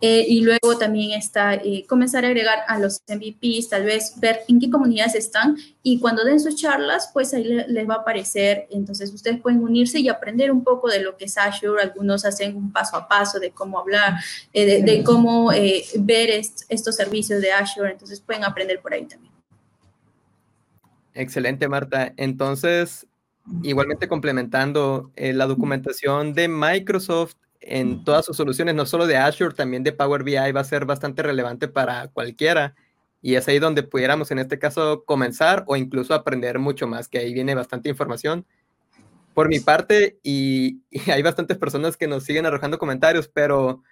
Eh, 0.00 0.24
y 0.28 0.42
luego 0.42 0.78
también 0.78 1.18
está 1.18 1.54
eh, 1.54 1.84
comenzar 1.88 2.24
a 2.24 2.28
agregar 2.28 2.60
a 2.68 2.78
los 2.78 3.02
MVPs, 3.08 3.68
tal 3.68 3.84
vez 3.84 4.14
ver 4.20 4.40
en 4.46 4.60
qué 4.60 4.70
comunidades 4.70 5.16
están 5.16 5.56
y 5.82 5.98
cuando 5.98 6.24
den 6.24 6.38
sus 6.38 6.54
charlas, 6.54 7.10
pues 7.12 7.34
ahí 7.34 7.42
les 7.66 7.88
va 7.88 7.94
a 7.94 7.98
aparecer. 7.98 8.68
Entonces 8.70 9.12
ustedes 9.12 9.40
pueden 9.40 9.60
unirse 9.60 9.98
y 9.98 10.08
aprender 10.08 10.52
un 10.52 10.62
poco 10.62 10.88
de 10.88 11.00
lo 11.00 11.16
que 11.16 11.24
es 11.24 11.36
Azure. 11.36 11.82
Algunos 11.82 12.24
hacen 12.24 12.56
un 12.56 12.72
paso 12.72 12.96
a 12.96 13.08
paso 13.08 13.40
de 13.40 13.50
cómo 13.50 13.80
hablar, 13.80 14.14
eh, 14.52 14.82
de, 14.84 15.02
cómo 15.02 15.50
ver 15.98 16.30
estos 16.68 16.94
servicios 16.94 17.40
de 17.40 17.50
Azure. 17.50 17.90
Entonces 17.90 18.20
pueden 18.20 18.44
aprender 18.44 18.80
por 18.80 18.92
ahí 18.94 19.04
también. 19.04 19.32
Excelente, 21.12 21.66
Marta. 21.66 22.12
Entonces, 22.16 23.04
igualmente 23.64 24.06
complementando 24.06 25.10
la 25.16 25.46
documentación 25.46 26.34
de 26.34 26.46
Microsoft 26.46 27.34
en 27.60 28.04
todas 28.04 28.24
sus 28.24 28.36
soluciones, 28.36 28.74
no 28.74 28.86
solo 28.86 29.06
de 29.06 29.16
Azure, 29.16 29.54
también 29.54 29.82
de 29.82 29.92
Power 29.92 30.22
BI 30.22 30.52
va 30.52 30.60
a 30.60 30.64
ser 30.64 30.84
bastante 30.84 31.22
relevante 31.22 31.68
para 31.68 32.08
cualquiera. 32.08 32.74
Y 33.20 33.34
es 33.34 33.48
ahí 33.48 33.58
donde 33.58 33.82
pudiéramos 33.82 34.30
en 34.30 34.38
este 34.38 34.58
caso 34.58 35.04
comenzar 35.04 35.64
o 35.66 35.76
incluso 35.76 36.14
aprender 36.14 36.58
mucho 36.58 36.86
más, 36.86 37.08
que 37.08 37.18
ahí 37.18 37.34
viene 37.34 37.54
bastante 37.54 37.88
información. 37.88 38.46
Por 39.34 39.48
mi 39.48 39.60
parte, 39.60 40.18
y, 40.22 40.82
hay 41.10 41.22
bastantes 41.22 41.58
personas 41.58 41.96
que 41.96 42.06
nos 42.08 42.24
siguen 42.24 42.46
arrojando 42.46 42.78
comentarios, 42.78 43.28
pero 43.28 43.82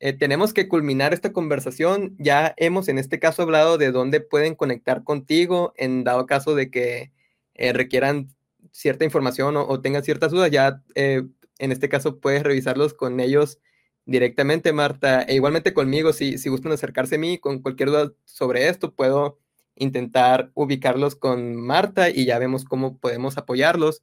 eh, 0.00 0.12
tenemos 0.12 0.52
que 0.52 0.68
culminar 0.68 1.12
esta 1.12 1.32
conversación. 1.32 2.16
Ya 2.18 2.54
hemos 2.56 2.88
en 2.88 2.98
este 2.98 3.18
caso 3.18 3.42
hablado 3.42 3.78
de 3.78 3.92
dónde 3.92 4.20
pueden 4.20 4.54
conectar 4.54 5.04
contigo 5.04 5.74
en 5.76 6.04
dado 6.04 6.26
caso 6.26 6.54
de 6.54 6.70
que 6.70 7.12
eh, 7.54 7.72
requieran 7.72 8.28
cierta 8.70 9.04
información 9.04 9.56
o, 9.56 9.80
tengan 9.80 10.02
ciertas 10.02 10.32
dudas. 10.32 10.50
Ya 10.50 10.82
eh, 10.94 11.22
en 11.62 11.72
este 11.72 11.88
caso 11.88 12.18
puedes 12.18 12.42
revisarlos 12.42 12.92
con 12.92 13.20
ellos 13.20 13.60
directamente, 14.04 14.72
Marta, 14.72 15.22
e 15.22 15.36
igualmente 15.36 15.72
conmigo, 15.72 16.12
si, 16.12 16.36
si 16.36 16.48
gustan 16.48 16.72
acercarse 16.72 17.14
a 17.14 17.18
mí 17.18 17.38
con 17.38 17.62
cualquier 17.62 17.90
duda 17.90 18.12
sobre 18.24 18.68
esto, 18.68 18.92
puedo 18.92 19.38
intentar 19.76 20.50
ubicarlos 20.54 21.14
con 21.14 21.54
Marta 21.54 22.10
y 22.10 22.24
ya 22.24 22.40
vemos 22.40 22.64
cómo 22.64 22.98
podemos 22.98 23.38
apoyarlos. 23.38 24.02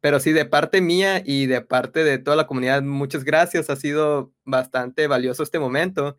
Pero 0.00 0.18
sí, 0.20 0.32
de 0.32 0.44
parte 0.44 0.80
mía 0.80 1.22
y 1.24 1.46
de 1.46 1.60
parte 1.60 2.02
de 2.02 2.18
toda 2.18 2.36
la 2.36 2.46
comunidad, 2.48 2.82
muchas 2.82 3.24
gracias. 3.24 3.70
Ha 3.70 3.76
sido 3.76 4.32
bastante 4.44 5.06
valioso 5.06 5.42
este 5.44 5.58
momento. 5.60 6.16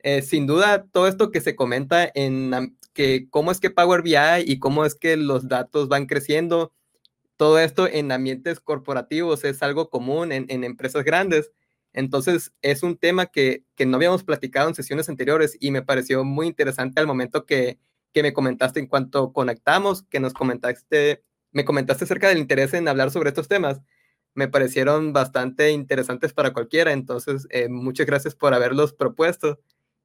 Eh, 0.00 0.22
sin 0.22 0.46
duda, 0.46 0.86
todo 0.92 1.08
esto 1.08 1.30
que 1.32 1.40
se 1.40 1.56
comenta 1.56 2.10
en 2.14 2.76
que 2.92 3.28
cómo 3.30 3.50
es 3.50 3.60
que 3.60 3.70
Power 3.70 4.02
BI 4.02 4.14
y 4.46 4.58
cómo 4.60 4.84
es 4.84 4.94
que 4.94 5.16
los 5.16 5.48
datos 5.48 5.88
van 5.88 6.06
creciendo 6.06 6.72
todo 7.40 7.58
esto 7.58 7.88
en 7.88 8.12
ambientes 8.12 8.60
corporativos 8.60 9.44
es 9.44 9.62
algo 9.62 9.88
común 9.88 10.30
en, 10.30 10.62
empresas 10.62 11.04
grandes. 11.04 11.50
Entonces, 11.94 12.52
es 12.60 12.82
un 12.82 12.98
tema 12.98 13.28
que, 13.28 13.64
no 13.86 13.96
habíamos 13.96 14.24
platicado 14.24 14.68
en 14.68 14.74
sesiones 14.74 15.08
anteriores 15.08 15.56
y 15.58 15.70
me 15.70 15.80
pareció 15.80 16.22
muy 16.22 16.48
interesante 16.48 17.00
al 17.00 17.06
momento 17.06 17.46
que, 17.46 17.78
me 18.14 18.34
comentaste 18.34 18.78
en 18.78 18.86
cuanto 18.88 19.32
conectamos, 19.32 20.02
que 20.02 20.20
nos 20.20 20.34
comentaste, 20.34 21.24
me 21.50 21.64
comentaste 21.64 22.04
acerca 22.04 22.28
del 22.28 22.36
interés 22.36 22.74
en 22.74 22.86
hablar 22.88 23.10
sobre 23.10 23.30
estos 23.30 23.48
temas. 23.48 23.80
Me 24.34 24.46
parecieron 24.46 25.14
bastante 25.14 25.70
interesantes 25.70 26.34
para 26.34 26.52
cualquiera. 26.52 26.92
Entonces, 26.92 27.46
eh, 27.48 27.70
muchas 27.70 28.04
gracias 28.04 28.34
por 28.34 28.52
haberlos 28.52 28.92
propuesto 28.92 29.58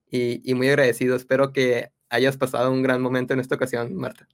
y, 0.10 0.40
y 0.50 0.54
muy 0.54 0.70
agradecido. 0.70 1.18
Espero 1.18 1.52
que 1.52 1.92
hayas 2.08 2.38
pasado 2.38 2.72
un 2.72 2.82
gran 2.82 3.02
momento 3.02 3.34
en 3.34 3.42
esta 3.42 3.56
ocasión, 3.56 3.94
Marta. 3.94 4.26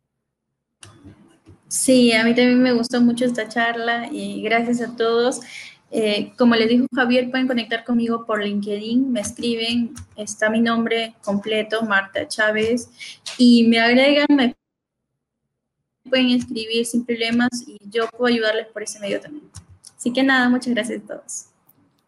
Sí, 1.72 2.12
a 2.12 2.26
mí 2.26 2.36
también 2.36 2.62
me 2.62 2.74
gustó 2.74 3.00
mucho 3.00 3.24
esta 3.24 3.48
charla 3.48 4.10
y 4.12 4.42
gracias 4.42 4.82
a 4.82 4.94
todos. 4.94 5.40
Eh, 5.90 6.34
como 6.38 6.56
les 6.56 6.68
dijo 6.68 6.86
Javier, 6.94 7.32
pueden 7.32 7.48
conectar 7.48 7.86
conmigo 7.86 8.26
por 8.26 8.44
LinkedIn, 8.44 9.10
me 9.10 9.22
escriben, 9.22 9.94
está 10.18 10.50
mi 10.50 10.60
nombre 10.60 11.16
completo, 11.24 11.82
Marta 11.84 12.28
Chávez, 12.28 12.90
y 13.38 13.70
me 13.70 13.80
agregan, 13.80 14.28
me 14.32 14.54
pueden 16.10 16.32
escribir 16.32 16.86
sin 16.86 17.06
problemas 17.06 17.50
y 17.66 17.80
yo 17.90 18.10
puedo 18.10 18.26
ayudarles 18.26 18.68
por 18.68 18.84
ese 18.84 19.00
medio 19.00 19.22
también. 19.22 19.50
Así 19.96 20.12
que 20.12 20.24
nada, 20.24 20.50
muchas 20.50 20.74
gracias 20.74 21.02
a 21.04 21.08
todos. 21.08 21.46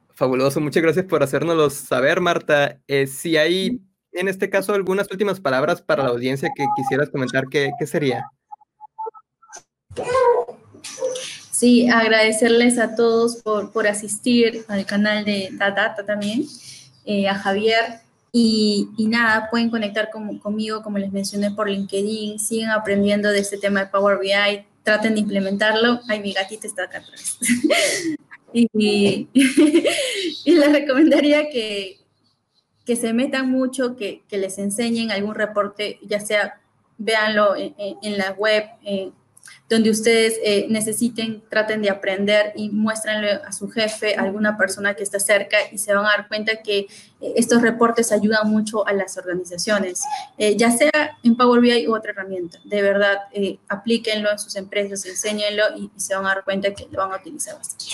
Fabuloso, 0.10 0.60
muchas 0.60 0.84
gracias 0.84 1.06
por 1.06 1.24
hacérnoslo 1.24 1.70
saber, 1.70 2.20
Marta. 2.20 2.82
Eh, 2.90 3.08
si 3.08 3.38
hay, 3.38 3.80
en 4.12 4.28
este 4.28 4.50
caso, 4.50 4.74
algunas 4.74 5.10
últimas 5.10 5.40
palabras 5.40 5.82
para 5.82 6.04
la 6.04 6.10
audiencia 6.10 6.50
que 6.54 6.66
quisieras 6.76 7.10
comentar, 7.10 7.46
¿qué, 7.48 7.72
qué 7.80 7.88
sería? 7.88 8.26
Sí, 11.64 11.88
agradecerles 11.88 12.78
a 12.78 12.94
todos 12.94 13.38
por, 13.38 13.88
asistir 13.88 14.66
al 14.68 14.86
canal 14.86 15.24
de 15.24 15.48
Data 15.54 16.04
también, 16.06 16.44
eh, 17.06 17.30
a 17.30 17.36
Javier. 17.36 18.02
Y, 18.34 18.90
nada, 18.98 19.50
pueden 19.50 19.70
conectar 19.70 20.10
conmigo, 20.10 20.84
como 20.84 20.98
les 20.98 21.14
mencioné, 21.14 21.52
por 21.52 21.70
LinkedIn. 21.70 22.38
Siguen 22.38 22.70
aprendiendo 22.72 23.30
de 23.30 23.40
este 23.40 23.58
tema 23.58 23.80
de 23.80 23.86
Power 23.86 24.20
BI. 24.20 24.66
Traten 24.84 25.14
de 25.14 25.22
implementarlo. 25.22 26.02
Ay, 26.10 26.20
mi 26.20 26.34
gatita 26.34 26.68
está 26.68 26.84
acá 26.84 26.98
atrás. 26.98 27.38
y, 28.54 29.30
les 30.44 30.70
recomendaría 30.70 31.50
que, 31.50 31.98
que 32.86 32.98
se 32.98 33.14
metan 33.14 33.50
mucho, 33.50 33.96
que, 33.96 34.22
les 34.30 34.58
enseñen 34.58 35.12
algún 35.12 35.34
reporte, 35.34 35.98
ya 36.02 36.20
sea 36.20 36.60
véanlo 36.98 37.56
en, 37.56 37.74
en 37.78 38.18
la 38.18 38.32
web, 38.34 38.66
en, 38.84 39.14
donde 39.70 39.90
ustedes 39.90 40.40
eh, 40.44 40.68
necesiten, 40.70 41.42
traten 41.50 41.82
de 41.82 41.90
aprender 41.90 42.54
y 42.56 42.70
muéstrenle 42.70 43.32
a 43.32 43.52
su 43.52 43.70
jefe, 43.70 44.16
a 44.16 44.22
alguna 44.22 44.58
persona 44.58 44.94
que 44.94 45.04
está 45.04 45.20
cerca 45.20 45.58
y 45.72 45.78
se 45.78 45.94
van 45.94 46.06
a 46.06 46.10
dar 46.10 46.28
cuenta 46.28 46.62
que 46.62 46.80
eh, 46.80 46.88
estos 47.36 47.62
reportes 47.62 48.12
ayudan 48.12 48.50
mucho 48.50 48.86
a 48.86 48.94
las 48.94 49.18
organizaciones, 49.18 50.04
eh, 50.38 50.56
ya 50.58 50.72
sea 50.72 51.18
en 51.24 51.36
Power 51.36 51.62
BI 51.62 51.88
u 51.88 51.96
otra 51.96 52.12
herramienta. 52.12 52.60
De 52.66 52.82
verdad, 52.82 53.18
aplíquenlo 53.68 54.32
en 54.32 54.40
sus 54.40 54.56
empresas, 54.56 55.06
enséñenlo 55.06 55.64
y, 55.78 55.92
y, 55.96 56.00
se 56.00 56.16
van 56.16 56.26
a 56.26 56.30
dar 56.30 56.44
cuenta 56.44 56.74
que 56.74 56.88
lo 56.92 57.00
van 57.00 57.14
a 57.14 57.18
utilizar 57.18 57.56
bastante. 57.56 57.86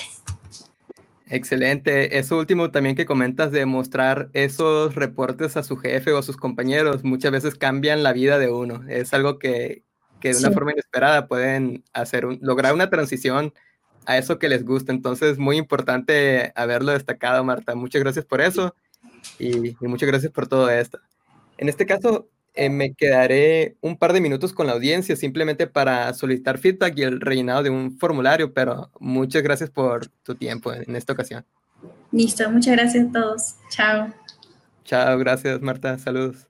Excelente. 1.32 2.18
Eso 2.18 2.40
último 2.40 2.72
también 2.72 2.96
que 2.96 3.06
comentas 3.06 3.52
de 3.52 3.68
mostrar 3.68 4.30
esos 4.34 4.96
reportes 4.96 5.58
a 5.58 5.64
su 5.64 5.78
jefe 5.78 6.12
o 6.12 6.18
a 6.18 6.24
sus 6.24 6.38
compañeros, 6.38 7.04
muchas 7.04 7.32
veces 7.32 7.54
cambian 7.54 8.02
la 8.02 8.14
vida 8.14 8.40
de 8.40 8.52
uno. 8.52 8.82
Es 8.90 9.14
algo 9.14 9.38
que, 9.38 9.84
que 10.20 10.34
de 10.34 10.40
una 10.40 10.52
forma 10.52 10.72
inesperada 10.72 11.28
pueden 11.28 11.84
hacer 11.94 12.26
lograr 12.42 12.74
una 12.74 12.90
transición 12.90 13.54
a 14.06 14.18
eso 14.18 14.40
que 14.40 14.50
les 14.50 14.66
gusta. 14.66 14.92
Entonces, 14.92 15.38
muy 15.38 15.58
importante 15.58 16.52
haberlo 16.56 16.92
destacado, 16.92 17.44
Marta. 17.44 17.76
Muchas 17.76 18.02
gracias 18.02 18.26
por 18.26 18.42
eso 18.42 18.76
y, 19.38 19.76
muchas 19.82 20.08
gracias 20.08 20.32
por 20.32 20.48
todo 20.48 20.70
esto. 20.70 21.00
En 21.58 21.70
este 21.70 21.86
caso, 21.86 22.28
eh, 22.56 22.70
me 22.70 22.94
quedaré 22.94 23.78
un 23.82 23.98
par 23.98 24.14
de 24.14 24.22
minutos 24.22 24.54
con 24.54 24.68
la 24.68 24.74
audiencia 24.74 25.16
simplemente 25.16 25.68
para 25.68 26.14
solicitar 26.14 26.58
feedback 26.58 26.98
y 26.98 27.04
el 27.04 27.22
rellenado 27.22 27.64
de 27.64 27.70
un 27.70 27.98
formulario, 27.98 28.54
pero 28.54 28.90
muchas 29.00 29.44
gracias 29.44 29.70
por 29.70 30.08
tu 30.24 30.36
tiempo 30.36 30.74
en 30.74 30.96
esta 30.96 31.14
ocasión. 31.14 31.46
Listo, 32.12 32.50
muchas 32.50 32.76
gracias 32.76 33.08
a 33.08 33.12
todos. 33.12 33.56
Chao. 33.70 34.14
Chao, 34.84 35.18
gracias 35.20 35.62
Marta, 35.62 35.98
saludos. 36.00 36.49